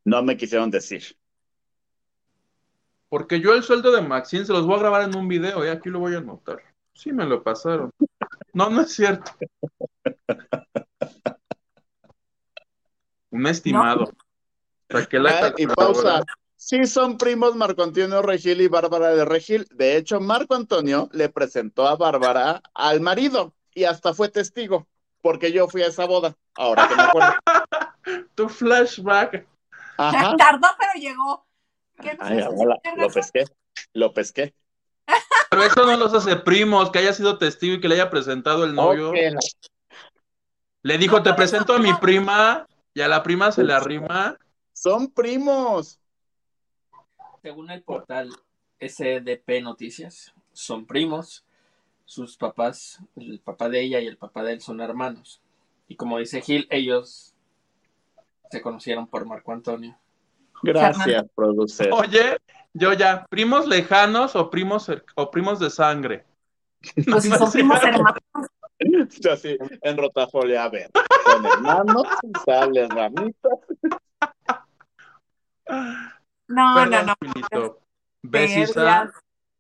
No 0.05 0.23
me 0.23 0.37
quisieron 0.37 0.71
decir. 0.71 1.17
Porque 3.17 3.41
yo 3.41 3.55
el 3.55 3.63
sueldo 3.63 3.93
de 3.93 4.03
Maxine 4.03 4.45
se 4.45 4.53
los 4.53 4.67
voy 4.67 4.77
a 4.77 4.81
grabar 4.81 5.01
en 5.01 5.17
un 5.17 5.27
video 5.27 5.65
y 5.65 5.69
aquí 5.71 5.89
lo 5.89 6.01
voy 6.01 6.15
a 6.15 6.19
anotar. 6.19 6.63
Sí, 6.93 7.15
me 7.15 7.25
lo 7.25 7.43
pasaron. 7.43 7.91
No, 8.53 8.69
no 8.69 8.83
es 8.83 8.93
cierto. 8.93 9.33
Un 13.31 13.47
estimado. 13.47 14.13
Saqué 14.91 15.19
la 15.19 15.31
Ah, 15.31 15.55
y 15.57 15.67
pausa. 15.67 16.25
Sí, 16.57 16.85
son 16.85 17.17
primos 17.17 17.57
Marco 17.57 17.83
Antonio 17.83 18.21
Regil 18.21 18.61
y 18.61 18.69
Bárbara 18.69 19.09
de 19.15 19.25
Regil. 19.25 19.67
De 19.71 19.97
hecho, 19.97 20.21
Marco 20.21 20.55
Antonio 20.55 21.09
le 21.13 21.31
presentó 21.31 21.89
a 21.89 21.97
Bárbara 21.97 22.61
al 22.75 23.01
marido 23.01 23.55
y 23.73 23.85
hasta 23.85 24.13
fue 24.13 24.29
testigo, 24.29 24.87
porque 25.23 25.53
yo 25.53 25.69
fui 25.69 25.81
a 25.81 25.87
esa 25.87 26.05
boda. 26.05 26.37
Ahora 26.55 26.87
que 26.87 26.97
me 26.97 27.03
acuerdo. 27.03 27.33
Tu 28.35 28.47
flashback. 28.51 29.47
Ajá. 29.97 30.37
Tardó, 30.37 30.69
pero 30.79 30.93
llegó. 31.01 31.46
¿Qué 32.01 32.17
Ay, 32.19 32.41
lo 32.97 33.09
pesqué. 33.09 33.45
Lo 33.93 34.13
pesqué. 34.13 34.55
Pero 35.51 35.63
eso 35.63 35.87
no 35.87 35.97
los 35.97 36.13
hace 36.13 36.37
primos, 36.37 36.91
que 36.91 36.99
haya 36.99 37.13
sido 37.13 37.39
testigo 37.39 37.75
y 37.75 37.81
que 37.81 37.89
le 37.89 37.95
haya 37.95 38.11
presentado 38.11 38.65
el 38.65 38.75
novio. 38.75 39.13
Le 40.83 40.99
dijo, 40.99 41.23
te 41.23 41.33
presento 41.35 41.75
a 41.75 41.79
mi 41.79 41.93
prima, 41.95 42.67
y 42.95 43.01
a 43.01 43.09
la 43.09 43.23
prima 43.23 43.53
se 43.53 43.65
le 43.65 43.73
arrima. 43.73 44.39
Son 44.73 45.11
primos. 45.11 45.99
Según 47.43 47.71
el 47.71 47.83
portal 47.83 48.31
SDP 48.81 49.63
Noticias, 49.63 50.35
son 50.53 50.87
primos. 50.87 51.45
Sus 52.05 52.37
papás, 52.37 53.01
el 53.17 53.41
papá 53.41 53.69
de 53.69 53.81
ella 53.81 54.01
y 54.01 54.07
el 54.07 54.17
papá 54.17 54.45
de 54.45 54.53
él 54.53 54.61
son 54.61 54.81
hermanos. 54.81 55.43
Y 55.89 55.97
como 55.97 56.19
dice 56.19 56.41
Gil, 56.41 56.69
ellos 56.71 57.35
se 58.51 58.61
conocieron 58.61 59.09
por 59.09 59.27
Marco 59.27 59.53
Antonio. 59.53 59.99
Gracias, 60.67 61.25
producer. 61.35 61.91
Oye, 61.93 62.39
yo 62.75 62.93
ya, 62.93 63.27
primos 63.27 63.67
lejanos 63.67 64.37
o 64.37 64.51
primos, 64.51 64.91
o 65.15 65.31
primos 65.31 65.59
de 65.59 65.71
sangre. 65.71 66.25
Pues 67.11 67.25
si 67.25 67.31
son 67.31 67.51
primos 67.51 67.83
hermanos. 67.83 68.21
Yo 69.21 69.33
así, 69.33 69.57
en 69.81 69.97
rotafolio, 69.97 70.61
a 70.61 70.69
ver, 70.69 70.91
son 71.25 71.47
hermanos, 71.47 72.03
sale 72.45 72.87
ramita. 72.89 73.49
No, 76.49 76.75
Perdón, 76.75 76.91
no, 76.91 77.03
no. 77.05 77.15
Filito. 77.19 77.81
¿Ves. 78.23 78.71
Isa? 78.71 79.11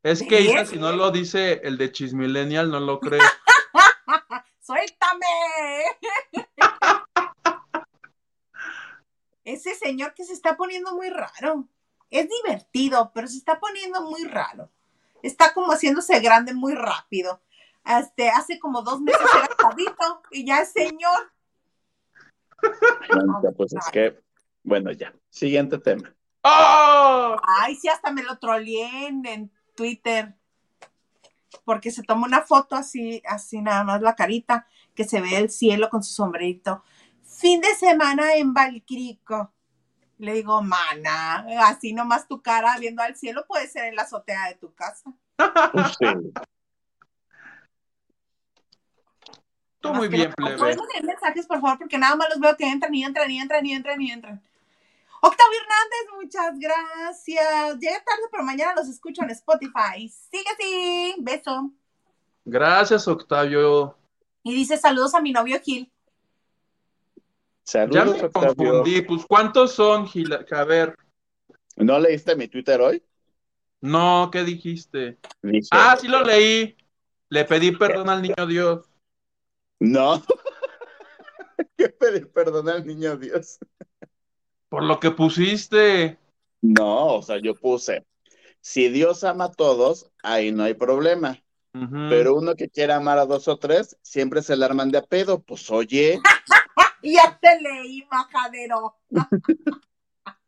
Es 0.02 0.22
que 0.22 0.40
Isa, 0.42 0.66
si 0.66 0.78
no 0.78 0.92
lo 0.92 1.10
dice 1.10 1.62
el 1.64 1.78
de 1.78 1.90
Chismillennial, 1.90 2.70
no 2.70 2.78
lo 2.78 3.00
cree. 3.00 3.20
¡Suéltame! 4.60 5.26
Ese 9.46 9.76
señor 9.76 10.12
que 10.12 10.24
se 10.24 10.32
está 10.32 10.56
poniendo 10.56 10.92
muy 10.96 11.08
raro. 11.08 11.68
Es 12.10 12.28
divertido, 12.28 13.12
pero 13.14 13.28
se 13.28 13.38
está 13.38 13.60
poniendo 13.60 14.02
muy 14.02 14.24
raro. 14.24 14.68
Está 15.22 15.54
como 15.54 15.72
haciéndose 15.72 16.18
grande 16.18 16.52
muy 16.52 16.74
rápido. 16.74 17.40
Este, 17.84 18.28
hace 18.28 18.58
como 18.58 18.82
dos 18.82 19.00
meses 19.00 19.20
era 19.22 19.48
chavito 19.62 20.22
y 20.32 20.44
ya 20.44 20.58
es 20.58 20.72
señor. 20.72 21.32
pues 23.56 23.72
es 23.72 23.86
que, 23.92 24.20
bueno, 24.64 24.90
ya. 24.90 25.14
Siguiente 25.30 25.78
tema. 25.78 26.12
¡Oh! 26.42 27.36
Ay, 27.60 27.76
sí, 27.76 27.88
hasta 27.88 28.10
me 28.10 28.24
lo 28.24 28.38
troleé 28.38 29.06
en, 29.06 29.24
en 29.26 29.52
Twitter. 29.76 30.34
Porque 31.64 31.92
se 31.92 32.02
toma 32.02 32.26
una 32.26 32.42
foto 32.42 32.74
así, 32.74 33.22
así 33.28 33.62
nada 33.62 33.84
más 33.84 34.02
la 34.02 34.16
carita, 34.16 34.66
que 34.96 35.04
se 35.04 35.20
ve 35.20 35.36
el 35.36 35.50
cielo 35.50 35.88
con 35.88 36.02
su 36.02 36.12
sombrerito. 36.12 36.82
Fin 37.36 37.60
de 37.60 37.74
semana 37.74 38.34
en 38.34 38.54
Valcrico. 38.54 39.52
Le 40.18 40.32
digo, 40.32 40.62
mana, 40.62 41.46
así 41.66 41.92
nomás 41.92 42.26
tu 42.26 42.40
cara 42.40 42.78
viendo 42.78 43.02
al 43.02 43.14
cielo 43.14 43.44
puede 43.46 43.68
ser 43.68 43.84
en 43.84 43.96
la 43.96 44.02
azotea 44.02 44.48
de 44.48 44.54
tu 44.54 44.74
casa. 44.74 45.12
Sí. 45.98 46.06
Tú 49.80 49.92
muy 49.92 50.08
bien, 50.08 50.32
plebe. 50.32 50.56
Leer 50.56 51.04
mensajes, 51.04 51.46
por 51.46 51.60
favor, 51.60 51.78
porque 51.78 51.98
nada 51.98 52.16
más 52.16 52.30
los 52.30 52.40
veo 52.40 52.56
que 52.56 52.66
entran 52.66 52.94
y 52.94 53.04
entran 53.04 53.30
y 53.30 53.38
entran 53.38 53.66
y 53.66 53.72
entran 53.74 54.00
y 54.00 54.10
entran. 54.10 54.42
Octavio 55.20 55.58
Hernández, 55.60 56.06
muchas 56.14 56.58
gracias. 56.58 57.78
Llega 57.78 58.02
tarde, 58.02 58.22
pero 58.30 58.44
mañana 58.44 58.72
los 58.74 58.88
escucho 58.88 59.22
en 59.22 59.30
Spotify. 59.30 60.08
Sigue 60.08 60.48
así. 60.54 61.16
Beso. 61.18 61.70
Gracias, 62.46 63.06
Octavio. 63.06 63.94
Y 64.42 64.54
dice 64.54 64.78
saludos 64.78 65.14
a 65.14 65.20
mi 65.20 65.32
novio 65.32 65.60
Gil. 65.60 65.92
Ya 67.66 68.04
me 68.04 68.12
Octavio. 68.22 68.32
confundí. 68.32 69.02
Pues, 69.02 69.26
¿cuántos 69.26 69.72
son, 69.72 70.06
Gil? 70.06 70.32
A 70.32 70.64
ver. 70.64 70.96
¿No 71.76 71.98
leíste 71.98 72.36
mi 72.36 72.48
Twitter 72.48 72.80
hoy? 72.80 73.02
No, 73.80 74.30
¿qué 74.32 74.44
dijiste? 74.44 75.18
Dije, 75.42 75.68
Ah, 75.70 75.96
sí 76.00 76.08
lo 76.08 76.22
leí. 76.22 76.76
Le 77.28 77.44
pedí 77.44 77.72
perdón 77.72 78.08
al 78.08 78.22
niño 78.22 78.46
Dios. 78.46 78.86
no. 79.80 80.22
¿Qué 81.76 81.88
pedir 81.88 82.30
perdón 82.30 82.68
al 82.68 82.86
niño 82.86 83.16
Dios? 83.16 83.58
Por 84.68 84.84
lo 84.84 84.98
que 85.00 85.10
pusiste. 85.10 86.18
No, 86.62 87.16
o 87.16 87.22
sea, 87.22 87.38
yo 87.38 87.54
puse, 87.54 88.06
si 88.60 88.88
Dios 88.88 89.24
ama 89.24 89.44
a 89.44 89.52
todos, 89.52 90.10
ahí 90.22 90.52
no 90.52 90.64
hay 90.64 90.74
problema. 90.74 91.38
Pero 92.08 92.34
uno 92.34 92.54
que 92.54 92.70
quiera 92.70 92.96
amar 92.96 93.18
a 93.18 93.26
dos 93.26 93.48
o 93.48 93.58
tres, 93.58 93.96
siempre 94.00 94.40
se 94.42 94.56
le 94.56 94.64
arman 94.64 94.90
de 94.90 94.98
a 94.98 95.02
pedo. 95.02 95.40
Pues 95.42 95.70
oye, 95.70 96.18
Ya 97.12 97.38
te 97.40 97.60
leí, 97.60 98.04
majadero. 98.10 98.96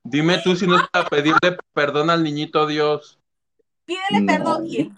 Dime 0.02 0.38
tú 0.42 0.56
si 0.56 0.66
no 0.66 0.76
es 0.76 0.88
para 0.90 1.08
pedirle 1.08 1.56
perdón 1.72 2.10
al 2.10 2.22
niñito 2.24 2.66
Dios. 2.66 3.18
Pídele 3.84 4.20
No. 4.20 4.26
perdón, 4.26 4.66
Gil. 4.66 4.94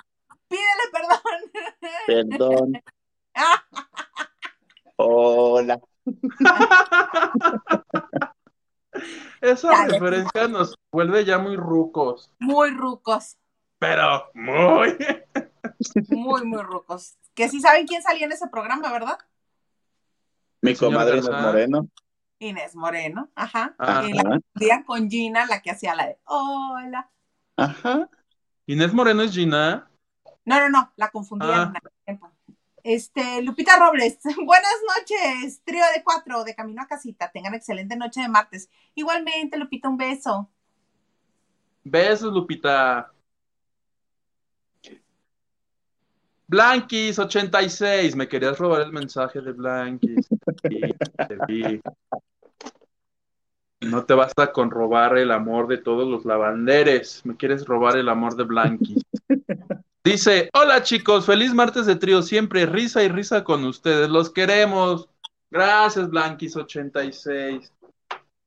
Pídele 0.49 0.85
perdón. 0.93 1.21
perdón. 2.07 2.73
Hola. 4.97 5.81
Esa 9.41 9.69
Dale. 9.71 9.93
referencia 9.95 10.49
nos 10.49 10.75
vuelve 10.93 11.25
ya 11.25 11.39
muy 11.39 11.57
rucos. 11.57 12.33
Muy 12.39 12.71
rucos. 12.71 13.37
Pero 13.79 14.31
muy. 14.35 14.97
Muy, 16.11 16.45
muy 16.45 16.63
rucos. 16.63 17.17
Que 17.35 17.49
sí 17.49 17.61
saben 17.61 17.87
quién 17.87 18.03
salía 18.03 18.27
en 18.27 18.33
ese 18.33 18.49
programa, 18.49 18.93
¿verdad? 18.93 19.19
Mi 20.63 20.75
comadre 20.75 21.19
Inés. 21.19 21.31
Moreno. 21.31 21.89
Inés 22.39 22.75
Moreno. 22.75 23.31
Ajá. 23.35 23.75
Ajá. 23.79 24.09
Y 24.09 24.13
la 24.13 24.23
confundían 24.25 24.85
con 24.85 25.11
Gina, 25.11 25.47
la 25.47 25.61
que 25.63 25.71
hacía 25.71 25.95
la 25.95 26.07
de 26.07 26.19
hola. 26.25 27.11
Ajá. 27.57 28.09
Inés 28.67 28.93
Moreno 28.93 29.23
es 29.23 29.33
Gina. 29.33 29.91
No, 30.45 30.61
no, 30.61 30.69
no, 30.69 30.93
la 30.97 31.11
confundían 31.11 31.75
Ah. 32.07 32.31
Este, 32.83 33.43
Lupita 33.43 33.77
Robles, 33.79 34.19
buenas 34.45 34.73
noches, 34.97 35.61
trío 35.65 35.85
de 35.95 36.03
cuatro, 36.03 36.45
de 36.45 36.55
camino 36.55 36.81
a 36.83 36.87
casita. 36.87 37.31
Tengan 37.31 37.55
excelente 37.55 37.95
noche 37.97 38.23
de 38.23 38.29
martes. 38.29 38.71
Igualmente, 38.95 39.59
Lupita, 39.59 39.89
un 39.89 39.99
beso. 39.99 40.49
Besos, 41.85 42.33
Lupita. 42.33 43.13
Blanquis 46.51 47.17
86, 47.17 48.17
me 48.17 48.27
querías 48.27 48.59
robar 48.59 48.83
el 48.83 48.91
mensaje 48.91 49.41
de 49.41 49.53
Blanquis. 49.53 50.27
No 53.81 54.05
te 54.05 54.15
basta 54.15 54.51
con 54.51 54.69
robar 54.69 55.17
el 55.17 55.31
amor 55.31 55.69
de 55.69 55.79
todos 55.79 56.09
los 56.09 56.25
lavanderes, 56.25 57.25
me 57.25 57.37
quieres 57.37 57.65
robar 57.67 57.97
el 57.97 58.09
amor 58.09 58.35
de 58.35 58.43
Blanquis. 58.43 59.01
Dice, 60.03 60.51
hola 60.53 60.83
chicos, 60.83 61.25
feliz 61.25 61.55
martes 61.55 61.87
de 61.87 61.95
trío, 61.95 62.21
siempre 62.21 62.67
risa 62.67 63.05
y 63.05 63.09
risa 63.09 63.45
con 63.45 63.65
ustedes, 63.65 64.11
los 64.11 64.29
queremos. 64.29 65.09
Gracias, 65.53 66.11
Blanquis 66.11 66.57
86. 66.57 67.73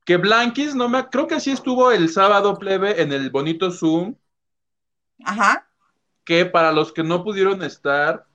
Que 0.04 0.18
Blanquis, 0.18 0.76
no 0.76 0.90
me, 0.90 1.08
creo 1.08 1.26
que 1.26 1.40
sí 1.40 1.52
estuvo 1.52 1.90
el 1.90 2.10
sábado 2.10 2.60
plebe 2.60 3.02
en 3.02 3.14
el 3.14 3.30
bonito 3.30 3.72
Zoom, 3.72 4.14
Ajá. 5.24 5.66
Que 6.24 6.46
para 6.46 6.72
los 6.72 6.92
que 6.92 7.04
no 7.04 7.24
pudieron 7.24 7.64
estar, 7.64 8.26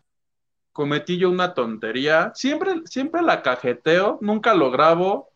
cometí 0.72 1.18
yo 1.18 1.30
una 1.30 1.54
tontería. 1.54 2.32
Siempre, 2.34 2.82
siempre 2.84 3.22
la 3.22 3.42
cajeteo, 3.42 4.18
nunca 4.20 4.54
lo 4.54 4.70
grabo. 4.70 5.30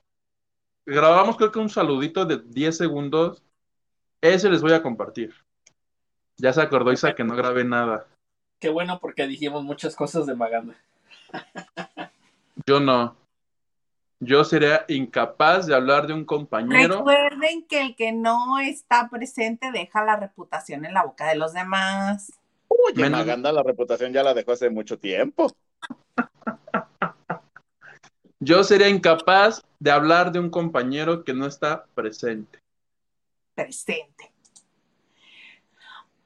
Grabamos 0.87 1.37
creo 1.37 1.53
que 1.53 1.59
un 1.59 1.69
saludito 1.69 2.25
de 2.25 2.39
10 2.45 2.77
segundos. 2.77 3.43
Ese 4.21 4.51
les 4.51 4.63
voy 4.63 4.73
a 4.73 4.83
compartir. 4.83 5.35
Ya 6.37 6.53
se 6.53 6.61
acordó 6.61 6.93
Isa 6.93 7.15
que 7.15 7.25
no 7.25 7.35
grabé 7.35 7.65
nada. 7.65 8.07
Qué 8.59 8.69
bueno 8.69 9.01
porque 9.01 9.27
dijimos 9.27 9.65
muchas 9.65 9.97
cosas 9.97 10.27
de 10.27 10.35
Maganda. 10.35 10.75
Yo 12.67 12.81
no. 12.81 13.17
Yo 14.21 14.45
sería 14.45 14.85
incapaz 14.87 15.67
de 15.67 15.75
hablar 15.75 16.07
de 16.07 16.13
un 16.13 16.25
compañero. 16.25 16.99
Recuerden 16.99 17.67
que 17.67 17.81
el 17.81 17.97
que 17.97 18.13
no 18.13 18.61
está 18.61 19.09
presente 19.11 19.73
deja 19.73 20.05
la 20.05 20.15
reputación 20.15 20.85
en 20.85 20.95
la 20.95 21.05
boca 21.05 21.27
de 21.27 21.35
los 21.35 21.53
demás. 21.53 22.33
Oye, 22.87 23.03
Menos- 23.03 23.20
Maganda 23.20 23.53
la 23.53 23.62
reputación 23.62 24.12
ya 24.12 24.23
la 24.23 24.35
dejó 24.35 24.53
hace 24.53 24.70
mucho 24.70 24.99
tiempo. 24.99 25.53
Yo 28.41 28.64
sería 28.64 28.89
incapaz 28.89 29.62
de 29.79 29.91
hablar 29.91 30.33
de 30.33 30.41
un 30.41 30.51
compañero 30.51 31.23
que 31.25 31.33
no 31.33 31.47
está 31.47 31.85
presente. 31.95 32.59
Presente. 33.55 34.33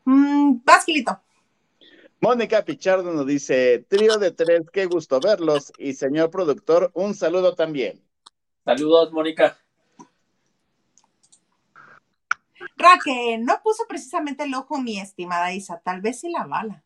Mm, 0.04 0.60
vas, 0.64 0.84
Gilito. 0.84 1.20
Mónica 2.20 2.64
Pichardo 2.64 3.12
nos 3.12 3.26
dice, 3.26 3.84
trío 3.88 4.16
de 4.16 4.30
tres, 4.30 4.62
qué 4.72 4.86
gusto 4.86 5.20
verlos. 5.20 5.72
Y 5.76 5.92
señor 5.92 6.30
productor, 6.30 6.90
un 6.94 7.14
saludo 7.14 7.54
también. 7.54 8.00
Saludos, 8.64 9.12
Mónica. 9.12 9.58
Raquel, 12.76 13.44
no 13.44 13.60
puso 13.62 13.84
precisamente 13.88 14.44
el 14.44 14.54
ojo 14.54 14.78
mi 14.78 14.98
estimada 14.98 15.52
Isa, 15.52 15.78
tal 15.78 16.00
vez 16.00 16.20
sí 16.20 16.30
la 16.30 16.44
bala. 16.44 16.82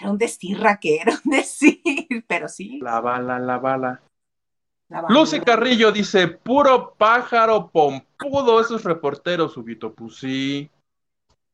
Era 0.00 0.10
un 0.10 0.18
decir, 0.18 0.58
Raquel, 0.60 1.00
era 1.02 1.20
un 1.24 1.30
decir, 1.30 2.24
pero 2.26 2.48
sí. 2.48 2.80
La 2.82 3.00
bala, 3.00 3.38
la 3.38 3.58
bala. 3.58 4.02
la 4.88 5.02
bala. 5.02 5.14
Lucy 5.14 5.40
Carrillo 5.40 5.92
dice, 5.92 6.28
puro 6.28 6.94
pájaro 6.96 7.70
pompudo 7.70 8.60
esos 8.60 8.84
reporteros, 8.84 9.56
Huguito. 9.56 9.92
Pues 9.92 10.16
sí. 10.16 10.70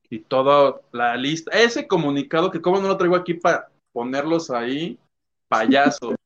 Y 0.08 0.20
toda 0.20 0.80
la 0.92 1.16
lista. 1.16 1.52
Ese 1.52 1.86
comunicado 1.86 2.50
que 2.50 2.60
como 2.60 2.80
no 2.80 2.88
lo 2.88 2.96
traigo 2.96 3.14
aquí 3.14 3.34
para 3.34 3.68
ponerlos 3.92 4.50
ahí, 4.50 4.98
payaso. 5.48 6.16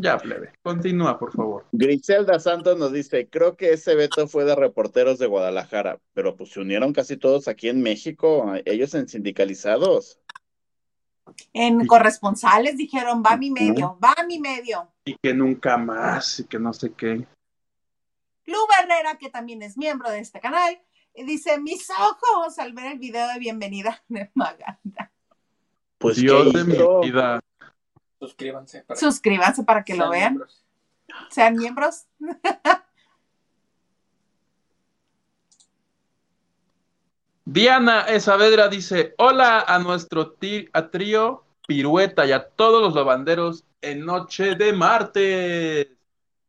Ya, 0.00 0.18
plebe. 0.18 0.52
Continúa, 0.62 1.18
por 1.18 1.32
favor. 1.32 1.66
Griselda 1.72 2.38
Santos 2.38 2.78
nos 2.78 2.92
dice, 2.92 3.28
creo 3.28 3.56
que 3.56 3.72
ese 3.72 3.94
veto 3.94 4.26
fue 4.26 4.44
de 4.44 4.54
reporteros 4.54 5.18
de 5.18 5.26
Guadalajara, 5.26 5.98
pero 6.14 6.36
pues 6.36 6.50
se 6.50 6.60
unieron 6.60 6.92
casi 6.92 7.16
todos 7.16 7.48
aquí 7.48 7.68
en 7.68 7.82
México, 7.82 8.52
ellos 8.64 8.94
en 8.94 9.08
sindicalizados. 9.08 10.18
En 11.52 11.86
corresponsales 11.86 12.76
dijeron, 12.76 13.22
va 13.22 13.36
mi 13.36 13.50
medio, 13.50 13.98
va 14.02 14.14
mi 14.26 14.40
medio. 14.40 14.90
Y 15.04 15.16
que 15.16 15.34
nunca 15.34 15.76
más, 15.76 16.40
y 16.40 16.44
que 16.44 16.58
no 16.58 16.72
sé 16.72 16.92
qué. 16.92 17.26
Lu 18.46 18.58
Herrera, 18.80 19.16
que 19.18 19.30
también 19.30 19.62
es 19.62 19.76
miembro 19.76 20.10
de 20.10 20.20
este 20.20 20.40
canal, 20.40 20.80
dice, 21.14 21.60
mis 21.60 21.88
ojos 21.90 22.58
al 22.58 22.72
ver 22.72 22.92
el 22.92 22.98
video 22.98 23.28
de 23.28 23.38
bienvenida 23.38 24.02
de 24.08 24.30
Maganda. 24.34 25.12
Pues 25.98 26.16
Dios 26.16 26.52
¿qué 26.52 26.58
de 26.58 26.64
mi 26.64 26.78
vida. 27.06 27.40
Suscríbanse. 28.20 28.82
para 28.82 29.00
Suscríbanse 29.00 29.64
para 29.64 29.82
que 29.82 29.94
lo 29.94 30.10
vean, 30.10 30.34
miembros. 30.34 30.62
sean 31.30 31.56
miembros. 31.56 32.04
Diana 37.46 38.02
Esavedra 38.02 38.68
dice: 38.68 39.14
Hola 39.16 39.60
a 39.60 39.78
nuestro 39.78 40.36
a 40.74 40.90
trío 40.90 41.44
Pirueta 41.66 42.26
y 42.26 42.32
a 42.32 42.46
todos 42.46 42.82
los 42.82 42.94
lavanderos 42.94 43.64
en 43.80 44.04
Noche 44.04 44.54
de 44.54 44.74
Martes. 44.74 45.88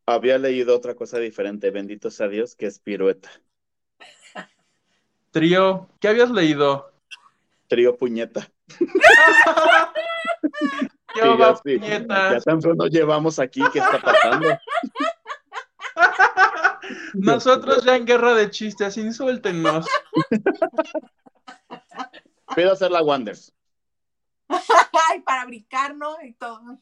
Había 0.05 0.37
leído 0.37 0.75
otra 0.75 0.93
cosa 0.93 1.19
diferente, 1.19 1.71
bendito 1.71 2.11
sea 2.11 2.27
Dios, 2.27 2.55
que 2.55 2.65
es 2.65 2.79
pirueta. 2.79 3.31
Trío, 5.31 5.87
¿qué 6.01 6.09
habías 6.09 6.31
leído? 6.31 6.91
Trío 7.67 7.95
puñeta. 7.95 8.51
Sí, 11.13 11.37
ya, 11.37 11.55
sí. 11.55 11.79
ya 11.79 12.87
llevamos 12.89 13.39
aquí, 13.39 13.61
¿qué 13.73 13.79
está 13.79 13.99
pasando? 13.99 14.47
Nosotros 17.13 17.83
ya 17.83 17.95
en 17.95 18.05
guerra 18.05 18.33
de 18.33 18.49
chistes, 18.49 18.97
insúltenos. 18.97 19.85
Pido 22.55 22.73
hacer 22.73 22.91
la 22.91 23.01
Wonders. 23.01 23.53
Ay, 25.09 25.21
para 25.21 25.45
brincar, 25.45 25.95
¿no? 25.95 26.21
Y 26.21 26.33
todo. 26.33 26.77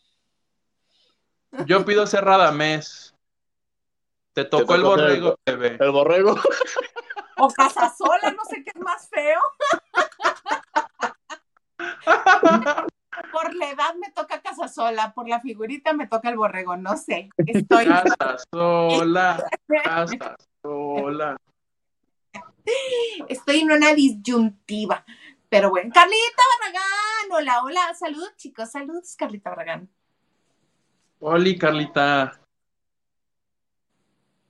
Yo 1.65 1.86
pido 1.86 2.05
cerrada 2.07 2.51
mes. 2.51 3.15
Te 4.34 4.45
tocó, 4.45 4.75
el 4.75 4.84
borrego, 4.84 5.39
bebé. 5.45 5.77
El 5.80 5.91
borrego. 5.91 6.36
O 7.38 7.47
casasola, 7.49 8.32
no 8.32 8.43
sé 8.45 8.63
qué 8.63 8.71
es 8.73 8.82
más 8.82 9.09
feo. 9.09 9.41
por 13.41 13.55
la 13.55 13.69
edad 13.69 13.95
me 13.99 14.11
toca 14.11 14.41
casasola, 14.41 15.13
por 15.13 15.27
la 15.27 15.39
figurita 15.39 15.93
me 15.93 16.07
toca 16.07 16.29
el 16.29 16.37
borrego, 16.37 16.75
no 16.75 16.97
sé. 16.97 17.29
Estoy. 17.37 17.85
Casasola, 17.85 19.45
casasola. 19.83 21.37
Estoy 23.27 23.59
en 23.61 23.71
una 23.71 23.93
disyuntiva. 23.93 25.05
Pero 25.47 25.69
bueno, 25.69 25.91
Carlita 25.93 26.43
Barragán, 26.59 27.31
hola, 27.31 27.63
hola, 27.63 27.93
saludos 27.95 28.35
chicos, 28.35 28.69
saludos 28.71 29.15
Carlita 29.17 29.49
Barragán. 29.49 29.89
Hola 31.19 31.49
Carlita. 31.57 32.39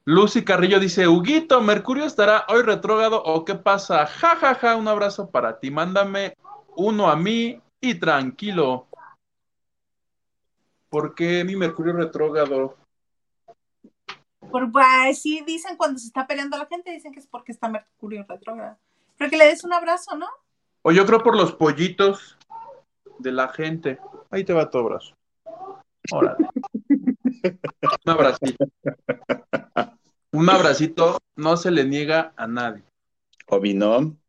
Lucy 0.06 0.44
Carrillo 0.44 0.80
dice, 0.80 1.08
Huguito, 1.08 1.62
¿Mercurio 1.62 2.06
estará 2.06 2.46
hoy 2.50 2.64
retrógrado 2.64 3.22
o 3.24 3.46
qué 3.46 3.54
pasa? 3.56 4.08
Ja, 4.08 4.36
ja, 4.36 4.56
ja, 4.56 4.76
un 4.76 4.88
abrazo 4.88 5.30
para 5.30 5.60
ti. 5.60 5.70
Mándame 5.70 6.34
uno 6.76 7.10
a 7.10 7.16
mí 7.16 7.62
y 7.82 7.96
tranquilo. 7.96 8.88
¿Por 10.90 11.14
qué 11.14 11.44
mi 11.44 11.56
Mercurio 11.56 11.94
retrógrado? 11.94 12.76
Por, 14.52 14.72
pues, 14.72 15.22
sí, 15.22 15.44
dicen 15.46 15.78
cuando 15.78 16.00
se 16.00 16.08
está 16.08 16.26
peleando 16.26 16.58
la 16.58 16.66
gente, 16.66 16.92
dicen 16.92 17.14
que 17.14 17.20
es 17.20 17.28
porque 17.28 17.52
está 17.52 17.70
Mercurio 17.70 18.26
retrógrado. 18.28 18.78
Pero 19.18 19.30
que 19.30 19.38
le 19.38 19.46
des 19.46 19.64
un 19.64 19.74
abrazo, 19.74 20.16
¿no? 20.16 20.28
O 20.82 20.92
yo 20.92 21.06
creo 21.06 21.22
por 21.22 21.36
los 21.36 21.54
pollitos 21.54 22.38
de 23.20 23.32
la 23.32 23.50
gente. 23.50 24.00
Ahí 24.32 24.44
te 24.44 24.54
va 24.54 24.70
tu 24.70 24.80
abrazo. 24.80 25.16
Órale. 26.12 26.48
Un 28.06 28.12
abracito. 28.12 28.66
Un 30.32 30.50
abracito 30.50 31.20
no 31.36 31.58
se 31.58 31.72
le 31.72 31.86
niega 31.86 32.34
a 32.36 32.48
nadie. 32.48 32.84
Obinón. 33.48 34.20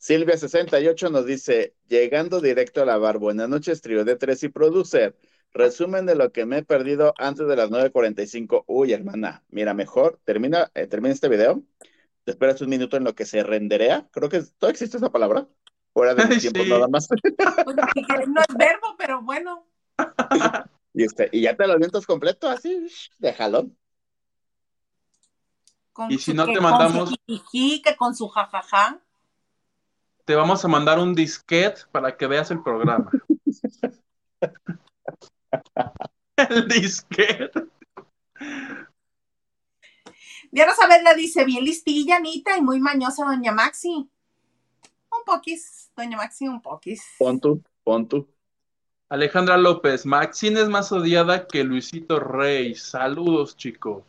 Silvia68 0.00 1.10
nos 1.10 1.26
dice, 1.26 1.74
llegando 1.86 2.40
directo 2.40 2.80
a 2.80 2.86
la 2.86 2.96
bar, 2.96 3.18
buenas 3.18 3.50
noches, 3.50 3.82
trío 3.82 4.02
de 4.02 4.16
tres 4.16 4.42
y 4.42 4.48
producer. 4.48 5.14
Resumen 5.52 6.06
de 6.06 6.14
lo 6.14 6.32
que 6.32 6.46
me 6.46 6.58
he 6.58 6.64
perdido 6.64 7.12
antes 7.18 7.46
de 7.46 7.54
las 7.54 7.68
9.45. 7.68 8.64
Uy, 8.66 8.94
hermana, 8.94 9.44
mira, 9.50 9.74
mejor, 9.74 10.18
termina, 10.24 10.70
eh, 10.74 10.86
termina 10.86 11.12
este 11.12 11.28
video, 11.28 11.62
te 12.24 12.30
esperas 12.30 12.62
un 12.62 12.70
minuto 12.70 12.96
en 12.96 13.04
lo 13.04 13.14
que 13.14 13.26
se 13.26 13.42
renderea. 13.42 14.08
Creo 14.10 14.30
que 14.30 14.40
todavía 14.40 14.72
existe 14.72 14.96
esa 14.96 15.10
palabra. 15.10 15.46
Fuera 15.92 16.14
de 16.14 16.38
tiempo 16.38 16.64
nada 16.64 16.88
más. 16.88 17.06
No 18.26 18.40
es 18.40 18.56
verbo, 18.56 18.96
pero 18.96 19.20
bueno. 19.22 19.66
y, 20.94 21.04
este, 21.04 21.28
y 21.30 21.42
ya 21.42 21.56
te 21.56 21.66
lo 21.66 21.74
avientas 21.74 22.06
completo, 22.06 22.48
así, 22.48 22.86
de 23.18 23.34
jalón. 23.34 23.76
y 26.08 26.16
si 26.16 26.32
no 26.32 26.46
te 26.46 26.58
mandamos. 26.58 27.10
Con 27.10 27.38
su 27.38 27.82
que 27.82 27.96
con 27.96 28.14
su 28.14 28.28
jajaja 28.28 29.02
te 30.30 30.36
vamos 30.36 30.64
a 30.64 30.68
mandar 30.68 31.00
un 31.00 31.12
disquete 31.12 31.80
para 31.90 32.16
que 32.16 32.28
veas 32.28 32.52
el 32.52 32.62
programa. 32.62 33.10
el 36.36 36.68
disquete. 36.68 37.66
Diana 40.52 40.72
Saavedra 40.76 41.14
dice, 41.14 41.44
bien 41.44 41.64
listilla, 41.64 42.18
Anita, 42.18 42.56
y 42.56 42.62
muy 42.62 42.78
mañosa 42.78 43.24
doña 43.24 43.50
Maxi. 43.50 43.88
Un 43.90 45.24
poquis, 45.26 45.90
doña 45.96 46.16
Maxi, 46.16 46.46
un 46.46 46.62
poquis. 46.62 47.02
Pon 47.18 47.40
tú, 47.40 47.60
pon 47.82 48.06
tú. 48.06 48.28
Alejandra 49.08 49.56
López, 49.56 50.06
Maxine 50.06 50.60
es 50.60 50.68
más 50.68 50.92
odiada 50.92 51.48
que 51.48 51.64
Luisito 51.64 52.20
Rey. 52.20 52.76
Saludos, 52.76 53.56
chicos. 53.56 54.04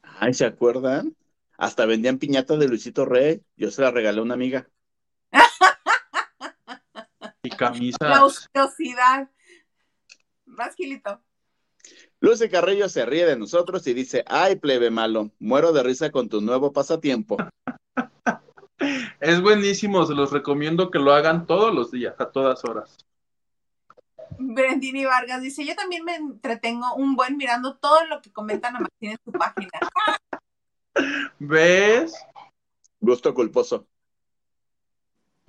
Ay, 0.00 0.32
¿se 0.32 0.46
acuerdan? 0.46 1.14
Hasta 1.58 1.84
vendían 1.84 2.16
piñatas 2.16 2.58
de 2.58 2.68
Luisito 2.68 3.04
Rey. 3.04 3.42
Yo 3.58 3.70
se 3.70 3.82
la 3.82 3.90
regalé 3.90 4.20
a 4.20 4.22
una 4.22 4.32
amiga. 4.32 4.66
Y 7.52 7.56
camisa. 7.56 7.98
La 8.00 8.24
ociosidad. 8.24 9.30
Más 10.46 10.74
Gilito. 10.74 11.20
Lucy 12.20 12.48
Carrillo 12.48 12.88
se 12.88 13.04
ríe 13.04 13.26
de 13.26 13.36
nosotros 13.36 13.86
y 13.86 13.94
dice, 13.94 14.24
ay, 14.28 14.56
plebe 14.56 14.90
malo, 14.90 15.30
muero 15.40 15.72
de 15.72 15.82
risa 15.82 16.10
con 16.10 16.28
tu 16.28 16.40
nuevo 16.40 16.72
pasatiempo. 16.72 17.36
es 19.20 19.40
buenísimo, 19.40 20.06
se 20.06 20.14
los 20.14 20.30
recomiendo 20.30 20.90
que 20.90 21.00
lo 21.00 21.12
hagan 21.12 21.46
todos 21.46 21.74
los 21.74 21.90
días, 21.90 22.14
a 22.20 22.30
todas 22.30 22.64
horas. 22.64 22.96
Brendini 24.38 25.04
Vargas 25.04 25.42
dice, 25.42 25.66
yo 25.66 25.74
también 25.74 26.04
me 26.04 26.14
entretengo 26.14 26.94
un 26.94 27.16
buen 27.16 27.36
mirando 27.36 27.76
todo 27.76 28.06
lo 28.06 28.22
que 28.22 28.32
comentan 28.32 28.76
a 28.76 28.80
Martín 28.80 29.10
en 29.10 29.18
su 29.24 29.32
página. 29.32 29.70
¿Ves? 31.38 32.14
Gusto 33.00 33.34
culposo. 33.34 33.86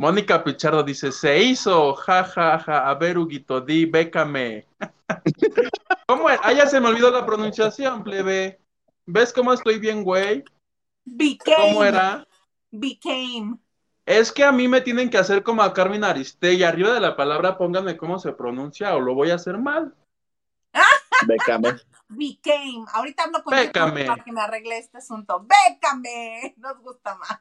Mónica 0.03 0.43
Pichardo 0.43 0.83
dice, 0.83 1.13
se 1.13 1.41
hizo, 1.41 1.95
ja, 1.95 2.25
ja, 2.25 2.59
ja, 2.59 2.89
a 2.89 2.93
ver, 2.95 3.17
Huguito, 3.17 3.61
di, 3.61 3.85
bécame. 3.85 4.67
¿Cómo 6.09 6.29
era? 6.29 6.41
Ah, 6.43 6.51
ya 6.51 6.67
se 6.67 6.81
me 6.81 6.89
olvidó 6.89 7.09
la 7.09 7.25
pronunciación, 7.25 8.03
plebe. 8.03 8.59
¿Ves 9.05 9.31
cómo 9.31 9.53
estoy 9.53 9.79
bien, 9.79 10.03
güey? 10.03 10.43
¿Cómo 11.55 11.85
era? 11.85 12.27
Became. 12.69 13.57
Es 14.05 14.33
que 14.33 14.43
a 14.43 14.51
mí 14.51 14.67
me 14.67 14.81
tienen 14.81 15.09
que 15.09 15.17
hacer 15.17 15.41
como 15.41 15.63
a 15.63 15.73
Carmen 15.73 16.03
Aristegui. 16.03 16.63
Arriba 16.63 16.93
de 16.93 16.99
la 16.99 17.15
palabra 17.15 17.57
pónganme 17.57 17.95
cómo 17.95 18.19
se 18.19 18.33
pronuncia 18.33 18.93
o 18.97 18.99
lo 18.99 19.15
voy 19.15 19.31
a 19.31 19.35
hacer 19.35 19.57
mal. 19.57 19.95
Bécame. 21.27 21.77
Became. 22.09 22.83
Ahorita 22.91 23.23
hablo 23.23 23.41
con 23.41 23.55
Bécame. 23.55 24.03
para 24.03 24.21
que 24.21 24.33
me 24.33 24.41
arregle 24.41 24.79
este 24.79 24.97
asunto. 24.97 25.47
Bécame. 25.47 26.55
Nos 26.57 26.77
gusta 26.81 27.15
más. 27.15 27.39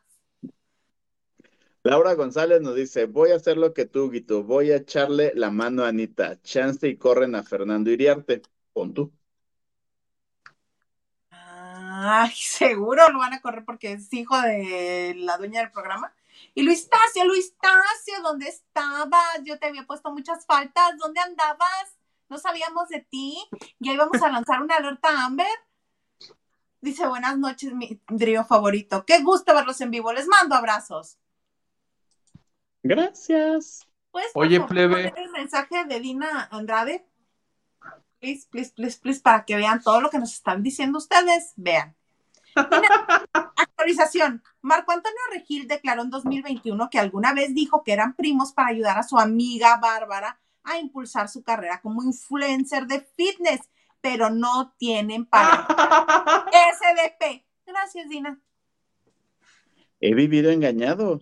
Laura 1.85 2.15
González 2.15 2.61
nos 2.61 2.75
dice, 2.77 3.07
voy 3.07 3.31
a 3.33 3.37
hacer 3.37 3.57
lo 3.57 3.73
que 3.75 3.87
tú, 3.87 4.11
Guito, 4.11 4.43
voy 4.45 4.71
a 4.73 4.77
echarle 4.77 5.33
la 5.35 5.51
mano 5.51 5.85
a 5.85 5.89
Anita, 5.89 6.41
chance 6.43 6.89
y 6.89 6.97
corren 6.97 7.35
a 7.35 7.43
Fernando 7.43 7.91
Iriarte, 7.91 8.43
pon 8.73 8.95
tú. 8.95 9.13
Ay, 11.31 12.33
seguro 12.37 13.09
lo 13.11 13.19
van 13.19 13.35
a 13.35 13.41
correr 13.41 13.65
porque 13.65 13.93
es 13.93 14.13
hijo 14.13 14.41
de 14.41 15.15
la 15.17 15.37
dueña 15.39 15.61
del 15.61 15.71
programa. 15.73 16.15
Y 16.55 16.63
Luis 16.63 16.89
Tacio, 16.89 17.25
Luis 17.25 17.55
Tacio, 17.59 18.23
¿dónde 18.23 18.49
estabas? 18.49 19.41
Yo 19.45 19.59
te 19.59 19.67
había 19.67 19.87
puesto 19.87 20.11
muchas 20.13 20.45
faltas, 20.47 20.97
¿dónde 20.99 21.21
andabas? 21.21 21.99
No 22.29 22.39
sabíamos 22.39 22.89
de 22.89 23.01
ti, 23.01 23.39
ya 23.79 23.93
íbamos 23.93 24.23
a 24.23 24.31
lanzar 24.31 24.63
una 24.63 24.77
alerta 24.77 25.25
Amber. 25.25 25.47
Dice, 26.81 27.07
buenas 27.07 27.39
noches, 27.39 27.73
mi 27.75 27.97
trío 28.19 28.45
favorito. 28.45 29.05
Qué 29.07 29.23
gusto 29.23 29.55
verlos 29.55 29.81
en 29.81 29.91
vivo, 29.91 30.13
les 30.13 30.27
mando 30.27 30.55
abrazos. 30.55 31.19
Gracias. 32.83 33.87
Pues, 34.11 34.27
Oye, 34.35 34.61
plebe. 34.61 35.13
El 35.17 35.31
mensaje 35.31 35.85
de 35.87 36.01
Dina 36.01 36.49
Andrade. 36.51 37.07
Please, 38.21 38.47
please, 38.51 38.73
please, 38.75 38.99
please, 39.01 39.21
para 39.21 39.45
que 39.45 39.57
vean 39.57 39.83
todo 39.83 40.01
lo 40.01 40.11
que 40.11 40.19
nos 40.19 40.33
están 40.33 40.63
diciendo 40.63 40.99
ustedes. 40.99 41.53
Vean. 41.57 41.97
actualización. 43.83 44.43
Marco 44.61 44.93
Antonio 44.93 45.19
Regil 45.33 45.67
declaró 45.67 46.03
en 46.03 46.11
2021 46.11 46.91
que 46.91 46.99
alguna 46.99 47.33
vez 47.33 47.55
dijo 47.55 47.83
que 47.83 47.93
eran 47.93 48.15
primos 48.15 48.53
para 48.53 48.69
ayudar 48.69 48.99
a 48.99 49.03
su 49.03 49.19
amiga 49.19 49.77
Bárbara 49.79 50.39
a 50.63 50.79
impulsar 50.79 51.29
su 51.29 51.43
carrera 51.43 51.81
como 51.81 52.03
influencer 52.05 52.87
de 52.87 53.01
fitness, 53.01 53.61
pero 54.01 54.31
no 54.31 54.73
tienen 54.79 55.27
para 55.27 55.67
SDP. 55.67 57.45
Gracias, 57.67 58.09
Dina. 58.09 58.41
He 60.01 60.15
vivido 60.15 60.51
engañado. 60.51 61.21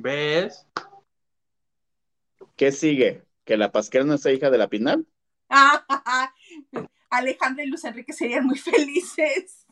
¿Ves? 0.00 0.64
¿Qué 2.54 2.70
sigue? 2.70 3.24
¿Que 3.44 3.56
la 3.56 3.72
Pasquera 3.72 4.04
no 4.04 4.16
sea 4.16 4.32
hija 4.32 4.48
de 4.48 4.58
la 4.58 4.68
Pinal? 4.68 5.04
Alejandra 7.10 7.64
y 7.64 7.66
Luz 7.66 7.84
Enrique 7.84 8.12
serían 8.12 8.46
muy 8.46 8.58
felices. 8.58 9.66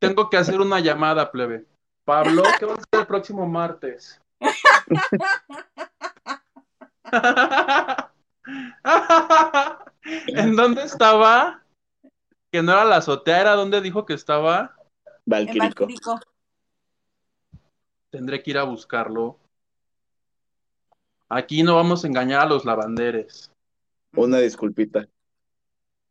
Tengo 0.00 0.28
que 0.28 0.38
hacer 0.38 0.60
una 0.60 0.80
llamada, 0.80 1.30
plebe. 1.30 1.66
Pablo, 2.04 2.42
¿qué 2.58 2.66
va 2.66 2.72
a 2.72 2.74
hacer 2.74 2.88
el 2.94 3.06
próximo 3.06 3.46
martes? 3.46 4.20
¿En 10.26 10.56
dónde 10.56 10.82
estaba? 10.82 11.62
Que 12.50 12.60
no 12.60 12.72
era 12.72 12.84
la 12.84 12.96
azotea, 12.96 13.40
¿era 13.40 13.54
donde 13.54 13.80
dijo 13.80 14.04
que 14.04 14.14
estaba? 14.14 14.74
Valquirico. 15.24 15.86
Tendré 18.12 18.42
que 18.42 18.50
ir 18.50 18.58
a 18.58 18.64
buscarlo. 18.64 19.38
Aquí 21.30 21.62
no 21.62 21.76
vamos 21.76 22.04
a 22.04 22.08
engañar 22.08 22.42
a 22.42 22.46
los 22.46 22.66
lavanderes. 22.66 23.50
Una 24.14 24.36
disculpita. 24.36 25.08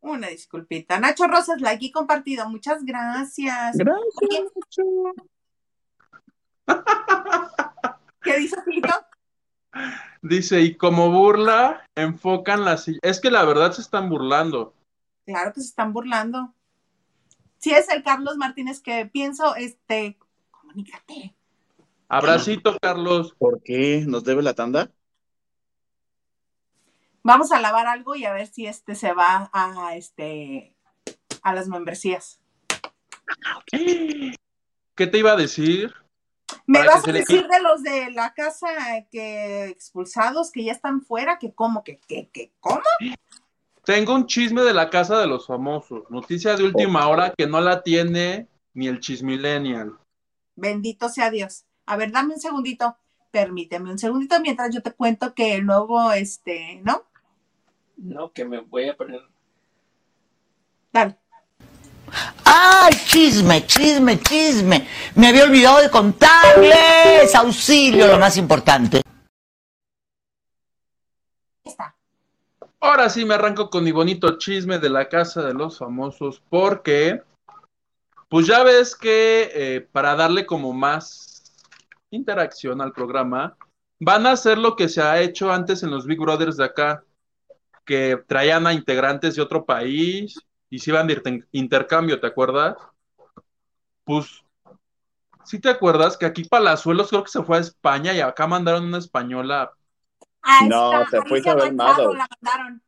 Una 0.00 0.26
disculpita. 0.26 0.98
Nacho 0.98 1.28
Rosas, 1.28 1.60
like 1.60 1.86
y 1.86 1.92
compartido. 1.92 2.50
Muchas 2.50 2.84
gracias. 2.84 3.76
Gracias, 3.76 4.50
¿Qué 8.22 8.38
dice 8.38 8.56
Fito? 8.62 8.88
Dice, 10.22 10.60
y 10.60 10.76
como 10.76 11.12
burla, 11.12 11.88
enfocan 11.94 12.64
la 12.64 12.78
silla. 12.78 12.98
Es 13.02 13.20
que 13.20 13.30
la 13.30 13.44
verdad 13.44 13.70
se 13.70 13.80
están 13.80 14.10
burlando. 14.10 14.74
Claro 15.24 15.52
que 15.52 15.60
se 15.60 15.68
están 15.68 15.92
burlando. 15.92 16.52
Si 17.58 17.70
es 17.70 17.88
el 17.90 18.02
Carlos 18.02 18.36
Martínez 18.38 18.80
que 18.80 19.06
pienso, 19.06 19.54
este, 19.54 20.18
comunícate. 20.50 21.36
Abracito, 22.12 22.76
Carlos. 22.78 23.34
¿Por 23.38 23.62
qué? 23.62 24.04
¿Nos 24.06 24.22
debe 24.22 24.42
la 24.42 24.52
tanda? 24.52 24.90
Vamos 27.22 27.52
a 27.52 27.60
lavar 27.60 27.86
algo 27.86 28.14
y 28.14 28.26
a 28.26 28.34
ver 28.34 28.48
si 28.48 28.66
este 28.66 28.94
se 28.94 29.14
va 29.14 29.50
a 29.54 29.96
este 29.96 30.74
a 31.42 31.54
las 31.54 31.68
membresías. 31.68 32.38
¿Qué 33.70 35.06
te 35.06 35.18
iba 35.18 35.32
a 35.32 35.36
decir? 35.36 35.94
Me 36.66 36.80
Para 36.80 36.96
vas 36.96 37.08
a 37.08 37.12
le 37.12 37.20
decir 37.20 37.46
de 37.48 37.62
los 37.62 37.82
de 37.82 38.10
la 38.10 38.34
casa 38.34 38.68
que 39.10 39.68
expulsados 39.68 40.52
que 40.52 40.64
ya 40.64 40.72
están 40.72 41.00
fuera, 41.00 41.38
que 41.38 41.54
cómo, 41.54 41.82
que, 41.82 41.98
que, 41.98 42.28
que, 42.28 42.52
¿cómo? 42.60 42.82
Tengo 43.84 44.14
un 44.14 44.26
chisme 44.26 44.60
de 44.60 44.74
la 44.74 44.90
casa 44.90 45.18
de 45.18 45.26
los 45.26 45.46
famosos. 45.46 46.02
Noticia 46.10 46.56
de 46.56 46.64
última 46.64 47.08
hora 47.08 47.32
que 47.34 47.46
no 47.46 47.62
la 47.62 47.82
tiene 47.82 48.48
ni 48.74 48.86
el 48.86 49.00
chismillennial. 49.00 49.96
Bendito 50.56 51.08
sea 51.08 51.30
Dios. 51.30 51.64
A 51.86 51.96
ver, 51.96 52.12
dame 52.12 52.34
un 52.34 52.40
segundito. 52.40 52.96
Permíteme 53.30 53.90
un 53.90 53.98
segundito 53.98 54.38
mientras 54.40 54.74
yo 54.74 54.82
te 54.82 54.92
cuento 54.92 55.34
que 55.34 55.54
el 55.54 55.64
nuevo, 55.64 56.12
este, 56.12 56.80
¿no? 56.84 57.02
No, 57.96 58.30
que 58.32 58.44
me 58.44 58.60
voy 58.60 58.88
a 58.88 58.96
poner. 58.96 59.22
Dale. 60.92 61.16
¡Ay, 62.44 62.92
chisme, 63.06 63.66
chisme, 63.66 64.20
chisme! 64.20 64.86
Me 65.14 65.28
había 65.28 65.44
olvidado 65.44 65.80
de 65.80 65.90
contarles. 65.90 67.34
Auxilio, 67.34 68.06
lo 68.06 68.18
más 68.18 68.36
importante. 68.36 69.00
Está. 71.64 71.94
Ahora 72.80 73.08
sí 73.08 73.24
me 73.24 73.34
arranco 73.34 73.70
con 73.70 73.84
mi 73.84 73.92
bonito 73.92 74.36
chisme 74.36 74.78
de 74.78 74.90
la 74.90 75.08
casa 75.08 75.42
de 75.42 75.54
los 75.54 75.78
famosos 75.78 76.42
porque, 76.50 77.22
pues 78.28 78.46
ya 78.46 78.62
ves 78.62 78.94
que 78.94 79.50
eh, 79.54 79.88
para 79.92 80.14
darle 80.16 80.44
como 80.44 80.74
más 80.74 81.31
interacción 82.16 82.80
al 82.80 82.92
programa, 82.92 83.56
van 83.98 84.26
a 84.26 84.32
hacer 84.32 84.58
lo 84.58 84.76
que 84.76 84.88
se 84.88 85.00
ha 85.02 85.20
hecho 85.20 85.52
antes 85.52 85.82
en 85.82 85.90
los 85.90 86.06
Big 86.06 86.18
Brothers 86.20 86.56
de 86.56 86.64
acá, 86.64 87.04
que 87.84 88.22
traían 88.28 88.66
a 88.66 88.72
integrantes 88.72 89.34
de 89.34 89.42
otro 89.42 89.64
país 89.64 90.38
y 90.70 90.78
se 90.78 90.90
iban 90.90 91.06
de 91.06 91.14
inter- 91.14 91.48
intercambio, 91.52 92.20
¿te 92.20 92.26
acuerdas? 92.26 92.76
Pues, 94.04 94.42
¿sí 95.44 95.58
te 95.60 95.68
acuerdas 95.70 96.16
que 96.16 96.26
aquí 96.26 96.44
Palazuelos 96.44 97.08
creo 97.08 97.24
que 97.24 97.30
se 97.30 97.42
fue 97.42 97.56
a 97.58 97.60
España 97.60 98.12
y 98.12 98.20
acá 98.20 98.46
mandaron 98.46 98.84
una 98.84 98.98
española 98.98 99.72
Ah, 100.44 100.66
No, 100.66 101.02
está, 101.02 101.10
se 101.10 101.22
fue 101.28 101.38
Isabel 101.38 101.74
Mado. 101.74 102.14
la 102.14 102.26
mandaron. 102.28 102.82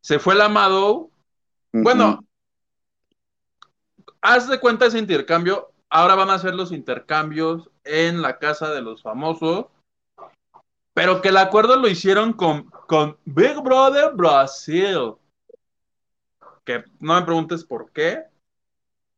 se 0.00 0.18
fue 0.18 0.34
la 0.34 0.48
Mado 0.48 1.10
Bueno, 1.72 2.24
haz 4.20 4.48
de 4.48 4.58
cuenta 4.58 4.86
ese 4.86 4.98
intercambio. 4.98 5.69
Ahora 5.90 6.14
van 6.14 6.30
a 6.30 6.34
hacer 6.34 6.54
los 6.54 6.72
intercambios 6.72 7.68
en 7.84 8.22
la 8.22 8.38
casa 8.38 8.70
de 8.70 8.80
los 8.80 9.02
famosos. 9.02 9.66
Pero 10.94 11.20
que 11.20 11.28
el 11.28 11.36
acuerdo 11.36 11.76
lo 11.76 11.88
hicieron 11.88 12.32
con, 12.32 12.70
con 12.86 13.16
Big 13.24 13.60
Brother 13.62 14.12
Brasil. 14.14 15.14
Que 16.64 16.84
no 17.00 17.14
me 17.14 17.22
preguntes 17.22 17.64
por 17.64 17.90
qué. 17.90 18.24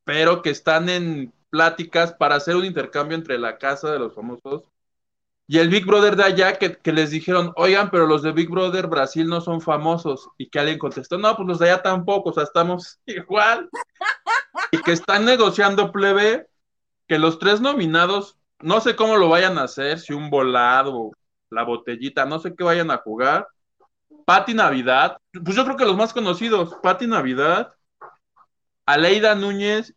Pero 0.04 0.42
que 0.42 0.50
están 0.50 0.88
en 0.88 1.32
pláticas 1.50 2.12
para 2.14 2.36
hacer 2.36 2.56
un 2.56 2.64
intercambio 2.64 3.16
entre 3.16 3.38
la 3.38 3.58
casa 3.58 3.92
de 3.92 3.98
los 3.98 4.14
famosos 4.14 4.64
y 5.52 5.58
el 5.58 5.68
Big 5.68 5.84
Brother 5.84 6.16
de 6.16 6.24
allá 6.24 6.58
que, 6.58 6.76
que 6.76 6.92
les 6.94 7.10
dijeron, 7.10 7.52
oigan, 7.56 7.90
pero 7.90 8.06
los 8.06 8.22
de 8.22 8.32
Big 8.32 8.48
Brother 8.48 8.86
Brasil 8.86 9.28
no 9.28 9.42
son 9.42 9.60
famosos. 9.60 10.30
Y 10.38 10.48
que 10.48 10.58
alguien 10.58 10.78
contestó, 10.78 11.18
no, 11.18 11.36
pues 11.36 11.46
los 11.46 11.58
de 11.58 11.70
allá 11.70 11.82
tampoco, 11.82 12.30
o 12.30 12.32
sea, 12.32 12.44
estamos 12.44 12.98
igual. 13.06 13.68
Y 14.70 14.78
que 14.78 14.92
están 14.92 15.26
negociando 15.26 15.92
plebe, 15.92 16.46
que 17.12 17.18
los 17.18 17.38
tres 17.38 17.60
nominados, 17.60 18.38
no 18.60 18.80
sé 18.80 18.96
cómo 18.96 19.18
lo 19.18 19.28
vayan 19.28 19.58
a 19.58 19.64
hacer, 19.64 19.98
si 19.98 20.14
un 20.14 20.30
volado, 20.30 21.10
la 21.50 21.62
botellita, 21.62 22.24
no 22.24 22.38
sé 22.38 22.54
qué 22.56 22.64
vayan 22.64 22.90
a 22.90 22.96
jugar. 22.96 23.46
Pati 24.24 24.54
Navidad, 24.54 25.18
pues 25.44 25.54
yo 25.54 25.62
creo 25.64 25.76
que 25.76 25.84
los 25.84 25.94
más 25.94 26.14
conocidos, 26.14 26.74
Pati 26.82 27.06
Navidad, 27.06 27.74
Aleida 28.86 29.34
Núñez 29.34 29.94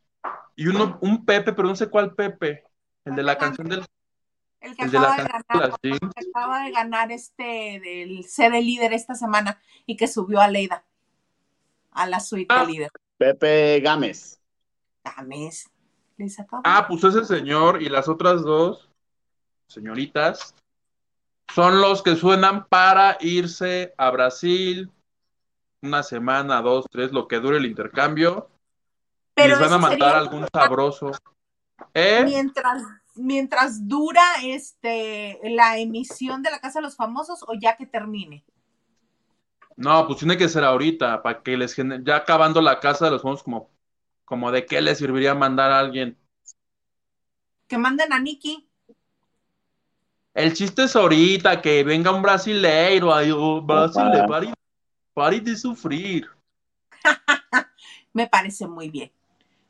y 0.58 0.68
uno, 0.68 0.98
un 1.00 1.24
Pepe, 1.26 1.54
pero 1.54 1.70
no 1.70 1.78
sé 1.78 1.88
cuál 1.90 2.14
Pepe, 2.16 2.66
el 3.06 3.16
de 3.16 3.24
la 3.24 3.38
canción 3.38 3.70
del 3.70 3.86
El 4.60 4.76
que 4.76 4.84
el 4.84 4.90
acaba 4.90 5.16
de, 5.16 5.24
de 5.24 5.30
ganar, 5.30 5.80
jeans. 5.82 6.00
que 6.14 6.30
acaba 6.30 6.64
de 6.66 6.72
ganar 6.72 7.12
este 7.14 7.80
del 7.80 8.26
ser 8.26 8.54
el 8.56 8.66
líder 8.66 8.92
esta 8.92 9.16
semana 9.16 9.62
y 9.86 9.96
que 9.96 10.10
subió 10.10 10.42
a 10.42 10.50
Leida 10.50 10.84
a 11.94 12.08
la 12.08 12.20
suite 12.20 12.54
Ah. 12.54 12.66
de 12.66 12.72
líder. 12.74 12.90
Pepe 13.18 13.80
Gámez. 13.80 14.42
Ah, 16.64 16.86
pues 16.88 17.04
ese 17.04 17.26
señor 17.26 17.82
y 17.82 17.90
las 17.90 18.08
otras 18.08 18.42
dos 18.42 18.90
señoritas 19.68 20.56
son 21.54 21.82
los 21.82 22.02
que 22.02 22.16
suenan 22.16 22.66
para 22.68 23.18
irse 23.20 23.94
a 23.98 24.10
Brasil 24.12 24.92
una 25.82 26.04
semana, 26.04 26.62
dos, 26.62 26.86
tres, 26.90 27.12
lo 27.12 27.28
que 27.28 27.40
dure 27.40 27.58
el 27.58 27.66
intercambio. 27.66 28.50
y 29.36 29.48
les 29.48 29.60
van 29.60 29.74
a 29.74 29.78
mandar 29.78 30.16
algún 30.16 30.48
sabroso. 30.54 31.12
¿Eh? 31.94 32.24
mientras 32.24 32.84
mientras 33.16 33.86
dura 33.88 34.24
este 34.44 35.40
la 35.44 35.78
emisión 35.78 36.42
de 36.42 36.50
la 36.52 36.60
Casa 36.60 36.80
de 36.80 36.84
los 36.84 36.96
Famosos 36.96 37.44
o 37.48 37.54
ya 37.54 37.76
que 37.76 37.86
termine. 37.86 38.46
No, 39.76 40.08
pues 40.08 40.20
tiene 40.20 40.38
que 40.38 40.48
ser 40.48 40.64
ahorita, 40.64 41.22
para 41.22 41.42
que 41.44 41.58
les 41.58 41.74
genere, 41.74 42.02
ya 42.06 42.16
acabando 42.16 42.62
la 42.62 42.80
casa 42.80 43.06
de 43.06 43.12
los 43.12 43.22
famosos, 43.22 43.44
como, 43.44 43.70
como 44.26 44.52
de 44.52 44.66
qué 44.66 44.82
les 44.82 44.98
serviría 44.98 45.34
mandar 45.36 45.72
a 45.72 45.80
alguien. 45.80 46.18
Que 47.68 47.78
manden 47.78 48.12
a 48.12 48.20
Nikki. 48.20 48.68
El 50.34 50.54
chiste 50.54 50.84
es 50.84 50.96
ahorita, 50.96 51.62
que 51.62 51.84
venga 51.84 52.12
un 52.12 52.22
brasileiro, 52.22 53.10
oh, 53.10 53.58
Opa. 53.58 53.90
pare, 54.28 54.54
pare 55.14 55.40
de 55.40 55.56
sufrir. 55.56 56.30
Me 58.14 58.28
parece 58.28 58.68
muy 58.68 58.90
bien. 58.90 59.12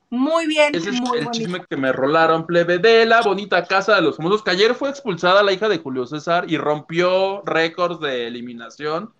Muy 0.09 0.47
bien, 0.47 0.73
Ese 0.73 0.91
es 0.91 1.01
muy 1.01 1.17
el 1.17 1.25
bonito. 1.25 1.31
chisme 1.31 1.65
que 1.67 1.75
me 1.75 1.91
rolaron, 1.91 2.45
plebe, 2.45 2.77
de 2.77 3.05
la 3.05 3.21
bonita 3.21 3.65
casa 3.65 3.95
de 3.95 4.01
los 4.03 4.17
famosos, 4.17 4.43
que 4.43 4.51
ayer 4.51 4.75
fue 4.75 4.89
expulsada 4.89 5.41
la 5.41 5.51
hija 5.51 5.67
de 5.67 5.79
Julio 5.79 6.05
César 6.05 6.45
y 6.47 6.57
rompió 6.57 7.41
récords 7.43 7.99
de 7.99 8.27
eliminación. 8.27 9.13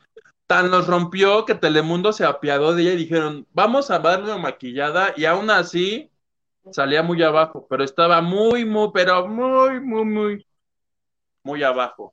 Tan 0.47 0.69
los 0.69 0.87
rompió 0.87 1.45
que 1.45 1.55
Telemundo 1.55 2.13
se 2.13 2.25
apiadó 2.25 2.75
de 2.75 2.83
ella 2.83 2.93
y 2.93 2.97
dijeron, 2.97 3.47
vamos 3.53 3.89
a 3.89 3.99
darle 3.99 4.25
una 4.25 4.37
maquillada, 4.37 5.13
y 5.17 5.25
aún 5.25 5.49
así 5.49 6.11
salía 6.71 7.03
muy 7.03 7.21
abajo, 7.23 7.65
pero 7.69 7.83
estaba 7.83 8.21
muy, 8.21 8.65
muy, 8.65 8.89
pero 8.93 9.27
muy, 9.27 9.79
muy, 9.79 10.05
muy, 10.05 10.47
muy 11.43 11.63
abajo. 11.63 12.11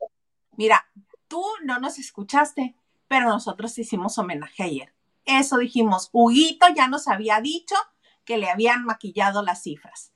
Mira, 0.56 0.86
tú 1.28 1.42
no 1.64 1.78
nos 1.78 1.98
escuchaste, 1.98 2.74
pero 3.08 3.28
nosotros 3.28 3.76
hicimos 3.78 4.16
homenaje 4.18 4.62
ayer. 4.62 4.92
Eso 5.24 5.58
dijimos, 5.58 6.08
Huguito 6.12 6.66
ya 6.74 6.88
nos 6.88 7.08
había 7.08 7.40
dicho 7.40 7.74
que 8.24 8.38
le 8.38 8.50
habían 8.50 8.84
maquillado 8.84 9.42
las 9.42 9.62
cifras. 9.62 10.12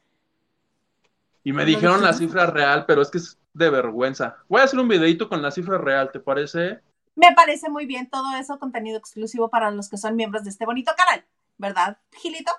Y 1.45 1.53
me 1.53 1.65
dijeron 1.65 2.03
la 2.03 2.13
cifra 2.13 2.47
real, 2.47 2.87
pero 2.87 3.03
es 3.03 3.11
que 3.11 3.19
es 3.19 3.39
de 3.55 3.71
vergüenza. 3.71 4.37
Voy 4.49 4.61
a 4.61 4.65
hacer 4.65 4.81
un 4.81 4.89
videito 4.89 5.29
con 5.29 5.43
la 5.43 5.51
cifra 5.51 5.79
real, 5.79 6.11
¿te 6.11 6.19
parece? 6.19 6.81
Me 7.17 7.33
parece 7.35 7.71
muy 7.71 7.87
bien 7.87 8.09
todo 8.11 8.37
eso, 8.37 8.59
contenido 8.59 8.99
exclusivo 8.99 9.49
para 9.49 9.71
los 9.71 9.89
que 9.89 9.97
son 9.97 10.17
miembros 10.17 10.45
de 10.45 10.51
este 10.51 10.67
bonito 10.67 10.93
canal, 10.97 11.27
¿verdad, 11.57 11.99
Gilito? 12.13 12.53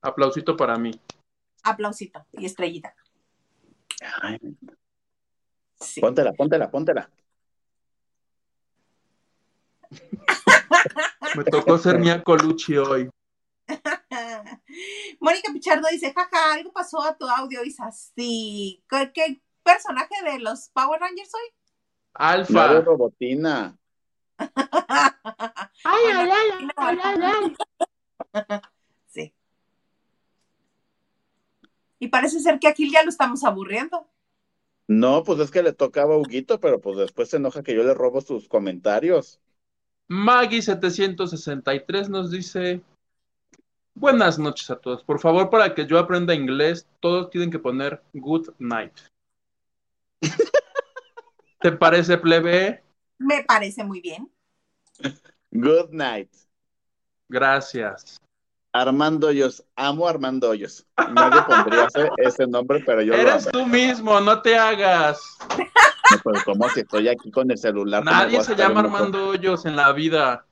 Aplausito 0.00 0.56
para 0.56 0.76
mí. 0.78 0.92
Aplausito 1.64 2.24
y 2.32 2.46
estrellita. 2.46 2.94
Ay, 4.22 4.38
Sí. 5.80 6.00
póntela, 6.00 6.32
póntela, 6.32 6.70
póntela. 6.70 7.10
Me 11.36 11.44
tocó 11.44 11.76
ser 11.78 11.98
Mia 11.98 12.22
Colucci 12.22 12.76
hoy. 12.76 13.10
Mónica 15.20 15.52
Pichardo 15.52 15.88
dice, 15.90 16.12
jaja, 16.14 16.54
algo 16.54 16.72
pasó 16.72 17.02
a 17.02 17.16
tu 17.16 17.28
audio, 17.28 17.64
Isa. 17.64 17.90
Sí. 17.90 18.84
¿Qué, 18.88 19.10
qué 19.12 19.42
personaje 19.64 20.14
de 20.24 20.38
los 20.38 20.68
Power 20.68 21.00
Rangers 21.00 21.30
soy? 21.30 21.40
Alfa. 22.14 22.80
Robotina. 22.80 23.76
Ay, 25.86 26.02
ay, 26.12 26.30
ay, 26.76 26.98
Sí. 29.06 29.34
Y 31.98 32.08
parece 32.08 32.40
ser 32.40 32.58
que 32.58 32.68
aquí 32.68 32.90
ya 32.90 33.02
lo 33.02 33.10
estamos 33.10 33.44
aburriendo. 33.44 34.08
No, 34.86 35.22
pues 35.24 35.40
es 35.40 35.50
que 35.50 35.62
le 35.62 35.72
tocaba 35.72 36.14
a 36.14 36.18
Huguito, 36.18 36.60
pero 36.60 36.80
pues 36.80 36.96
después 36.96 37.30
se 37.30 37.36
enoja 37.36 37.62
que 37.62 37.74
yo 37.74 37.84
le 37.84 37.94
robo 37.94 38.20
sus 38.20 38.48
comentarios. 38.48 39.40
Maggie763 40.08 42.08
nos 42.08 42.30
dice, 42.30 42.82
buenas 43.94 44.38
noches 44.38 44.70
a 44.70 44.76
todos. 44.76 45.02
Por 45.02 45.20
favor, 45.20 45.48
para 45.48 45.74
que 45.74 45.86
yo 45.86 45.98
aprenda 45.98 46.34
inglés, 46.34 46.86
todos 47.00 47.30
tienen 47.30 47.50
que 47.50 47.58
poner 47.58 48.02
good 48.12 48.50
night. 48.58 48.92
¿Te 51.60 51.72
parece, 51.72 52.18
plebe? 52.18 52.82
Me 53.18 53.44
parece 53.44 53.84
muy 53.84 54.00
bien. 54.00 54.30
Good 55.50 55.90
night. 55.90 56.30
Gracias. 57.28 58.18
Armando 58.72 59.28
Hoyos, 59.28 59.64
amo 59.76 60.06
a 60.06 60.10
Armando 60.10 60.50
Hoyos. 60.50 60.84
Nadie 61.12 61.42
pondría 61.42 61.86
ese, 61.86 62.10
ese 62.18 62.46
nombre, 62.46 62.82
pero 62.84 63.02
yo 63.02 63.16
lo 63.16 63.22
Eres 63.22 63.48
tú 63.52 63.64
mismo, 63.66 64.20
no 64.20 64.42
te 64.42 64.58
hagas. 64.58 65.38
No, 66.10 66.18
pues, 66.24 66.42
¿cómo 66.44 66.68
si 66.70 66.80
estoy 66.80 67.08
aquí 67.08 67.30
con 67.30 67.50
el 67.50 67.56
celular? 67.56 68.02
¿cómo 68.02 68.16
voy 68.16 68.24
Nadie 68.24 68.42
se 68.42 68.56
llama? 68.56 68.80
Armando 68.80 69.28
Hoyos 69.28 69.64
en 69.64 69.76
la 69.76 69.92
vida. 69.92 70.44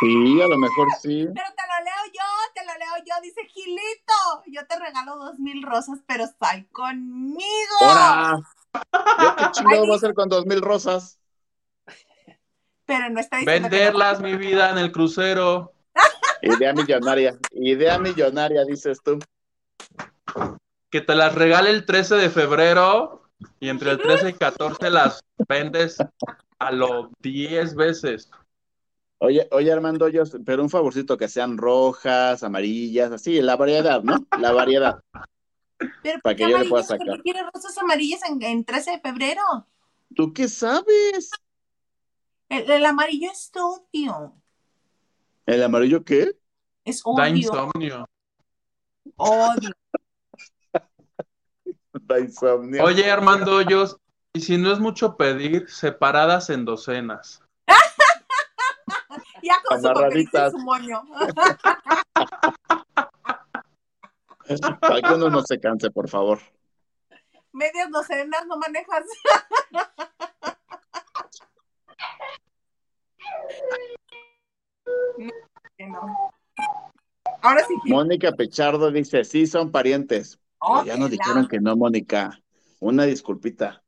Sí, 0.00 0.42
a 0.42 0.48
lo 0.48 0.58
mejor 0.58 0.88
sí. 1.00 1.28
Pero 1.32 1.46
te 1.54 1.62
lo 1.62 1.84
leo 1.84 2.12
yo, 2.12 2.52
te 2.52 2.66
lo 2.66 2.72
leo 2.76 3.04
yo, 3.06 3.11
dice 3.22 3.40
Gilito. 3.46 4.42
Yo 4.46 4.66
te 4.66 4.78
regalo 4.78 5.16
dos 5.16 5.38
mil 5.38 5.62
rosas, 5.62 6.00
pero 6.06 6.26
sal 6.38 6.66
conmigo. 6.72 7.40
¡Hora! 7.80 8.40
¿Yo 8.74 9.36
qué 9.36 9.44
chingado 9.52 9.82
voy 9.82 9.92
a 9.92 9.96
hacer 9.96 10.14
con 10.14 10.28
dos 10.28 10.46
mil 10.46 10.60
rosas? 10.60 11.18
Pero 12.84 13.08
no 13.10 13.20
está 13.20 13.38
diciendo 13.38 13.68
Venderlas, 13.68 14.20
mi 14.20 14.36
vida, 14.36 14.70
en 14.70 14.78
el 14.78 14.92
crucero. 14.92 15.72
Idea 16.42 16.72
millonaria. 16.72 17.38
Idea 17.52 17.98
millonaria, 17.98 18.64
dices 18.64 19.00
tú. 19.02 19.18
Que 20.90 21.00
te 21.00 21.14
las 21.14 21.34
regale 21.34 21.70
el 21.70 21.86
13 21.86 22.16
de 22.16 22.30
febrero 22.30 23.30
y 23.60 23.68
entre 23.68 23.92
el 23.92 23.98
13 23.98 24.30
y 24.30 24.32
14 24.34 24.90
las 24.90 25.20
vendes 25.48 25.98
a 26.58 26.70
lo 26.70 27.10
10 27.20 27.74
veces. 27.76 28.30
Oye, 29.24 29.46
oye, 29.52 29.70
Armando 29.72 30.06
Hoyos, 30.06 30.36
pero 30.44 30.64
un 30.64 30.68
favorcito 30.68 31.16
que 31.16 31.28
sean 31.28 31.56
rojas, 31.56 32.42
amarillas, 32.42 33.12
así, 33.12 33.40
la 33.40 33.54
variedad, 33.54 34.02
¿no? 34.02 34.26
La 34.40 34.50
variedad. 34.50 35.00
Pero 36.02 36.18
para 36.20 36.20
¿por 36.22 36.36
que 36.36 36.44
qué 36.44 36.50
yo 36.50 36.58
le 36.58 36.68
pueda 36.68 36.82
sacar. 36.82 37.22
qué 37.22 37.32
rosas 37.54 37.78
amarillas 37.78 38.20
en, 38.28 38.42
en 38.42 38.64
13 38.64 38.90
de 38.90 39.00
febrero? 39.00 39.42
¿Tú 40.16 40.32
qué 40.32 40.48
sabes? 40.48 41.30
El, 42.48 42.68
el 42.68 42.84
amarillo 42.84 43.30
es 43.30 43.52
odio. 43.54 44.34
¿El 45.46 45.62
amarillo 45.62 46.02
qué? 46.02 46.36
Es 46.84 47.04
Da 47.04 47.10
odio. 47.12 47.26
insomnio. 47.36 48.08
Odio. 49.18 49.70
Da 52.08 52.18
insomnio. 52.18 52.82
Oye, 52.82 53.08
Armando 53.08 53.54
Hoyos, 53.54 53.98
y 54.32 54.40
si 54.40 54.58
no 54.58 54.72
es 54.72 54.80
mucho 54.80 55.16
pedir, 55.16 55.68
separadas 55.68 56.50
en 56.50 56.64
docenas. 56.64 57.41
Ya 59.42 59.54
con 59.66 59.80
su 59.80 59.88
Amarraditas. 59.88 60.52
su 60.52 60.58
moño. 60.58 61.02
Para 64.80 65.00
que 65.02 65.14
uno 65.14 65.30
no 65.30 65.42
se 65.42 65.58
canse, 65.60 65.90
por 65.90 66.08
favor. 66.08 66.38
Medias 67.52 67.88
no 67.90 68.00
manejas. 68.56 69.04
No, 75.18 75.30
que 75.76 75.86
no. 75.86 76.32
Ahora 77.42 77.64
sí. 77.66 77.74
Mónica 77.86 78.32
Pechardo 78.32 78.90
dice, 78.90 79.24
sí, 79.24 79.46
son 79.46 79.70
parientes. 79.70 80.38
Oh, 80.58 80.84
ya 80.84 80.96
nos 80.96 81.10
la- 81.10 81.16
dijeron 81.16 81.48
que 81.48 81.60
no, 81.60 81.76
Mónica. 81.76 82.38
Una 82.80 83.04
disculpita. 83.04 83.82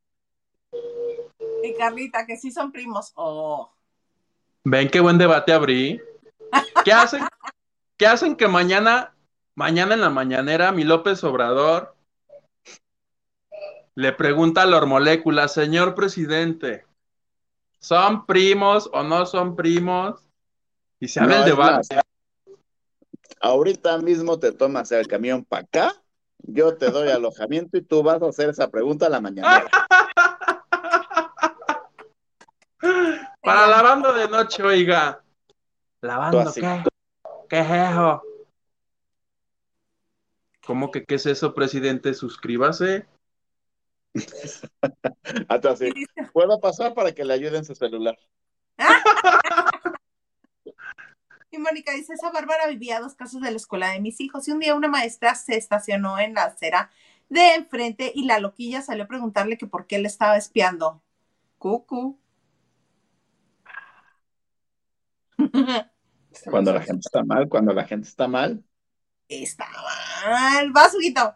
Y 1.63 1.75
Carlita, 1.77 2.27
que 2.27 2.37
sí 2.37 2.51
son 2.51 2.73
primos. 2.73 3.13
Oh. 3.17 3.74
¿Ven 4.65 4.89
qué 4.89 5.01
buen 5.01 5.19
debate 5.19 5.53
abrí? 5.53 6.01
¿Qué 6.85 6.93
hacen? 6.93 7.23
¿Qué 7.99 8.07
hacen 8.07 8.35
que 8.35 8.49
mañana, 8.49 9.15
mañana 9.55 9.95
en 9.95 10.01
la 10.01 10.11
mañanera, 10.11 10.73
mi 10.73 10.85
López 10.85 11.23
Obrador 11.23 11.95
le 13.95 14.12
pregunta 14.12 14.62
a 14.62 14.67
la 14.67 14.79
hormolécula, 14.79 15.47
señor 15.49 15.95
presidente, 15.95 16.85
¿son 17.79 18.27
primos 18.27 18.91
o 18.93 19.03
no 19.03 19.27
son 19.27 19.55
primos? 19.55 20.21
Y 20.99 21.09
se 21.09 21.21
abre 21.21 21.35
No, 21.35 21.45
el 21.45 21.51
debate. 21.51 21.95
más, 21.95 22.05
ahorita 23.41 23.99
mismo 23.99 24.39
te 24.39 24.51
tomas 24.51 24.91
el 24.91 25.07
camión 25.07 25.45
para 25.45 25.62
acá, 25.62 25.95
yo 26.39 26.77
te 26.77 26.91
doy 26.91 27.11
alojamiento 27.11 27.77
y 27.77 27.83
tú 27.83 28.03
vas 28.03 28.21
a 28.23 28.29
hacer 28.29 28.49
esa 28.51 28.69
pregunta 28.71 29.07
a 29.07 29.11
la 29.11 29.21
mañana. 29.21 29.65
Para 33.45 33.66
lavando 33.66 34.12
de 34.12 34.28
noche, 34.28 34.62
oiga. 34.62 35.22
¿Lavando 36.01 36.53
qué? 36.53 36.82
¿Qué 37.49 37.61
es 37.61 37.70
eso? 37.70 38.22
¿Cómo 40.66 40.90
que 40.90 41.05
qué 41.05 41.16
es 41.16 41.26
eso, 41.26 41.55
presidente? 41.55 42.14
Suscríbase. 42.14 43.07
Tú 44.14 45.68
así. 45.68 45.92
¿Puedo 46.32 46.59
pasar 46.61 46.95
para 46.95 47.12
que 47.12 47.24
le 47.24 47.34
ayuden 47.34 47.64
su 47.64 47.74
celular? 47.74 48.16
Y 51.51 51.59
Mónica 51.59 51.92
dice, 51.92 52.14
esa 52.14 52.32
Bárbara 52.32 52.66
vivía 52.66 52.97
a 52.97 53.01
dos 53.01 53.14
casos 53.14 53.40
de 53.40 53.49
la 53.49 53.57
escuela 53.57 53.90
de 53.90 54.01
mis 54.01 54.20
hijos 54.20 54.49
y 54.49 54.51
un 54.51 54.59
día 54.59 54.74
una 54.74 54.88
maestra 54.88 55.36
se 55.36 55.57
estacionó 55.57 56.18
en 56.18 56.34
la 56.34 56.47
acera 56.47 56.90
de 57.28 57.55
enfrente 57.55 58.11
y 58.12 58.24
la 58.24 58.40
loquilla 58.40 58.82
salió 58.82 59.05
a 59.05 59.07
preguntarle 59.07 59.57
que 59.57 59.68
por 59.68 59.86
qué 59.86 60.01
le 60.01 60.09
estaba 60.09 60.36
espiando. 60.36 61.01
Cucu. 61.59 62.18
Está 65.30 65.34
Cuando 66.51 66.72
la 66.72 66.80
gente 66.80 67.03
está 67.05 67.22
mal, 67.24 67.49
cuando 67.49 67.72
la 67.72 67.84
gente 67.84 68.09
está 68.09 68.28
mal. 68.28 68.62
Está 69.28 69.66
mal. 70.24 70.72
Vas, 70.72 70.95
Huguito. 70.95 71.34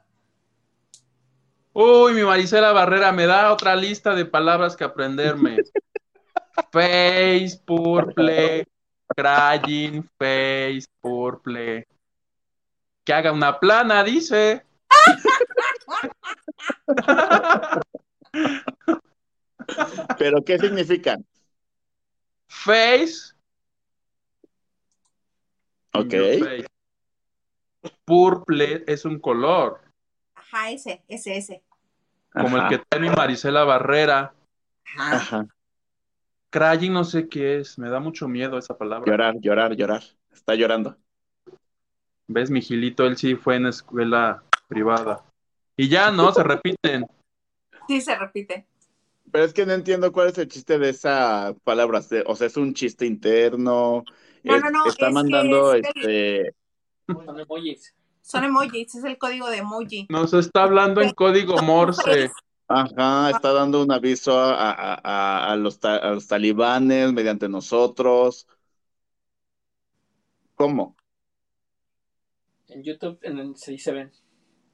Uy, 1.72 2.14
mi 2.14 2.22
Marisela 2.22 2.72
Barrera 2.72 3.12
me 3.12 3.26
da 3.26 3.52
otra 3.52 3.76
lista 3.76 4.14
de 4.14 4.24
palabras 4.24 4.74
que 4.76 4.84
aprenderme. 4.84 5.58
Face, 6.72 7.60
purple, 7.64 8.66
crying, 9.16 10.02
face, 10.18 10.88
purple. 11.00 11.86
Que 13.04 13.12
haga 13.12 13.30
una 13.32 13.60
plana, 13.60 14.02
dice. 14.02 14.64
¿Pero 20.18 20.44
qué 20.44 20.58
significan? 20.58 21.24
Face. 22.48 23.37
Ok. 26.00 26.14
Purple 28.04 28.84
es 28.86 29.04
un 29.04 29.18
color, 29.18 29.80
Ajá, 30.34 30.70
ese, 30.70 31.02
ese, 31.08 31.36
ese. 31.36 31.62
como 32.32 32.56
el 32.56 32.68
que 32.68 32.78
tiene 32.78 33.08
mi 33.08 33.14
Marisela 33.14 33.64
Barrera. 33.64 34.34
Ajá. 34.96 35.16
ajá. 35.16 35.46
Crying 36.50 36.92
no 36.92 37.04
sé 37.04 37.28
qué 37.28 37.58
es, 37.58 37.78
me 37.78 37.90
da 37.90 38.00
mucho 38.00 38.26
miedo 38.26 38.56
esa 38.58 38.76
palabra. 38.76 39.10
Llorar, 39.10 39.34
llorar, 39.40 39.76
llorar. 39.76 40.02
Está 40.32 40.54
llorando. 40.54 40.96
¿Ves, 42.26 42.50
mi 42.50 42.62
Gilito? 42.62 43.06
Él 43.06 43.16
sí 43.16 43.34
fue 43.34 43.56
en 43.56 43.66
escuela 43.66 44.42
privada. 44.66 45.24
Y 45.76 45.88
ya, 45.88 46.10
¿no? 46.10 46.32
Se 46.32 46.42
repiten. 46.44 47.06
Sí, 47.86 48.00
se 48.00 48.16
repite. 48.16 48.66
Pero 49.30 49.44
es 49.44 49.52
que 49.52 49.66
no 49.66 49.72
entiendo 49.72 50.10
cuál 50.12 50.28
es 50.28 50.38
el 50.38 50.48
chiste 50.48 50.78
de 50.78 50.90
esa 50.90 51.54
palabra. 51.64 52.00
O 52.26 52.36
sea, 52.36 52.46
es 52.46 52.56
un 52.56 52.72
chiste 52.72 53.04
interno. 53.04 54.04
No, 54.44 54.56
Es- 54.56 54.62
no, 54.62 54.70
no, 54.70 54.86
Está 54.86 55.08
es 55.08 55.12
mandando 55.14 55.74
es 55.74 55.86
este. 55.86 56.54
Son 57.06 57.40
emojis. 57.40 57.94
Son 58.22 58.44
emojis, 58.44 58.94
es 58.94 59.04
el 59.04 59.16
código 59.18 59.48
de 59.48 59.58
emoji. 59.58 60.06
Nos 60.10 60.34
está 60.34 60.64
hablando 60.64 61.00
en 61.00 61.12
código 61.12 61.60
Morse. 61.62 62.30
Ajá, 62.70 63.30
está 63.30 63.52
dando 63.54 63.82
un 63.82 63.90
aviso 63.90 64.38
a, 64.38 64.70
a- 64.70 65.00
a- 65.02 65.52
a 65.52 65.56
los, 65.56 65.80
ta- 65.80 65.96
a 65.96 66.10
los 66.10 66.26
talibanes 66.28 67.12
mediante 67.14 67.48
nosotros. 67.48 68.46
¿Cómo? 70.54 70.94
En 72.68 72.82
YouTube 72.82 73.18
en 73.22 73.38
el- 73.38 73.56
sí 73.56 73.78
se 73.78 73.92
ven 73.92 74.12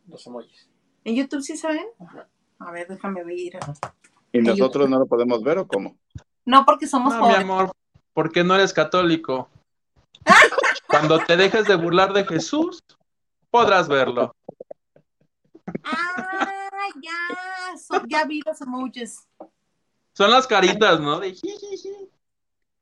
los 0.09 0.27
emojis. 0.27 0.69
¿En 1.05 1.15
YouTube 1.15 1.43
sí 1.43 1.57
se 1.57 1.69
ven? 1.69 1.87
Ajá. 2.01 2.27
A 2.59 2.73
ver, 2.73 2.89
déjame 2.89 3.23
ver. 3.23 3.59
¿Y 4.33 4.39
nosotros 4.41 4.89
no 4.89 4.99
lo 4.99 5.07
podemos 5.07 5.43
ver 5.45 5.59
o 5.59 5.69
cómo? 5.69 5.97
No, 6.45 6.65
porque 6.65 6.87
somos 6.89 7.13
No, 7.13 7.21
mi 7.21 7.25
jóvenes. 7.27 7.45
amor, 7.45 7.73
¿por 8.13 8.33
qué 8.33 8.43
no 8.43 8.55
eres 8.57 8.73
católico? 8.73 9.49
Cuando 11.07 11.23
te 11.27 11.37
dejes 11.37 11.67
de 11.67 11.75
burlar 11.75 12.15
de 12.15 12.25
Jesús, 12.25 12.83
podrás 13.51 13.89
verlo. 13.89 14.35
Ah, 15.83 16.89
ya, 17.03 17.77
son- 17.77 18.09
ya 18.09 18.25
vi 18.25 18.41
los 18.41 18.59
emojis. 18.63 19.29
Son 20.15 20.31
las 20.31 20.47
caritas, 20.47 21.01
¿no? 21.01 21.21
De. 21.21 21.37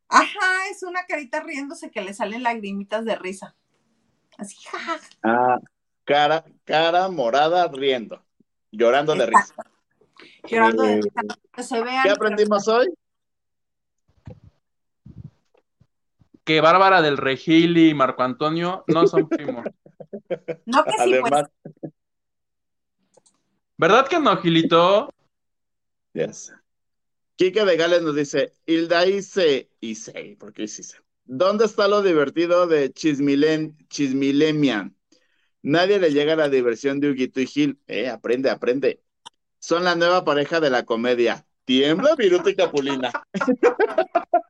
Ajá, 0.09 0.69
es 0.71 0.85
una 0.85 1.05
carita 1.05 1.41
riéndose 1.43 1.91
que 1.91 2.01
le 2.01 2.15
salen 2.15 2.45
lagrimitas 2.45 3.05
de 3.05 3.17
risa. 3.17 3.57
Así, 4.39 4.57
jaja. 4.71 5.01
Ah, 5.25 5.59
cara, 6.05 6.45
cara 6.63 7.09
morada 7.09 7.67
riendo, 7.73 8.23
llorando 8.71 9.17
de 9.17 9.27
risa. 9.27 9.55
Llorando 10.45 10.85
de 10.85 10.93
Eh, 10.93 11.01
risa, 11.03 11.39
que 11.53 11.63
se 11.65 11.83
vean. 11.83 12.05
¿Qué 12.05 12.11
aprendimos 12.11 12.69
hoy? 12.69 12.87
Que 16.53 16.61
Bárbara 16.61 17.01
del 17.01 17.17
Regil 17.17 17.79
y 17.79 17.95
Marco 17.95 18.23
Antonio 18.23 18.85
no 18.89 19.07
son 19.07 19.27
primos. 19.27 19.65
No 20.67 20.85
que 20.85 20.91
sí, 20.91 20.97
pues. 20.99 21.33
Además, 21.33 21.45
¿Verdad 23.79 24.07
que 24.07 24.21
no, 24.21 24.37
Gilito? 24.37 25.09
ya 26.13 26.31
sé. 26.31 26.53
Quique 27.37 27.65
de 27.65 27.77
Gales 27.79 28.03
nos 28.03 28.15
dice, 28.15 28.53
Hilda 28.67 29.07
Ise, 29.07 29.71
Ise, 29.81 30.37
¿por 30.39 30.53
qué 30.53 30.65
Ise? 30.65 30.99
¿Dónde 31.25 31.65
está 31.65 31.89
lo 31.89 32.03
divertido 32.03 32.67
de 32.67 32.93
Chismilen, 32.93 33.75
Chismilemia? 33.89 34.93
Nadie 35.63 35.99
le 35.99 36.13
llega 36.13 36.35
a 36.35 36.37
la 36.37 36.51
diversión 36.51 37.01
de 37.01 37.13
Huguito 37.13 37.41
y 37.41 37.47
Gil. 37.47 37.81
Eh, 37.87 38.11
aprende, 38.11 38.51
aprende. 38.51 39.01
Son 39.59 39.85
la 39.85 39.95
nueva 39.95 40.23
pareja 40.23 40.61
de 40.61 40.69
la 40.69 40.85
comedia. 40.85 41.47
Tiembla, 41.65 42.15
Viruta 42.15 42.51
y 42.51 42.57
Capulina. 42.57 43.11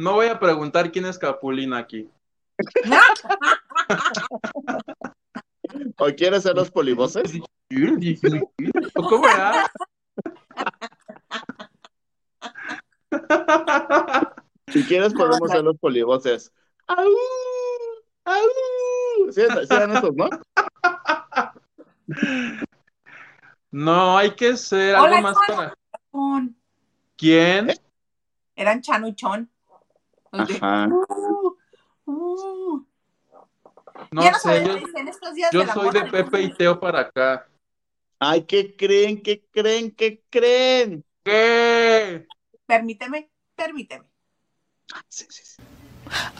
No 0.00 0.12
voy 0.12 0.28
a 0.28 0.38
preguntar 0.38 0.92
quién 0.92 1.06
es 1.06 1.18
Capulina 1.18 1.78
aquí. 1.78 2.08
¿O 5.98 6.06
quieres 6.16 6.44
ser 6.44 6.54
los 6.54 6.70
polivoces? 6.70 7.34
¿O 8.94 9.02
cómo 9.08 9.28
era? 9.28 9.66
Si 14.68 14.84
quieres 14.84 15.12
podemos 15.14 15.50
ser 15.50 15.64
los 15.64 15.76
polivoces. 15.78 16.52
¡Au! 16.86 17.08
¡Au! 18.24 18.42
¿Sí, 19.32 19.42
sí 19.42 19.74
eran 19.74 19.96
esos, 19.96 20.14
no? 20.14 20.28
No, 23.72 24.16
hay 24.16 24.30
que 24.30 24.56
ser 24.56 24.94
Hola, 24.94 25.18
algo 25.18 25.22
más 25.22 25.36
para. 25.46 25.74
¿Quién? 27.16 27.72
Eran 28.54 28.80
chanuchón. 28.80 29.50
Ajá. 30.32 30.88
uh, 30.88 31.56
uh. 32.06 32.86
No 34.10 34.22
Ya 34.22 34.30
no 34.30 34.38
sé, 34.38 34.64
yo, 34.64 34.74
dicen 34.76 35.08
estos 35.08 35.34
días 35.34 35.50
yo 35.52 35.60
del 35.60 35.70
soy 35.70 35.90
de 35.90 36.04
Pepe 36.04 36.42
y. 36.42 36.54
Teo 36.54 36.78
para 36.78 37.00
acá. 37.00 37.48
Ay, 38.18 38.42
¿qué 38.42 38.76
creen? 38.76 39.22
¿Qué 39.22 39.44
creen? 39.50 39.90
¿Qué 39.92 40.22
creen? 40.30 41.04
¿Qué? 41.24 42.26
Permíteme, 42.66 43.30
permíteme. 43.54 44.06
Sí, 45.08 45.26
sí, 45.28 45.42
sí. 45.44 45.62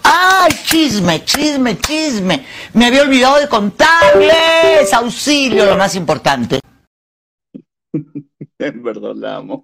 ¡Ay, 0.03 0.51
chisme, 0.65 1.25
chisme, 1.25 1.79
chisme! 1.79 2.47
Me 2.73 2.87
había 2.87 3.03
olvidado 3.03 3.39
de 3.39 3.49
contarles. 3.49 4.93
Auxilio, 4.93 5.67
lo 5.67 5.77
más 5.77 5.95
importante. 5.95 6.61
En 8.61 8.83
verdad 8.83 9.15
la 9.15 9.37
amo. 9.37 9.63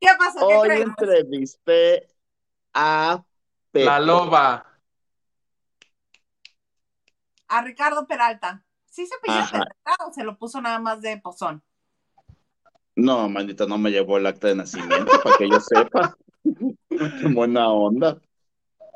¿Qué 0.00 0.08
pasó? 0.18 0.46
¿Qué 0.46 0.54
Hoy 0.54 0.68
crees? 0.68 0.86
entrevisté 0.86 2.08
a 2.74 3.24
Pepe. 3.70 3.86
La 3.86 4.00
loba. 4.00 4.66
A 7.48 7.62
Ricardo 7.62 8.06
Peralta. 8.06 8.64
¿Sí 8.90 9.06
se 9.06 9.14
pidió. 9.22 9.40
Peralta 9.50 10.06
o 10.06 10.12
se 10.12 10.24
lo 10.24 10.38
puso 10.38 10.60
nada 10.60 10.78
más 10.78 11.00
de 11.00 11.16
pozón? 11.18 11.62
No, 12.94 13.28
manita, 13.28 13.66
no 13.66 13.76
me 13.76 13.90
llevó 13.90 14.16
el 14.16 14.26
acta 14.26 14.48
de 14.48 14.56
nacimiento 14.56 15.20
para 15.22 15.36
que 15.36 15.48
yo 15.50 15.60
sepa. 15.60 16.16
Qué 16.88 17.28
buena 17.32 17.68
onda. 17.70 18.18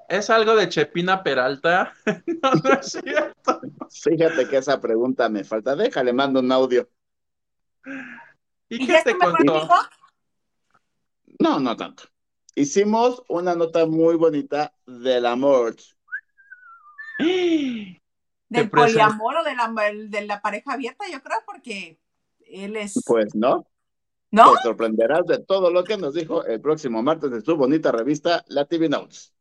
¿Es 0.09 0.31
algo 0.31 0.57
de 0.57 0.69
Chepina 0.69 1.23
Peralta? 1.23 1.93
No, 2.43 2.53
no 2.53 2.73
es 2.73 2.87
cierto. 2.87 3.61
Fíjate 3.91 4.49
que 4.49 4.57
esa 4.57 4.81
pregunta 4.81 5.29
me 5.29 5.45
falta. 5.45 5.77
Déjale, 5.77 6.13
mando 6.15 6.41
un 6.41 6.51
audio. 6.51 6.89
¿Y 8.71 8.83
¿Y 8.83 8.87
qué 8.87 9.03
te 9.05 9.19
contó? 9.19 9.69
No, 11.41 11.59
no 11.59 11.77
tanto. 11.77 12.05
Hicimos 12.55 13.23
una 13.29 13.55
nota 13.55 13.87
muy 13.87 14.15
bonita 14.17 14.73
del 14.87 15.25
amor. 15.27 15.75
Del 17.19 18.71
poliamor 18.71 19.37
o 19.39 19.45
de 19.45 19.55
la, 19.55 19.73
de 20.09 20.27
la 20.27 20.41
pareja 20.41 20.73
abierta, 20.75 21.05
yo 21.11 21.23
creo, 21.23 21.39
porque 21.47 21.99
él 22.47 22.77
es. 22.77 23.03
Pues 23.07 23.35
no, 23.35 23.67
¿No? 24.31 24.53
te 24.55 24.63
sorprenderás 24.63 25.25
de 25.27 25.39
todo 25.39 25.71
lo 25.71 25.85
que 25.85 25.97
nos 25.97 26.15
dijo 26.15 26.45
el 26.45 26.61
próximo 26.61 27.03
martes 27.03 27.31
en 27.33 27.43
su 27.45 27.57
bonita 27.57 27.93
revista, 27.93 28.45
La 28.49 28.65
TV 28.65 28.89
Notes. 28.89 29.33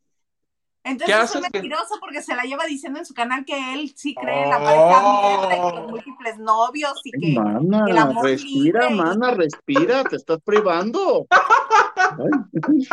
Entonces 0.83 1.07
¿Qué 1.17 1.23
es 1.23 1.29
haces 1.29 1.41
que- 1.41 1.49
mentiroso 1.59 1.95
porque 1.99 2.21
se 2.21 2.35
la 2.35 2.43
lleva 2.43 2.65
diciendo 2.65 2.99
en 2.99 3.05
su 3.05 3.13
canal 3.13 3.43
que 3.43 3.73
él 3.73 3.91
sí 3.97 4.15
cree 4.15 4.43
en 4.43 4.49
la 4.49 4.59
Oh. 4.59 4.63
pareja 4.63 4.99
abierta 4.99 5.57
y 5.57 5.75
los 5.81 5.91
múltiples 5.91 6.37
novios 6.37 6.93
y 7.03 7.11
que. 7.11 7.39
Mana, 7.39 7.85
el 7.89 7.97
amor 7.97 8.23
respira, 8.25 8.81
libre 8.87 8.87
y- 8.91 8.95
mana, 8.97 9.31
respira, 9.31 10.03
te 10.05 10.15
estás 10.15 10.39
privando. 10.45 11.27
Ay. 12.17 12.87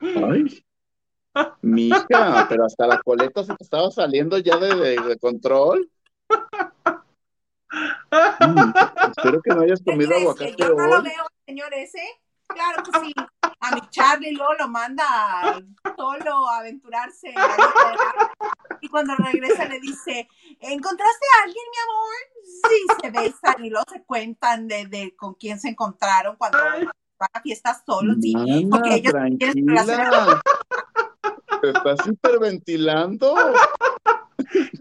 Ay. 0.00 0.64
Mija, 1.62 2.46
pero 2.48 2.64
hasta 2.66 2.86
la 2.86 3.00
coleta 3.02 3.42
se 3.42 3.54
te 3.56 3.64
estaba 3.64 3.90
saliendo 3.90 4.38
ya 4.38 4.56
de, 4.56 4.74
de- 4.74 5.00
de 5.00 5.18
control. 5.18 5.90
Mm, 7.70 8.72
espero 9.16 9.42
que 9.42 9.50
no 9.54 9.62
hayas 9.62 9.80
¿Qué 9.84 9.90
comido? 9.92 10.10
Que 10.10 10.16
aguacate 10.22 10.54
yo 10.56 10.68
no 10.74 10.86
lo 10.86 10.96
hoy. 10.98 11.02
veo, 11.02 11.24
señor 11.46 11.74
ese. 11.74 12.00
Claro 12.46 12.82
que 12.84 13.00
sí. 13.00 13.12
A 13.60 13.74
mi 13.74 13.80
Charlie 13.90 14.32
luego 14.32 14.52
lo 14.60 14.68
manda 14.68 15.04
solo 15.96 16.46
a 16.48 16.58
aventurarse. 16.58 17.34
Y 18.80 18.88
cuando 18.88 19.16
regresa 19.16 19.64
le 19.64 19.80
dice, 19.80 20.28
¿encontraste 20.60 21.26
a 21.40 21.44
alguien, 21.44 21.64
mi 21.72 21.78
amor? 21.82 22.14
Sí, 22.68 22.86
se 23.02 23.10
besan 23.10 23.64
y 23.64 23.70
luego 23.70 23.86
se 23.90 24.04
cuentan 24.04 24.68
de, 24.68 24.86
de 24.86 25.16
con 25.16 25.34
quién 25.34 25.58
se 25.58 25.70
encontraron 25.70 26.36
cuando 26.36 26.58
Ay. 26.58 26.86
A 27.18 27.40
fiestas 27.40 27.82
solos. 27.86 28.16
Mana, 28.32 28.68
porque 28.70 28.94
ellos 28.94 29.12
tranquila. 29.12 30.42
Te 31.60 31.70
estás 31.70 32.06
hiperventilando. 32.06 33.34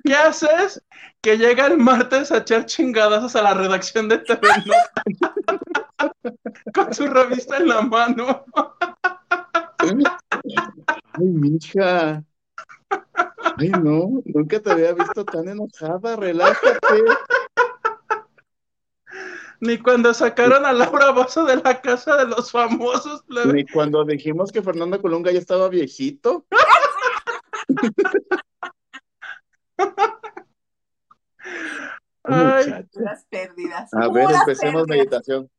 ¿Qué 0.04 0.16
haces? 0.16 0.82
Que 1.22 1.38
llega 1.38 1.68
el 1.68 1.78
martes 1.78 2.32
a 2.32 2.38
echar 2.38 2.66
chingadazos 2.66 3.36
a 3.36 3.42
la 3.42 3.54
redacción 3.54 4.10
de 4.10 4.18
TV. 4.20 4.48
Con 6.74 6.94
su 6.94 7.08
revista 7.08 7.58
en 7.58 7.68
la 7.68 7.82
mano. 7.82 8.44
Ay, 9.78 11.26
mija. 11.26 12.24
Ay, 13.58 13.70
no, 13.70 14.22
nunca 14.26 14.60
te 14.60 14.72
había 14.72 14.94
visto 14.94 15.24
tan 15.26 15.48
enojada, 15.48 16.16
relájate. 16.16 16.80
Ni 19.60 19.78
cuando 19.78 20.14
sacaron 20.14 20.66
a 20.66 20.74
Laura 20.74 21.12
Bozo 21.12 21.46
de 21.46 21.58
la 21.58 21.82
casa 21.82 22.18
de 22.18 22.28
los 22.28 22.52
famosos. 22.52 23.24
plebe. 23.24 23.54
Ni 23.54 23.66
cuando 23.66 24.04
dijimos 24.04 24.52
que 24.52 24.62
Fernando 24.62 25.02
Colunga 25.02 25.32
ya 25.32 25.40
estaba 25.40 25.70
viejito. 25.70 26.46
Ay. 32.24 32.86
Pérdidas. 33.30 33.94
A 33.94 34.08
ver, 34.10 34.32
empecemos 34.32 34.86
pérdidas. 34.86 34.88
meditación. 34.88 35.50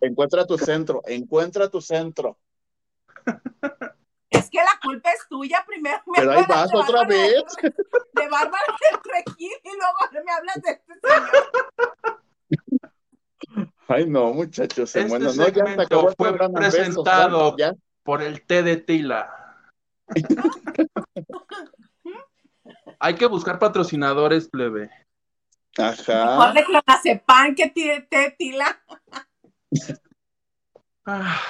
Encuentra 0.00 0.46
tu 0.46 0.56
centro, 0.58 1.02
encuentra 1.06 1.68
tu 1.68 1.80
centro. 1.80 2.38
Culpa 4.88 5.10
es 5.12 5.28
tuya. 5.28 5.64
Primero 5.66 6.02
me 6.06 6.18
Pero 6.18 6.30
ahí 6.32 6.38
hablas 6.38 6.48
vas 6.58 6.70
de 6.70 6.76
otra 6.78 6.98
Bárbara 7.00 7.08
vez. 7.08 7.44
De 8.14 8.28
Bárbara 8.28 8.64
del 9.04 9.22
y 9.38 9.50
luego 9.64 10.24
me 10.24 10.32
hablas 10.32 10.62
de 10.62 10.70
este 10.70 10.94
señor. 11.02 11.30
Ay, 13.88 14.06
no, 14.06 14.32
muchachos, 14.32 14.96
Este 14.96 15.08
bueno, 15.08 15.32
no, 15.32 15.48
ya 15.48 15.66
se 15.66 15.80
acabó 15.82 16.12
fue. 16.16 16.32
Besos, 16.32 16.50
presentado. 16.52 17.54
ya. 17.58 17.74
Por 18.02 18.22
el 18.22 18.46
té 18.46 18.62
de 18.62 18.76
Tila. 18.78 19.30
Hay 23.00 23.14
que 23.14 23.26
buscar 23.26 23.58
patrocinadores, 23.58 24.48
plebe. 24.48 24.90
Ajá. 25.76 26.24
Mejor 26.38 26.54
de 26.54 26.64
clonazepam 26.64 27.54
que 27.54 27.68
te 27.68 28.30
tila. 28.38 28.82
Ah, 31.04 31.40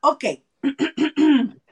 Ok, 0.00 0.24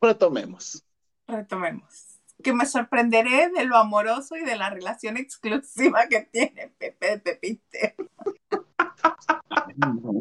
Retomemos. 0.00 0.84
retomemos. 1.26 2.18
Que 2.42 2.52
me 2.52 2.66
sorprenderé 2.66 3.50
de 3.50 3.64
lo 3.64 3.76
amoroso 3.76 4.36
y 4.36 4.44
de 4.44 4.56
la 4.56 4.70
relación 4.70 5.16
exclusiva 5.16 6.06
que 6.08 6.22
tiene 6.32 6.74
Pepe 6.78 7.10
de 7.10 7.18
Pepite. 7.18 7.96
No. 9.76 10.12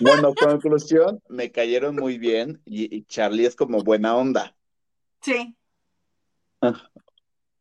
Bueno, 0.00 0.34
conclusión, 0.34 1.22
me 1.28 1.52
cayeron 1.52 1.94
muy 1.94 2.18
bien 2.18 2.60
y, 2.64 2.94
y 2.94 3.04
Charlie 3.04 3.46
es 3.46 3.54
como 3.54 3.82
buena 3.82 4.16
onda. 4.16 4.56
Sí, 5.22 5.56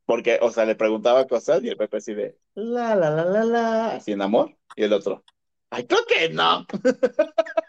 Porque, 0.05 0.39
o 0.41 0.49
sea, 0.49 0.65
le 0.65 0.75
preguntaba 0.75 1.27
cosas 1.27 1.61
y 1.63 1.69
el 1.69 1.77
Pepe 1.77 1.97
así 1.97 2.13
de 2.13 2.37
la, 2.55 2.95
la, 2.95 3.09
la, 3.11 3.25
la, 3.25 3.43
la, 3.43 3.87
así 3.95 4.13
en 4.13 4.21
amor. 4.21 4.55
Y 4.75 4.83
el 4.83 4.93
otro, 4.93 5.23
ay, 5.69 5.85
creo 5.85 6.05
que 6.07 6.29
no. 6.29 6.65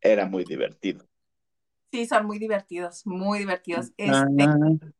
Era 0.00 0.26
muy 0.26 0.44
divertido. 0.44 1.06
Sí, 1.90 2.06
son 2.06 2.26
muy 2.26 2.38
divertidos, 2.38 3.06
muy 3.06 3.38
divertidos. 3.40 3.92
Este, 3.96 4.14
Ah, 4.14 4.56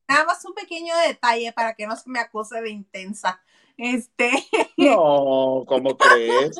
Nada 0.09 0.24
más 0.26 0.44
un 0.44 0.55
pequeño 0.55 0.94
detalle 1.09 1.53
para 1.53 1.74
que 1.74 1.86
no 1.86 1.96
se 1.96 2.11
me 2.11 2.18
acuse 2.18 2.61
de 2.61 2.70
intensa. 2.70 3.40
Este, 3.78 4.30
no, 4.76 5.64
¿cómo 5.66 5.96
crees? 5.96 6.59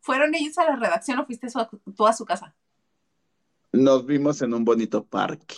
¿fueron 0.00 0.34
ellos 0.34 0.58
a 0.58 0.64
la 0.64 0.76
redacción 0.76 1.18
o 1.20 1.26
fuiste 1.26 1.48
su- 1.48 1.66
tú 1.96 2.06
a 2.06 2.12
su 2.12 2.24
casa? 2.26 2.54
Nos 3.72 4.04
vimos 4.04 4.42
en 4.42 4.52
un 4.52 4.64
bonito 4.64 5.04
parque. 5.06 5.56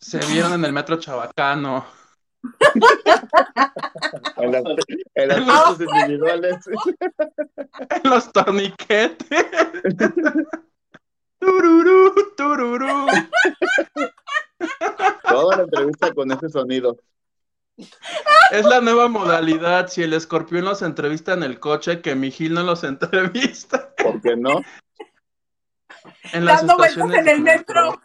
Se 0.00 0.18
vieron 0.26 0.52
en 0.54 0.64
el 0.64 0.72
metro 0.72 0.96
Chabacano. 0.98 1.84
En 4.36 4.52
las, 4.52 4.62
en 5.14 5.28
las 5.28 5.80
individuales. 5.80 6.56
En 7.90 8.10
los 8.10 8.32
torniquetes. 8.32 9.46
Tururú, 11.38 12.14
tururú. 12.36 13.06
Toda 15.28 15.56
la 15.56 15.62
entrevista 15.64 16.14
con 16.14 16.30
ese 16.30 16.48
sonido. 16.48 16.96
Es 18.52 18.64
la 18.64 18.80
nueva 18.80 19.08
modalidad. 19.08 19.88
Si 19.88 20.02
el 20.02 20.12
escorpión 20.12 20.64
los 20.64 20.82
entrevista 20.82 21.32
en 21.32 21.42
el 21.42 21.58
coche, 21.58 22.00
que 22.00 22.14
mi 22.14 22.30
Gil 22.30 22.54
no 22.54 22.62
los 22.62 22.84
entrevista 22.84 23.92
¿Por 23.96 24.20
qué 24.20 24.36
no? 24.36 24.60
en 26.32 26.44
las 26.44 26.58
Dando 26.58 26.76
vueltas 26.76 27.10
en 27.10 27.14
el 27.14 27.24
de 27.24 27.38
metro. 27.38 28.00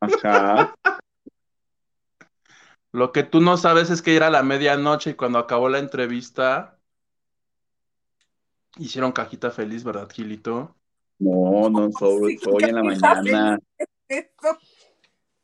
Ajá. 0.00 0.74
Lo 2.94 3.10
que 3.10 3.24
tú 3.24 3.40
no 3.40 3.56
sabes 3.56 3.90
es 3.90 4.02
que 4.02 4.14
era 4.14 4.30
la 4.30 4.44
medianoche 4.44 5.10
y 5.10 5.14
cuando 5.14 5.40
acabó 5.40 5.68
la 5.68 5.80
entrevista 5.80 6.78
hicieron 8.78 9.10
cajita 9.10 9.50
feliz, 9.50 9.82
¿verdad, 9.82 10.08
Gilito? 10.08 10.76
No, 11.18 11.68
no, 11.70 11.90
fue 11.90 12.08
hoy 12.08 12.62
en 12.62 12.76
la 12.76 12.84
mañana. 12.84 13.58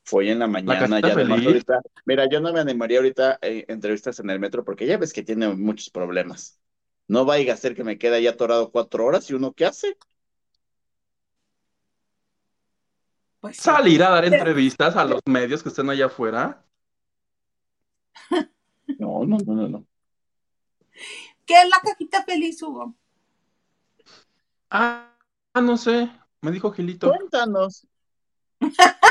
Fue 0.04 0.20
hoy 0.20 0.30
en 0.30 0.38
la 0.38 0.46
mañana. 0.46 0.78
cajita 0.78 1.08
Y 1.08 1.10
además 1.10 1.44
ahorita, 1.44 1.80
mira, 2.04 2.28
yo 2.30 2.40
no 2.40 2.52
me 2.52 2.60
animaría 2.60 2.98
ahorita 2.98 3.40
eh, 3.42 3.64
entrevistas 3.66 4.20
en 4.20 4.30
el 4.30 4.38
metro 4.38 4.64
porque 4.64 4.86
ya 4.86 4.96
ves 4.96 5.12
que 5.12 5.24
tiene 5.24 5.48
muchos 5.48 5.90
problemas. 5.90 6.60
No 7.08 7.24
vaya 7.24 7.54
a 7.54 7.56
ser 7.56 7.74
que 7.74 7.82
me 7.82 7.98
quede 7.98 8.14
ahí 8.14 8.28
atorado 8.28 8.70
cuatro 8.70 9.04
horas 9.04 9.28
y 9.28 9.34
uno 9.34 9.54
qué 9.54 9.66
hace. 9.66 9.98
Pues. 13.40 13.56
Salir 13.56 14.04
a 14.04 14.10
dar 14.10 14.24
entrevistas 14.24 14.94
a 14.94 15.04
los 15.04 15.20
medios 15.26 15.64
que 15.64 15.70
estén 15.70 15.90
allá 15.90 16.06
afuera. 16.06 16.64
No, 18.98 19.24
no, 19.24 19.38
no, 19.38 19.54
no, 19.54 19.68
no. 19.68 19.86
¿Qué 21.46 21.54
es 21.54 21.68
la 21.68 21.80
cajita 21.82 22.22
feliz, 22.24 22.62
Hugo? 22.62 22.94
Ah, 24.70 25.16
ah, 25.54 25.60
no 25.60 25.76
sé, 25.76 26.10
me 26.40 26.50
dijo 26.50 26.72
Gilito. 26.72 27.08
Cuéntanos. 27.08 27.86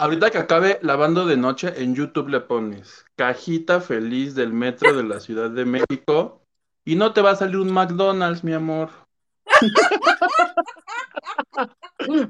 Ahorita 0.00 0.30
que 0.30 0.38
acabe 0.38 0.78
lavando 0.82 1.26
de 1.26 1.36
noche, 1.36 1.82
en 1.82 1.94
YouTube 1.94 2.28
le 2.28 2.40
pones 2.40 3.04
cajita 3.16 3.80
feliz 3.80 4.36
del 4.36 4.52
metro 4.52 4.96
de 4.96 5.02
la 5.02 5.18
Ciudad 5.18 5.50
de 5.50 5.64
México 5.64 6.40
y 6.84 6.94
no 6.94 7.12
te 7.12 7.20
va 7.20 7.32
a 7.32 7.36
salir 7.36 7.56
un 7.56 7.72
McDonald's, 7.72 8.44
mi 8.44 8.52
amor. 8.52 8.90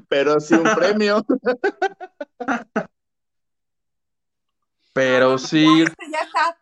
Pero 0.09 0.39
sí 0.39 0.55
un 0.55 0.75
premio. 0.75 1.23
Pero 4.99 5.37
sí, 5.37 5.65
Este 5.81 6.11
ya 6.11 6.19
está, 6.19 6.59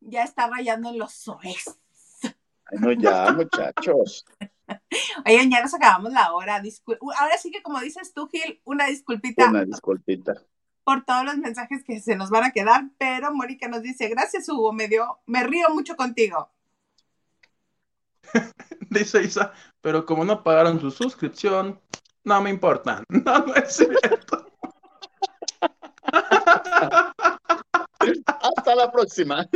ya 0.00 0.22
está 0.24 0.48
rayando 0.48 0.90
en 0.90 0.98
los 0.98 1.12
soes. 1.12 1.78
Ay, 2.22 2.78
no, 2.80 2.90
ya, 2.92 3.30
muchachos. 3.36 4.24
Oye, 5.24 5.48
ya 5.48 5.62
nos 5.62 5.72
acabamos 5.74 6.12
la 6.12 6.32
hora. 6.32 6.60
discul- 6.60 6.98
Ahora 7.16 7.38
sí 7.38 7.50
que 7.52 7.62
como 7.62 7.78
dices 7.80 8.12
tú, 8.12 8.26
Gil, 8.28 8.60
una 8.64 8.86
disculpita 8.86 9.48
Una 9.50 9.64
disculpita. 9.64 10.34
por 10.82 11.04
todos 11.04 11.24
los 11.24 11.36
mensajes 11.36 11.84
que 11.84 12.00
se 12.00 12.16
nos 12.16 12.30
van 12.30 12.42
a 12.44 12.50
quedar, 12.50 12.90
pero 12.98 13.32
Mónica 13.32 13.68
nos 13.68 13.82
dice, 13.82 14.08
gracias 14.08 14.48
Hugo, 14.48 14.72
me 14.72 14.88
dio, 14.88 15.20
me 15.26 15.44
río 15.44 15.68
mucho 15.70 15.94
contigo. 15.96 16.50
dice 18.90 19.22
Isa, 19.22 19.52
pero 19.80 20.04
como 20.04 20.24
no 20.24 20.42
pagaron 20.42 20.80
su 20.80 20.90
suscripción, 20.90 21.80
no 22.24 22.40
me 22.42 22.50
importa. 22.50 23.02
No, 23.08 23.38
no 23.38 23.54
es 23.54 23.76
cierto. 23.76 24.50
Hasta 28.26 28.74
la 28.74 28.90
próxima. 28.90 29.46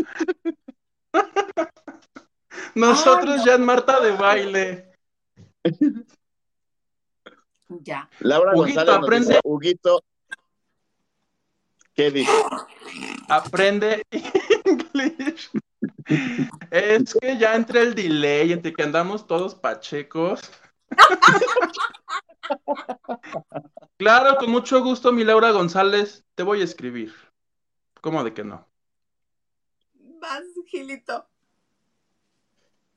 Nosotros 2.75 3.45
ya 3.45 3.55
en 3.55 3.65
Marta 3.65 4.01
de 4.01 4.13
baile. 4.13 4.93
Ya. 7.69 8.09
Laura 8.21 8.53
Huguito, 8.55 8.81
González 8.81 9.03
aprende. 9.03 9.29
dice, 9.29 9.41
Huguito, 9.45 10.05
¿qué 11.95 12.11
dice? 12.11 12.33
Aprende 13.29 14.03
inglés. 14.65 15.51
Es 16.71 17.15
que 17.15 17.39
ya 17.39 17.55
entre 17.55 17.83
el 17.83 17.95
delay, 17.95 18.53
entre 18.53 18.73
que 18.73 18.83
andamos 18.83 19.27
todos 19.27 19.55
pachecos. 19.55 20.41
Claro, 23.97 24.37
con 24.39 24.51
mucho 24.51 24.83
gusto, 24.83 25.13
mi 25.13 25.25
Laura 25.25 25.51
González, 25.51 26.25
te 26.35 26.43
voy 26.43 26.63
a 26.63 26.65
escribir. 26.65 27.13
¿Cómo 28.01 28.25
de 28.25 28.35
que 28.35 28.45
no? 28.45 28.67
Vas, 29.95 30.45
Gilito. 30.67 31.27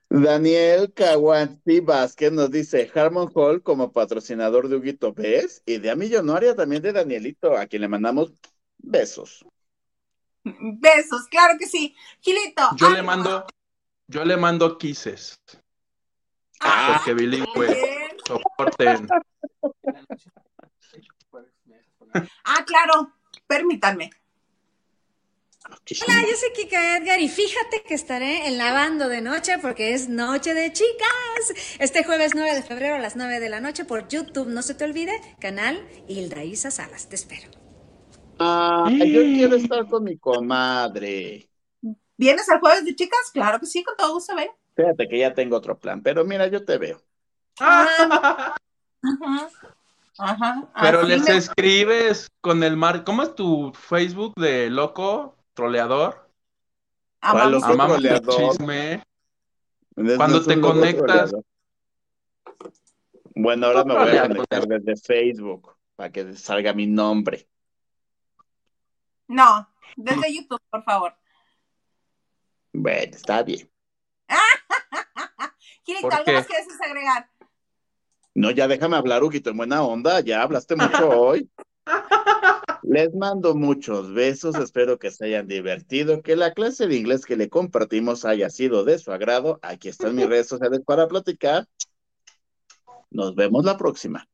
Daniel 0.10 0.94
Caguanti 0.94 1.80
Vázquez 1.80 2.32
nos 2.32 2.52
dice 2.52 2.92
Harmon 2.94 3.32
Hall 3.34 3.64
como 3.64 3.92
patrocinador 3.92 4.68
de 4.68 4.76
Huguito, 4.76 5.12
¿ves? 5.14 5.64
Idea 5.66 5.96
millonaria 5.96 6.56
también 6.56 6.84
de 6.84 6.94
Danielito, 6.94 7.58
a 7.58 7.66
quien 7.66 7.82
le 7.82 7.88
mandamos 7.88 8.32
besos. 8.78 9.44
Besos, 10.44 11.28
claro 11.30 11.58
que 11.58 11.66
sí. 11.66 11.96
Gilito. 12.22 12.62
Yo 12.76 12.90
le 12.92 13.02
mando, 13.02 13.48
yo 14.08 14.24
le 14.24 14.38
mando 14.38 14.78
kisses, 14.78 15.40
Ah, 16.60 16.94
porque 16.98 17.14
bilingüe, 17.14 18.16
soporten. 18.26 19.08
Ah, 22.46 22.64
claro. 22.66 23.14
Permítanme. 23.48 24.12
Hola, 25.86 26.22
yo 26.22 26.38
soy 26.38 26.50
Kika 26.56 26.98
Edgar 26.98 27.20
y 27.20 27.28
fíjate 27.28 27.84
que 27.86 27.94
estaré 27.94 28.48
en 28.48 28.58
Lavando 28.58 29.10
de 29.10 29.20
Noche 29.22 29.58
porque 29.62 29.94
es 29.94 30.08
Noche 30.08 30.54
de 30.54 30.72
Chicas. 30.72 31.76
Este 31.78 32.06
jueves 32.06 32.32
9 32.34 32.56
de 32.56 32.64
febrero 32.64 32.96
a 32.96 33.00
las 33.00 33.18
9 33.18 33.42
de 33.42 33.50
la 33.50 33.60
noche 33.60 33.84
por 33.84 34.08
YouTube. 34.08 34.48
No 34.48 34.62
se 34.62 34.76
te 34.76 34.86
olvide, 34.86 35.12
canal 35.42 35.86
Hilda 36.08 36.42
Isa 36.46 36.72
Salas. 36.72 37.10
Te 37.10 37.16
espero. 37.16 37.50
Ah, 38.40 38.90
yo 38.92 39.22
quiero 39.24 39.58
estar 39.58 39.86
con 39.88 40.06
mi 40.06 40.18
comadre. 40.18 41.50
¿Vienes 42.16 42.48
al 42.50 42.62
jueves 42.62 42.86
de 42.86 42.96
chicas? 42.96 43.20
Claro 43.34 43.60
que 43.60 43.66
sí, 43.66 43.84
con 43.84 43.98
todo 43.98 44.14
gusto, 44.14 44.36
ven. 44.38 44.48
Fíjate 44.78 45.08
que 45.10 45.20
ya 45.20 45.34
tengo 45.34 45.58
otro 45.58 45.78
plan, 45.78 46.02
pero 46.02 46.24
mira, 46.24 46.48
yo 46.48 46.64
te 46.64 46.78
veo. 46.78 47.02
Ajá. 47.60 48.56
Ajá. 50.18 50.72
Pero 50.82 51.04
les 51.04 51.24
me- 51.28 51.36
escribes 51.38 52.30
con 52.40 52.64
el 52.64 52.78
mar. 52.78 53.04
¿Cómo 53.04 53.22
es 53.24 53.36
tu 53.36 53.74
Facebook 53.74 54.34
de 54.40 54.70
loco, 54.70 55.36
troleador? 55.54 56.30
amamos 57.22 57.64
el- 57.64 57.72
Amamos 57.72 57.98
el 57.98 58.04
troleador. 58.22 58.52
chisme. 58.52 58.94
Es- 59.96 60.18
Cuando 60.18 60.44
te 60.44 60.60
conectas- 60.60 60.98
troleador. 61.06 61.44
Bueno, 63.36 63.68
ahora 63.68 63.84
me 63.84 63.94
voy 63.96 64.16
a 64.18 64.28
conectar 64.28 64.68
desde 64.68 64.96
Facebook 64.96 65.76
para 65.96 66.12
que 66.12 66.34
salga 66.34 66.74
mi 66.74 66.86
nombre. 66.88 67.48
No, 69.28 69.68
desde 69.96 70.36
YouTube, 70.36 70.62
por 70.70 70.84
favor. 70.84 71.16
Bueno, 72.74 73.16
está 73.16 73.42
bien. 73.44 73.70
¿Por 76.02 76.14
¿algo 76.14 76.26
qué? 76.26 76.34
más 76.34 76.48
quieres 76.48 76.68
agregar? 76.82 77.30
No, 78.36 78.52
ya 78.52 78.68
déjame 78.68 78.98
hablar, 78.98 79.24
Huguito, 79.24 79.50
en 79.52 79.58
buena 79.58 79.84
onda. 79.84 80.20
Ya 80.22 80.42
hablaste 80.42 80.76
mucho 80.76 81.10
hoy. 81.10 81.50
Les 82.94 83.11
mando 83.15 83.56
muchos 83.56 84.14
besos. 84.14 84.53
Espero 84.53 84.99
que 84.99 85.10
se 85.10 85.26
hayan 85.26 85.48
divertido, 85.48 86.22
que 86.22 86.36
la 86.36 86.53
clase 86.53 86.86
de 86.86 86.95
inglés 86.95 87.26
que 87.26 87.36
le 87.36 87.49
compartimos 87.49 88.24
haya 88.24 88.52
sido 88.52 88.84
de 88.84 88.99
su 88.99 89.11
agrado. 89.11 89.57
Aquí 89.64 89.90
están 89.90 90.15
mis 90.15 90.28
redes 90.30 90.48
sociales 90.48 90.82
para 90.86 91.07
platicar. 91.07 91.68
Nos 93.10 93.34
vemos 93.34 93.65
la 93.65 93.80
próxima. 93.80 94.30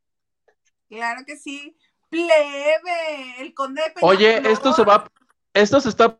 Claro 0.89 1.23
que 1.25 1.37
sí. 1.37 1.77
Plebe, 2.09 3.39
el 3.39 3.53
conde 3.53 3.81
de 3.81 4.01
Oye, 4.01 4.51
esto 4.51 4.73
se 4.73 4.83
va, 4.83 5.09
esto 5.53 5.79
se 5.79 5.87
está, 5.87 6.19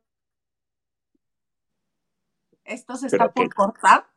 Esto 2.64 2.96
se 2.96 3.08
está 3.08 3.18
¿Pero 3.18 3.34
por 3.34 3.50
qué? 3.50 3.54
cortar. 3.54 4.08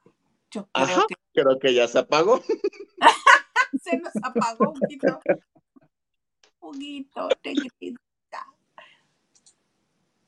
Yo 0.52 0.68
creo 0.70 0.86
Ajá. 0.86 1.04
que 1.08 1.14
Creo 1.32 1.58
que 1.58 1.74
ya 1.74 1.88
se 1.88 1.98
apagó. 1.98 2.40
se 3.82 3.96
nos 3.96 4.12
apagó 4.22 4.70
un 4.70 4.78
poquito. 4.78 5.20
Huguito, 6.60 7.28
te 7.42 7.54
grita. 7.54 8.00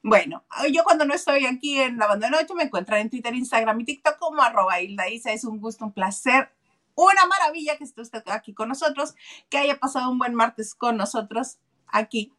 Bueno, 0.04 0.44
yo 0.70 0.84
cuando 0.84 1.04
no 1.04 1.14
estoy 1.14 1.46
aquí 1.46 1.80
en 1.80 1.98
la 1.98 2.06
banda 2.06 2.28
de 2.28 2.36
noche 2.36 2.54
me 2.54 2.64
encuentran 2.64 3.00
en 3.00 3.10
Twitter, 3.10 3.34
Instagram 3.34 3.80
y 3.80 3.84
TikTok 3.84 4.18
como 4.18 4.42
arroba 4.42 4.80
Hilda. 4.80 5.06
Es 5.08 5.44
un 5.44 5.58
gusto, 5.58 5.86
un 5.86 5.92
placer 5.92 6.50
una 6.94 7.26
maravilla 7.26 7.76
que 7.76 7.84
esté 7.84 8.02
usted 8.02 8.22
aquí 8.26 8.54
con 8.54 8.68
nosotros, 8.68 9.14
que 9.48 9.58
haya 9.58 9.78
pasado 9.78 10.10
un 10.10 10.18
buen 10.18 10.34
martes 10.34 10.74
con 10.74 10.96
nosotros 10.96 11.58
aquí, 11.86 12.32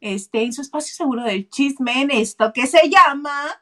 este, 0.00 0.42
en 0.42 0.52
su 0.52 0.62
espacio 0.62 0.94
seguro 0.94 1.22
del 1.22 1.48
chisme, 1.48 2.02
en 2.02 2.10
esto 2.10 2.52
que 2.52 2.66
se 2.66 2.88
llama... 2.88 3.60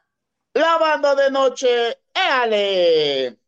La 0.55 0.77
banda 0.77 1.15
de 1.15 1.31
noche, 1.31 1.99
¡éale! 2.13 3.39